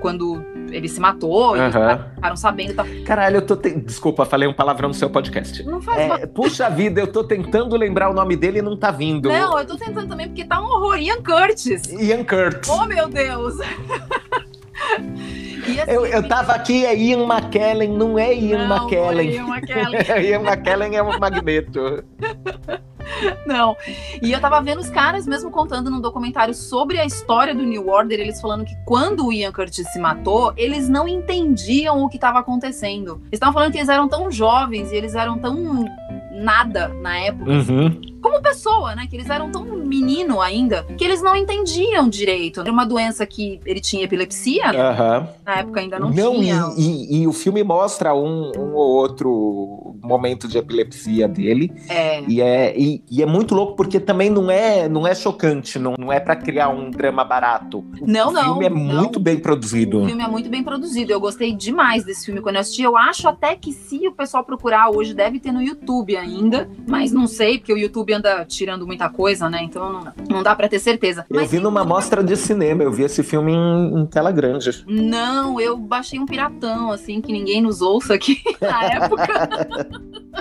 quando 0.00 0.44
ele 0.70 0.88
se 0.88 1.00
matou, 1.00 1.54
Aham. 1.54 2.10
ficaram 2.14 2.36
sabendo 2.36 2.72
e 2.72 2.74
tal. 2.74 2.86
Caralho, 3.04 3.36
eu 3.36 3.42
tô. 3.42 3.56
Te... 3.56 3.70
Desculpa, 3.70 4.24
falei 4.24 4.48
um 4.48 4.52
palavrão 4.52 4.88
no 4.88 4.94
seu 4.94 5.08
podcast. 5.08 5.62
Não 5.64 5.80
faz 5.80 6.08
mal. 6.08 6.18
É, 6.18 6.26
puxa 6.26 6.68
vida, 6.68 7.00
eu 7.00 7.06
tô 7.06 7.22
tentando 7.22 7.76
lembrar 7.76 8.10
o 8.10 8.14
nome 8.14 8.36
dele 8.36 8.58
e 8.58 8.62
não 8.62 8.76
tá 8.76 8.90
vindo. 8.90 9.28
Não, 9.28 9.58
eu 9.58 9.66
tô 9.66 9.76
tentando 9.76 10.08
também, 10.08 10.28
porque 10.28 10.44
tá 10.44 10.60
um 10.60 10.64
horror. 10.64 10.98
Ian 10.98 11.22
Curtis. 11.22 11.84
Ian 11.92 12.24
Curtis. 12.24 12.68
Oh, 12.68 12.84
meu 12.86 13.08
Deus! 13.08 13.56
Assim, 14.82 15.78
Eu, 15.86 16.04
eu 16.04 16.26
tava 16.26 16.52
aqui, 16.52 16.84
é 16.84 16.96
Ian 16.96 17.24
McKellen, 17.24 17.90
não 17.90 18.18
é 18.18 18.34
Ian 18.34 18.66
não, 18.66 18.84
McKellen. 18.84 19.30
Ian 19.30 19.46
McKellen. 19.46 20.00
Ian 20.28 20.40
McKellen 20.40 20.96
é 20.96 21.02
um 21.02 21.18
magneto. 21.18 22.04
Não. 23.46 23.76
E 24.22 24.30
eu 24.32 24.40
tava 24.40 24.60
vendo 24.60 24.80
os 24.80 24.90
caras 24.90 25.26
mesmo 25.26 25.50
contando 25.50 25.90
num 25.90 26.00
documentário 26.00 26.54
sobre 26.54 26.98
a 26.98 27.04
história 27.06 27.54
do 27.54 27.62
New 27.62 27.88
Order, 27.88 28.20
eles 28.20 28.40
falando 28.40 28.64
que 28.64 28.76
quando 28.84 29.26
o 29.26 29.32
Ian 29.32 29.52
Curtis 29.52 29.86
se 29.92 29.98
matou, 29.98 30.52
eles 30.56 30.88
não 30.88 31.06
entendiam 31.08 32.02
o 32.04 32.08
que 32.08 32.16
estava 32.16 32.38
acontecendo. 32.38 33.16
Eles 33.24 33.32
estavam 33.34 33.52
falando 33.54 33.72
que 33.72 33.78
eles 33.78 33.88
eram 33.88 34.08
tão 34.08 34.30
jovens 34.30 34.90
e 34.92 34.96
eles 34.96 35.14
eram 35.14 35.38
tão 35.38 35.84
nada 36.30 36.88
na 36.88 37.16
época, 37.18 37.50
Uhum. 37.50 38.00
como 38.22 38.40
pessoa, 38.42 38.94
né? 38.96 39.06
Que 39.08 39.16
eles 39.16 39.28
eram 39.30 39.50
tão 39.50 39.64
menino 39.64 40.40
ainda, 40.40 40.82
que 40.96 41.04
eles 41.04 41.22
não 41.22 41.36
entendiam 41.36 42.08
direito. 42.08 42.60
Era 42.60 42.72
uma 42.72 42.84
doença 42.86 43.24
que 43.26 43.60
ele 43.66 43.80
tinha 43.80 44.04
epilepsia, 44.04 44.72
né? 44.72 44.80
Aham. 44.80 45.28
na 45.44 45.54
época 45.58 45.80
ainda 45.80 45.98
não, 46.00 46.10
Não, 46.10 46.34
e, 46.36 46.40
tinha. 46.40 46.74
e- 46.76 47.20
e 47.22 47.26
o 47.26 47.32
filme 47.32 47.62
mostra 47.62 48.14
um, 48.14 48.50
um 48.56 48.74
ou 48.74 48.90
outro 48.96 49.94
momento 50.02 50.48
de 50.48 50.56
epilepsia 50.58 51.28
dele. 51.28 51.70
É, 51.88 52.22
E 52.26 52.40
é, 52.40 52.74
e, 52.76 52.91
e 53.10 53.22
é 53.22 53.26
muito 53.26 53.54
louco 53.54 53.76
porque 53.76 54.00
também 54.00 54.28
não 54.28 54.50
é, 54.50 54.88
não 54.88 55.06
é 55.06 55.14
chocante, 55.14 55.78
não, 55.78 55.94
não 55.98 56.12
é 56.12 56.18
pra 56.18 56.34
criar 56.36 56.68
um 56.68 56.90
drama 56.90 57.24
barato. 57.24 57.78
O 57.78 58.06
Não, 58.06 58.32
não, 58.32 58.42
filme 58.44 58.66
é 58.66 58.70
não. 58.70 58.76
muito 58.76 59.20
bem 59.20 59.38
produzido. 59.38 60.02
O 60.02 60.06
filme 60.06 60.22
é 60.22 60.28
muito 60.28 60.48
bem 60.48 60.62
produzido. 60.62 61.12
Eu 61.12 61.20
gostei 61.20 61.52
demais 61.54 62.04
desse 62.04 62.26
filme 62.26 62.40
quando 62.40 62.56
eu 62.56 62.60
assisti. 62.60 62.82
Eu 62.82 62.96
acho 62.96 63.28
até 63.28 63.54
que 63.56 63.72
se 63.72 64.06
o 64.08 64.12
pessoal 64.12 64.44
procurar 64.44 64.90
hoje, 64.90 65.14
deve 65.14 65.38
ter 65.40 65.52
no 65.52 65.62
YouTube 65.62 66.16
ainda. 66.16 66.68
Mas 66.88 67.12
não 67.12 67.26
sei, 67.26 67.58
porque 67.58 67.72
o 67.72 67.78
YouTube 67.78 68.12
anda 68.12 68.44
tirando 68.44 68.86
muita 68.86 69.08
coisa, 69.08 69.48
né? 69.48 69.62
Então 69.62 69.92
não, 69.92 70.12
não 70.28 70.42
dá 70.42 70.54
pra 70.54 70.68
ter 70.68 70.78
certeza. 70.78 71.24
Eu 71.30 71.36
Mas 71.36 71.50
vi 71.50 71.56
tem 71.58 71.64
numa 71.64 71.82
um- 71.82 71.86
mostra 71.86 72.22
de 72.22 72.36
cinema, 72.36 72.82
eu 72.82 72.92
vi 72.92 73.04
esse 73.04 73.22
filme 73.22 73.52
em, 73.52 74.00
em 74.00 74.06
tela 74.06 74.30
grande. 74.32 74.84
Não, 74.86 75.60
eu 75.60 75.76
baixei 75.76 76.18
um 76.18 76.26
piratão, 76.26 76.90
assim, 76.90 77.20
que 77.20 77.32
ninguém 77.32 77.60
nos 77.60 77.80
ouça 77.80 78.14
aqui 78.14 78.42
na 78.60 78.84
época. 78.84 79.48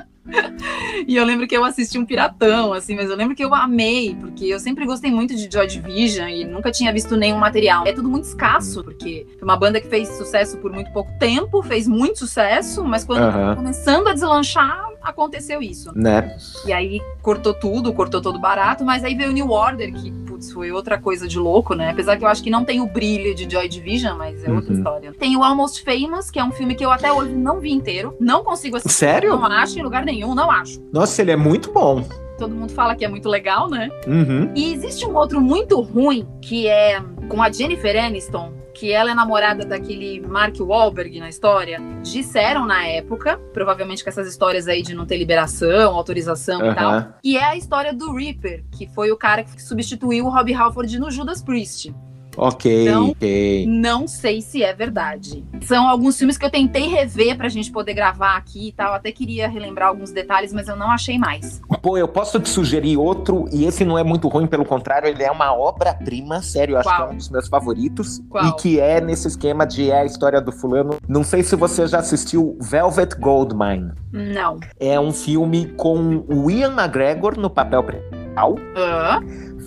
E 1.08 1.16
eu 1.16 1.26
lembro 1.26 1.48
que 1.48 1.58
eu 1.58 1.66
assisti 1.66 1.98
um 1.98 2.06
piratão, 2.06 2.74
assim, 2.74 2.96
mas 2.96 3.10
eu 3.10 3.16
lembro 3.16 3.36
que 3.36 3.44
eu 3.44 3.54
amei, 3.54 4.16
porque 4.20 4.46
eu 4.46 4.60
sempre 4.60 4.86
gostei 4.86 5.12
muito 5.12 5.36
de 5.36 5.50
Joy 5.52 5.68
Division 5.68 6.28
e 6.28 6.46
nunca 6.46 6.72
tinha 6.72 6.94
visto 6.94 7.18
nenhum 7.18 7.38
material. 7.38 7.86
É 7.88 7.92
tudo 7.92 8.08
muito 8.08 8.26
escasso, 8.26 8.84
porque 8.84 9.26
foi 9.38 9.44
uma 9.44 9.58
banda 9.58 9.82
que 9.82 9.88
fez 9.88 10.08
sucesso 10.10 10.58
por 10.58 10.72
muito 10.72 10.92
pouco 10.92 11.12
tempo, 11.20 11.64
fez 11.64 11.88
muito 11.88 12.20
sucesso, 12.20 12.84
mas 12.84 13.04
quando 13.04 13.20
tava 13.20 13.56
começando 13.56 14.08
a 14.08 14.14
deslanchar, 14.14 14.92
aconteceu 15.02 15.62
isso. 15.62 15.92
Né? 15.96 16.38
E 16.66 16.72
aí 16.72 17.02
cortou 17.22 17.54
tudo, 17.54 17.94
cortou 17.94 18.22
todo 18.22 18.40
barato, 18.40 18.86
mas 18.86 19.04
aí 19.04 19.16
veio 19.16 19.32
o 19.32 19.34
New 19.34 19.50
Order, 19.50 19.92
que, 19.94 20.12
putz, 20.42 20.52
foi 20.52 20.72
outra 20.72 20.98
coisa 21.00 21.28
de 21.28 21.38
louco, 21.38 21.76
né? 21.76 21.92
Apesar 21.92 22.18
que 22.18 22.24
eu 22.24 22.28
acho 22.28 22.44
que 22.44 22.50
não 22.50 22.66
tem 22.66 22.82
o 22.82 22.88
brilho 22.88 23.34
de 23.36 23.50
Joy 23.50 23.68
Division, 23.70 24.18
mas 24.18 24.44
é 24.44 24.52
outra 24.52 24.72
Uhum. 24.72 24.78
história. 24.78 25.14
Tem 25.18 25.38
o 25.38 25.44
Almost 25.44 25.84
Famous, 25.84 26.32
que 26.32 26.40
é 26.40 26.44
um 26.44 26.52
filme 26.52 26.74
que 26.76 26.84
eu 26.84 26.92
até 26.92 27.12
hoje 27.14 27.32
não 27.34 27.60
vi 27.60 27.72
inteiro, 27.72 28.16
não 28.20 28.44
consigo 28.44 28.78
assistir. 28.78 28.98
Sério? 28.98 29.30
Não 29.32 29.46
acho 29.46 29.78
em 29.80 29.84
lugar 29.84 30.04
nenhum, 30.04 30.34
não 30.34 30.50
acho. 30.50 30.82
Nossa, 30.92 31.22
ele 31.22 31.32
é 31.32 31.36
muito 31.36 31.72
bom. 31.72 32.04
Todo 32.38 32.56
mundo 32.56 32.72
fala 32.72 32.96
que 32.96 33.06
é 33.06 33.08
muito 33.08 33.30
legal, 33.30 33.70
né? 33.70 33.90
Uhum. 34.08 34.52
E 34.56 34.74
existe 34.74 35.06
um 35.06 35.16
outro 35.16 35.40
muito 35.40 35.80
ruim, 35.80 36.28
que 36.42 36.68
é 36.68 37.00
com 37.28 37.42
a 37.42 37.52
Jennifer 37.52 38.04
Aniston, 38.04 38.54
que 38.74 38.92
ela 38.92 39.12
é 39.12 39.14
namorada 39.14 39.66
daquele 39.66 40.20
Mark 40.22 40.56
Wahlberg 40.60 41.20
na 41.20 41.30
história. 41.30 41.80
Disseram 42.02 42.66
na 42.66 42.86
época, 42.86 43.38
provavelmente 43.54 44.04
com 44.04 44.10
essas 44.10 44.28
histórias 44.28 44.68
aí 44.68 44.82
de 44.82 44.94
não 44.94 45.06
ter 45.06 45.18
liberação, 45.18 45.96
autorização 45.96 46.72
e 46.72 46.76
tal, 46.76 47.14
que 47.22 47.38
é 47.38 47.44
a 47.44 47.56
história 47.56 47.94
do 47.94 48.14
Reaper, 48.14 48.64
que 48.72 48.88
foi 48.88 49.12
o 49.12 49.18
cara 49.18 49.44
que 49.44 49.62
substituiu 49.62 50.26
o 50.26 50.30
Rob 50.30 50.54
Halford 50.54 51.00
no 51.00 51.12
Judas 51.12 51.44
Priest. 51.44 51.94
Ok, 52.38 52.84
Então- 52.88 53.10
ok. 53.10 53.66
Não 53.68 54.08
sei 54.08 54.42
se 54.42 54.64
é 54.64 54.74
verdade. 54.74 55.44
São 55.62 55.88
alguns 55.88 56.18
filmes 56.18 56.38
que 56.38 56.46
eu 56.46 56.50
tentei 56.50 56.88
rever 56.88 57.36
pra 57.38 57.50
gente 57.50 57.72
poder 57.72 57.94
gravar 57.94 58.36
aqui 58.38 58.70
e 58.70 58.72
tal. 58.72 58.94
Até 58.94 59.12
queria 59.12 59.48
relembrar 59.48 59.90
alguns 59.90 60.12
detalhes, 60.12 60.54
mas 60.54 60.68
eu 60.68 60.76
não 60.76 60.90
achei 60.92 61.18
mais. 61.18 61.62
Pô, 61.82 61.98
eu 61.98 62.08
posso 62.08 62.40
te 62.40 62.50
sugerir 62.50 62.98
outro, 62.98 63.46
e 63.52 63.66
esse 63.66 63.84
não 63.84 63.98
é 63.98 64.04
muito 64.04 64.28
ruim, 64.28 64.48
pelo 64.48 64.64
contrário, 64.66 65.08
ele 65.08 65.24
é 65.24 65.32
uma 65.32 65.54
obra-prima, 65.54 66.42
sério, 66.42 66.74
eu 66.76 66.80
acho 66.80 66.90
Qual? 66.90 66.98
que 66.98 67.04
é 67.04 67.14
um 67.14 67.18
dos 67.18 67.30
meus 67.30 67.48
favoritos. 67.48 68.22
Qual? 68.30 68.46
E 68.46 68.56
que 68.56 68.80
é 68.80 69.02
nesse 69.02 69.28
esquema 69.28 69.66
de 69.66 69.90
é 69.92 70.02
a 70.02 70.06
história 70.06 70.40
do 70.42 70.52
fulano. 70.52 70.96
Não 71.08 71.24
sei 71.24 71.44
se 71.44 71.56
você 71.56 71.86
já 71.88 72.00
assistiu 72.00 72.58
Velvet 72.62 73.16
Goldmine. 73.20 73.92
Não. 74.12 74.60
É 74.80 75.00
um 75.00 75.12
filme 75.12 75.68
com 75.78 76.24
o 76.30 76.50
Ian 76.52 76.74
McGregor 76.74 77.38
no 77.38 77.50
papel 77.50 77.84
principal, 77.84 78.56
Ah, 78.76 79.20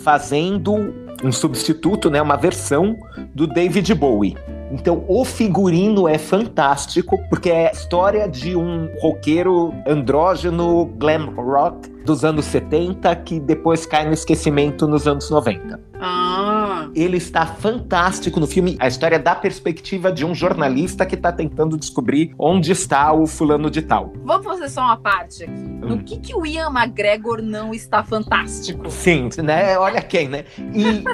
fazendo 0.03 0.95
um 1.25 1.33
substituto, 1.33 2.11
né, 2.11 2.21
uma 2.21 2.37
versão 2.37 2.99
do 3.35 3.47
David 3.47 3.95
Bowie. 3.95 4.37
Então, 4.75 5.05
o 5.09 5.25
figurino 5.25 6.09
é 6.09 6.19
fantástico, 6.19 7.17
porque 7.31 7.49
é 7.49 7.69
a 7.69 7.73
história 7.73 8.29
de 8.29 8.57
um 8.57 8.89
roqueiro 9.01 9.73
andrógeno 9.87 10.87
glam 10.99 11.33
rock 11.37 11.89
dos 12.05 12.25
anos 12.25 12.45
70 12.47 13.15
que 13.17 13.39
depois 13.41 13.87
cai 13.87 14.05
no 14.05 14.13
esquecimento 14.13 14.87
nos 14.89 15.07
anos 15.07 15.31
90. 15.31 15.81
ah, 16.01 16.89
Ele 16.95 17.17
está 17.17 17.47
fantástico 17.47 18.39
no 18.41 18.47
filme. 18.47 18.77
A 18.81 18.89
história 18.89 19.19
da 19.19 19.35
perspectiva 19.35 20.13
de 20.13 20.25
um 20.25 20.35
jornalista 20.35 21.07
que 21.07 21.15
está 21.15 21.33
tentando 21.33 21.77
descobrir 21.79 22.35
onde 22.39 22.73
está 22.73 23.13
o 23.13 23.27
fulano 23.27 23.71
de 23.71 23.81
tal. 23.81 24.13
Vamos 24.25 24.45
fazer 24.45 24.69
só 24.69 24.83
uma 24.83 24.97
parte 24.97 25.45
aqui. 25.45 25.53
No 25.85 25.95
Hum. 25.95 25.99
que, 25.99 26.19
que 26.19 26.35
o 26.35 26.45
Ian 26.45 26.71
McGregor 26.71 27.41
não 27.43 27.73
está 27.73 28.03
fantástico? 28.03 28.91
Sim, 28.91 29.29
né? 29.43 29.79
Olha 29.79 30.03
quem, 30.03 30.29
né? 30.29 30.45
E 30.75 31.05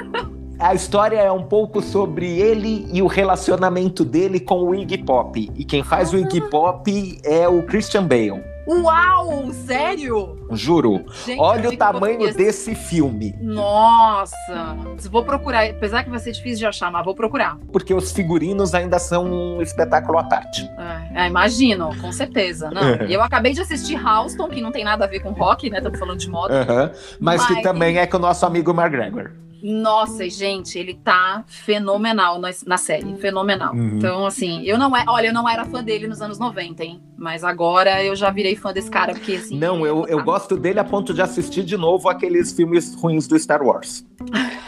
a 0.61 0.73
história 0.75 1.17
é 1.17 1.31
um 1.31 1.43
pouco 1.43 1.81
sobre 1.81 2.39
ele 2.39 2.87
e 2.93 3.01
o 3.01 3.07
relacionamento 3.07 4.05
dele 4.05 4.39
com 4.39 4.61
o 4.63 4.75
Iggy 4.75 4.99
Pop. 4.99 5.51
E 5.55 5.65
quem 5.65 5.83
faz 5.83 6.13
o 6.13 6.17
Iggy 6.17 6.41
Pop 6.49 7.19
é 7.23 7.47
o 7.47 7.63
Christian 7.63 8.03
Bale. 8.05 8.43
Uau, 8.67 9.51
sério? 9.51 10.37
Juro. 10.51 11.03
Gente, 11.25 11.39
Olha 11.39 11.67
o 11.67 11.71
que 11.71 11.77
tamanho 11.77 12.31
desse 12.33 12.75
filme. 12.75 13.35
Nossa! 13.41 14.77
Vou 15.09 15.23
procurar, 15.23 15.65
apesar 15.65 16.03
que 16.03 16.11
vai 16.11 16.19
ser 16.19 16.31
difícil 16.31 16.59
de 16.59 16.65
achar, 16.67 16.91
mas 16.91 17.03
vou 17.03 17.15
procurar. 17.15 17.57
Porque 17.71 17.91
os 17.93 18.11
figurinos 18.11 18.75
ainda 18.75 18.99
são 18.99 19.25
um 19.25 19.61
espetáculo 19.61 20.19
à 20.19 20.23
parte. 20.23 20.69
É, 21.13 21.23
é, 21.23 21.27
imagino, 21.27 21.89
com 21.99 22.11
certeza. 22.11 22.69
Não. 22.69 23.07
E 23.07 23.13
eu 23.13 23.21
acabei 23.23 23.53
de 23.53 23.61
assistir 23.61 23.99
Houston, 23.99 24.47
que 24.47 24.61
não 24.61 24.71
tem 24.71 24.83
nada 24.83 25.05
a 25.05 25.07
ver 25.07 25.21
com 25.21 25.31
rock, 25.31 25.69
né? 25.69 25.77
Estamos 25.77 25.99
falando 25.99 26.19
de 26.19 26.29
moda. 26.29 26.61
Aham. 26.61 26.91
Mas, 27.19 27.45
que 27.45 27.53
Mas- 27.53 27.63
também 27.63 27.97
é 27.97 28.05
com 28.05 28.17
o 28.17 28.21
nosso 28.21 28.45
amigo 28.45 28.71
McGregor. 28.71 29.31
Nossa, 29.63 30.29
gente, 30.29 30.77
ele 30.77 30.93
tá 30.93 31.43
fenomenal 31.47 32.39
na, 32.39 32.49
na 32.65 32.77
série. 32.77 33.15
Fenomenal. 33.17 33.73
Uhum. 33.73 33.97
Então, 33.97 34.25
assim, 34.25 34.63
eu 34.63 34.77
não 34.77 34.95
é. 34.95 35.03
Olha, 35.07 35.27
eu 35.27 35.33
não 35.33 35.47
era 35.47 35.65
fã 35.65 35.83
dele 35.83 36.07
nos 36.07 36.21
anos 36.21 36.39
90, 36.39 36.83
hein? 36.83 37.01
Mas 37.17 37.43
agora 37.43 38.03
eu 38.03 38.15
já 38.15 38.31
virei 38.31 38.55
fã 38.55 38.73
desse 38.73 38.89
cara, 38.89 39.13
porque 39.13 39.35
assim. 39.35 39.57
Não, 39.57 39.85
eu, 39.85 40.07
eu 40.07 40.23
gosto 40.23 40.57
dele 40.57 40.79
a 40.79 40.83
ponto 40.83 41.13
de 41.13 41.21
assistir 41.21 41.63
de 41.63 41.77
novo 41.77 42.09
aqueles 42.09 42.51
filmes 42.51 42.95
ruins 42.95 43.27
do 43.27 43.37
Star 43.37 43.61
Wars. 43.61 44.03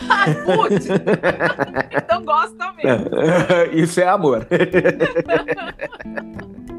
Ah, 0.09 0.25
putz! 0.45 0.87
então 1.95 2.23
gosta 2.23 2.73
mesmo. 2.73 3.09
Isso 3.73 3.99
é 3.99 4.07
amor. 4.07 4.47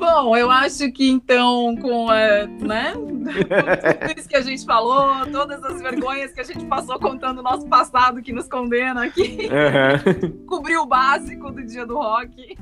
Bom, 0.00 0.34
eu 0.34 0.50
acho 0.50 0.90
que 0.92 1.10
então, 1.10 1.76
com, 1.76 2.10
é, 2.10 2.46
né, 2.46 2.94
tudo 2.94 4.18
isso 4.18 4.26
que 4.26 4.36
a 4.36 4.40
gente 4.40 4.64
falou, 4.64 5.26
todas 5.30 5.62
as 5.62 5.82
vergonhas 5.82 6.32
que 6.32 6.40
a 6.40 6.42
gente 6.42 6.64
passou 6.64 6.98
contando 6.98 7.40
o 7.40 7.42
nosso 7.42 7.66
passado 7.66 8.22
que 8.22 8.32
nos 8.32 8.48
condena 8.48 9.04
aqui, 9.04 9.50
uhum. 9.52 10.46
cobriu 10.46 10.80
o 10.80 10.86
básico 10.86 11.52
do 11.52 11.62
dia 11.62 11.84
do 11.84 11.98
rock. 11.98 12.56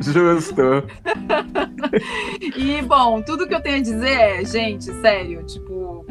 Justo. 0.00 0.62
e, 2.56 2.80
bom, 2.80 3.20
tudo 3.20 3.46
que 3.46 3.54
eu 3.54 3.60
tenho 3.60 3.76
a 3.76 3.82
dizer 3.82 4.08
é, 4.08 4.42
gente, 4.42 4.84
sério, 5.02 5.44
tipo, 5.44 6.06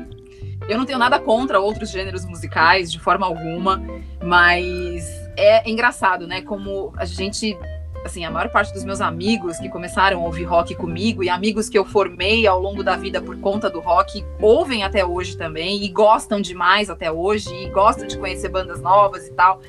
eu 0.69 0.77
não 0.77 0.85
tenho 0.85 0.99
nada 0.99 1.17
contra 1.19 1.59
outros 1.59 1.89
gêneros 1.89 2.23
musicais, 2.23 2.91
de 2.91 2.99
forma 2.99 3.25
alguma, 3.25 3.81
mas 4.23 5.09
é 5.35 5.67
engraçado, 5.67 6.27
né? 6.27 6.43
Como 6.43 6.93
a 6.97 7.05
gente 7.05 7.57
assim, 8.05 8.25
a 8.25 8.31
maior 8.31 8.49
parte 8.49 8.73
dos 8.73 8.83
meus 8.83 9.01
amigos 9.01 9.57
que 9.57 9.69
começaram 9.69 10.21
a 10.21 10.25
ouvir 10.25 10.43
rock 10.43 10.75
comigo 10.75 11.23
e 11.23 11.29
amigos 11.29 11.69
que 11.69 11.77
eu 11.77 11.85
formei 11.85 12.47
ao 12.47 12.59
longo 12.59 12.83
da 12.83 12.95
vida 12.95 13.21
por 13.21 13.37
conta 13.39 13.69
do 13.69 13.79
rock 13.79 14.25
ouvem 14.41 14.83
até 14.83 15.05
hoje 15.05 15.37
também 15.37 15.83
e 15.83 15.89
gostam 15.89 16.41
demais 16.41 16.89
até 16.89 17.11
hoje 17.11 17.53
e 17.53 17.69
gostam 17.69 18.07
de 18.07 18.17
conhecer 18.17 18.49
bandas 18.49 18.81
novas 18.81 19.27
e 19.27 19.31
tal. 19.31 19.61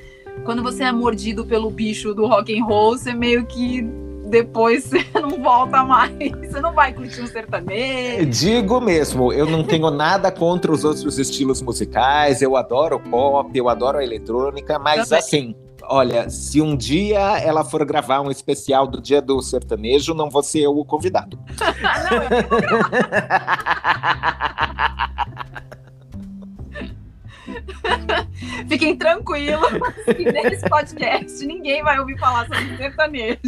Quando 0.45 0.62
você 0.62 0.85
é 0.85 0.93
mordido 0.93 1.45
pelo 1.45 1.70
bicho 1.70 2.14
do 2.14 2.26
rock 2.26 2.59
and 2.59 2.64
roll, 2.64 2.97
você 2.97 3.12
meio 3.12 3.45
que 3.45 3.83
depois 4.31 4.87
você 4.89 5.05
não 5.20 5.43
volta 5.43 5.83
mais. 5.85 6.12
Você 6.41 6.61
não 6.61 6.72
vai 6.72 6.95
curtir 6.95 7.20
um 7.20 7.26
sertanejo. 7.26 8.26
Digo 8.26 8.81
mesmo, 8.81 9.33
eu 9.33 9.45
não 9.45 9.64
tenho 9.64 9.91
nada 9.91 10.31
contra 10.31 10.72
os 10.72 10.85
outros 10.85 11.18
estilos 11.18 11.61
musicais. 11.61 12.41
Eu 12.41 12.57
adoro 12.57 12.99
pop, 12.99 13.51
eu 13.59 13.68
adoro 13.68 13.99
a 13.99 14.05
eletrônica, 14.05 14.78
mas 14.78 15.09
Também. 15.09 15.18
assim. 15.18 15.55
Olha, 15.93 16.30
se 16.30 16.61
um 16.61 16.76
dia 16.76 17.18
ela 17.41 17.64
for 17.64 17.84
gravar 17.84 18.20
um 18.20 18.30
especial 18.30 18.86
do 18.86 19.01
Dia 19.01 19.20
do 19.20 19.43
Sertanejo, 19.43 20.14
não 20.14 20.30
vou 20.30 20.41
ser 20.41 20.61
eu 20.61 20.78
o 20.78 20.84
convidado. 20.84 21.36
eu 28.62 28.68
Fiquem 28.68 28.97
tranquilos 28.97 29.68
que 30.16 30.30
nesse 30.30 30.68
podcast 30.68 31.45
ninguém 31.45 31.82
vai 31.82 31.99
ouvir 31.99 32.16
falar 32.20 32.47
sobre 32.47 32.76
sertanejo. 32.76 33.41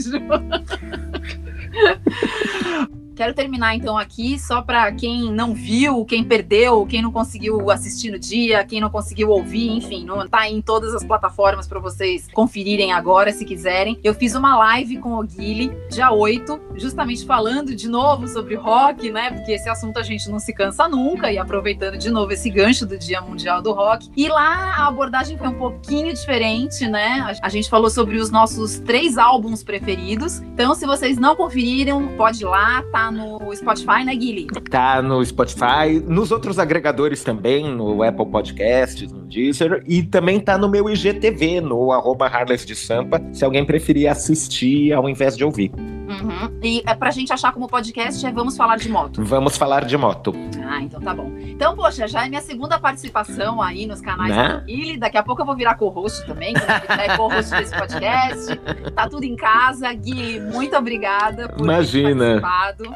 Quero 3.14 3.34
terminar 3.34 3.76
então 3.76 3.98
aqui 3.98 4.38
só 4.38 4.62
para 4.62 4.90
quem 4.92 5.30
não 5.30 5.54
viu, 5.54 6.04
quem 6.04 6.24
perdeu, 6.24 6.86
quem 6.86 7.02
não 7.02 7.12
conseguiu 7.12 7.70
assistir 7.70 8.10
no 8.10 8.18
dia, 8.18 8.64
quem 8.64 8.80
não 8.80 8.88
conseguiu 8.88 9.28
ouvir, 9.28 9.70
enfim, 9.70 10.04
não 10.04 10.26
tá 10.26 10.48
em 10.48 10.62
todas 10.62 10.94
as 10.94 11.04
plataformas 11.04 11.66
para 11.66 11.78
vocês 11.78 12.26
conferirem 12.32 12.92
agora 12.92 13.32
se 13.32 13.44
quiserem. 13.44 13.98
Eu 14.02 14.14
fiz 14.14 14.34
uma 14.34 14.56
live 14.56 14.98
com 14.98 15.18
o 15.18 15.22
Guile 15.22 15.70
dia 15.90 16.10
8, 16.10 16.60
justamente 16.76 17.26
falando 17.26 17.74
de 17.74 17.88
novo 17.88 18.26
sobre 18.26 18.54
rock, 18.54 19.10
né? 19.10 19.30
Porque 19.30 19.52
esse 19.52 19.68
assunto 19.68 19.98
a 19.98 20.02
gente 20.02 20.30
não 20.30 20.38
se 20.38 20.52
cansa 20.52 20.88
nunca 20.88 21.30
e 21.30 21.38
aproveitando 21.38 21.98
de 21.98 22.10
novo 22.10 22.32
esse 22.32 22.48
gancho 22.48 22.86
do 22.86 22.98
Dia 22.98 23.20
Mundial 23.20 23.60
do 23.60 23.72
Rock. 23.72 24.10
E 24.16 24.28
lá 24.28 24.74
a 24.76 24.88
abordagem 24.88 25.36
foi 25.36 25.48
um 25.48 25.58
pouquinho 25.58 26.12
diferente, 26.12 26.86
né? 26.88 27.36
A 27.42 27.48
gente 27.48 27.68
falou 27.68 27.90
sobre 27.90 28.16
os 28.16 28.30
nossos 28.30 28.78
três 28.78 29.18
álbuns 29.18 29.62
preferidos. 29.62 30.38
Então, 30.40 30.74
se 30.74 30.86
vocês 30.86 31.18
não 31.18 31.36
conferiram, 31.36 32.16
pode 32.16 32.42
ir 32.42 32.46
lá, 32.46 32.82
tá 32.90 33.01
no 33.10 33.54
Spotify, 33.54 34.04
né, 34.04 34.14
Guilherme? 34.14 34.48
Tá 34.70 35.02
no 35.02 35.24
Spotify, 35.24 36.02
nos 36.06 36.30
outros 36.30 36.58
agregadores 36.58 37.22
também, 37.22 37.68
no 37.68 38.02
Apple 38.02 38.26
Podcasts, 38.26 39.10
no 39.10 39.22
Deezer, 39.22 39.82
e 39.86 40.02
também 40.02 40.40
tá 40.40 40.56
no 40.56 40.68
meu 40.68 40.88
IGTV, 40.88 41.60
no 41.60 41.92
arroba 41.92 42.26
Harless 42.26 42.66
de 42.66 42.74
Sampa, 42.74 43.20
se 43.32 43.44
alguém 43.44 43.64
preferir 43.64 44.08
assistir 44.10 44.92
ao 44.92 45.08
invés 45.08 45.36
de 45.36 45.44
ouvir. 45.44 45.72
Uhum. 46.20 46.60
E 46.62 46.82
é 46.86 46.94
pra 46.94 47.10
gente 47.10 47.32
achar 47.32 47.52
como 47.52 47.66
podcast 47.66 48.24
é 48.24 48.30
Vamos 48.30 48.56
Falar 48.56 48.76
de 48.76 48.88
Moto. 48.88 49.24
Vamos 49.24 49.56
falar 49.56 49.84
de 49.84 49.96
moto. 49.96 50.32
Ah, 50.62 50.82
então 50.82 51.00
tá 51.00 51.14
bom. 51.14 51.32
Então, 51.38 51.74
poxa, 51.74 52.06
já 52.06 52.26
é 52.26 52.28
minha 52.28 52.40
segunda 52.40 52.78
participação 52.78 53.62
aí 53.62 53.86
nos 53.86 54.00
canais 54.00 54.34
né? 54.34 54.48
do 54.48 54.64
Guile. 54.66 54.98
Daqui 54.98 55.16
a 55.16 55.22
pouco 55.22 55.42
eu 55.42 55.46
vou 55.46 55.56
virar 55.56 55.74
co-host 55.76 56.26
também, 56.26 56.54
é 56.88 57.16
co-host 57.16 57.50
desse 57.50 57.76
podcast. 57.76 58.56
Tá 58.94 59.08
tudo 59.08 59.24
em 59.24 59.36
casa. 59.36 59.92
Gui, 59.92 60.40
muito 60.40 60.76
obrigada 60.76 61.48
por 61.48 61.64
Imagina. 61.64 62.34
ter 62.34 62.40
participado. 62.40 62.91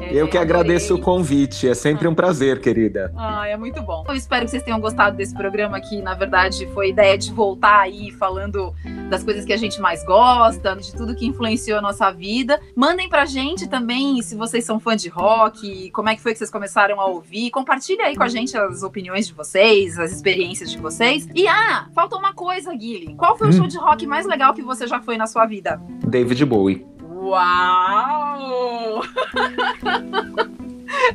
É, 0.00 0.14
eu 0.14 0.28
que 0.28 0.38
agradeço 0.38 0.94
o 0.94 1.00
convite. 1.00 1.68
É 1.68 1.74
sempre 1.74 2.06
um 2.06 2.14
prazer, 2.14 2.60
querida. 2.60 3.12
Ah, 3.16 3.46
é 3.46 3.56
muito 3.56 3.82
bom. 3.82 4.04
Eu 4.08 4.14
espero 4.14 4.44
que 4.44 4.50
vocês 4.50 4.62
tenham 4.62 4.80
gostado 4.80 5.16
desse 5.16 5.34
programa 5.34 5.80
que, 5.80 6.00
na 6.00 6.14
verdade, 6.14 6.66
foi 6.72 6.90
ideia 6.90 7.16
de 7.18 7.32
voltar 7.32 7.80
aí 7.80 8.10
falando 8.12 8.74
das 9.08 9.22
coisas 9.22 9.44
que 9.44 9.52
a 9.52 9.56
gente 9.56 9.80
mais 9.80 10.04
gosta, 10.04 10.76
de 10.76 10.92
tudo 10.94 11.14
que 11.14 11.26
influenciou 11.26 11.78
a 11.78 11.82
nossa 11.82 12.10
vida. 12.10 12.60
Mandem 12.74 13.08
pra 13.08 13.24
gente 13.24 13.68
também 13.68 14.20
se 14.22 14.34
vocês 14.34 14.64
são 14.64 14.78
fã 14.78 14.96
de 14.96 15.08
rock, 15.08 15.90
como 15.90 16.08
é 16.08 16.14
que 16.14 16.22
foi 16.22 16.32
que 16.32 16.38
vocês 16.38 16.50
começaram 16.50 17.00
a 17.00 17.06
ouvir. 17.06 17.50
Compartilhe 17.50 18.02
aí 18.02 18.16
com 18.16 18.22
a 18.22 18.28
gente 18.28 18.56
as 18.56 18.82
opiniões 18.82 19.26
de 19.26 19.34
vocês, 19.34 19.98
as 19.98 20.12
experiências 20.12 20.70
de 20.70 20.78
vocês. 20.78 21.28
E 21.34 21.46
ah, 21.46 21.88
falta 21.94 22.16
uma 22.16 22.32
coisa, 22.32 22.74
Guilherme. 22.74 23.16
Qual 23.16 23.36
foi 23.36 23.48
o 23.48 23.50
hum. 23.50 23.52
show 23.52 23.66
de 23.66 23.78
rock 23.78 24.06
mais 24.06 24.26
legal 24.26 24.54
que 24.54 24.62
você 24.62 24.86
já 24.86 25.00
foi 25.00 25.16
na 25.16 25.26
sua 25.26 25.46
vida? 25.46 25.80
David 26.06 26.44
Bowie. 26.44 26.95
Uau! 27.26 29.02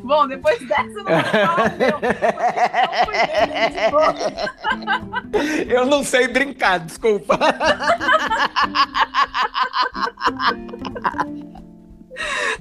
Bom, 0.03 0.27
depois 0.27 0.59
dessa 0.67 0.83
não 0.83 1.05
falar 1.05 1.71
meu. 1.77 1.97
Eu 5.67 5.85
não 5.85 6.03
sei 6.03 6.27
brincar, 6.27 6.79
desculpa. 6.79 7.37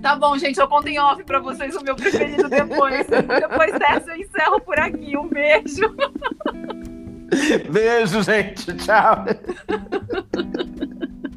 Tá 0.01 0.17
bom, 0.17 0.39
gente, 0.39 0.59
eu 0.59 0.67
conto 0.67 0.89
em 0.89 0.99
off 0.99 1.23
pra 1.25 1.39
vocês 1.39 1.77
o 1.77 1.83
meu 1.83 1.95
preferido 1.95 2.49
depois. 2.49 3.07
depois 3.07 3.79
dessa 3.79 4.13
eu 4.13 4.17
encerro 4.17 4.59
por 4.61 4.79
aqui. 4.79 5.15
Um 5.19 5.29
beijo. 5.29 5.95
Beijo, 7.71 8.23
gente. 8.23 8.73
Tchau. 8.77 9.27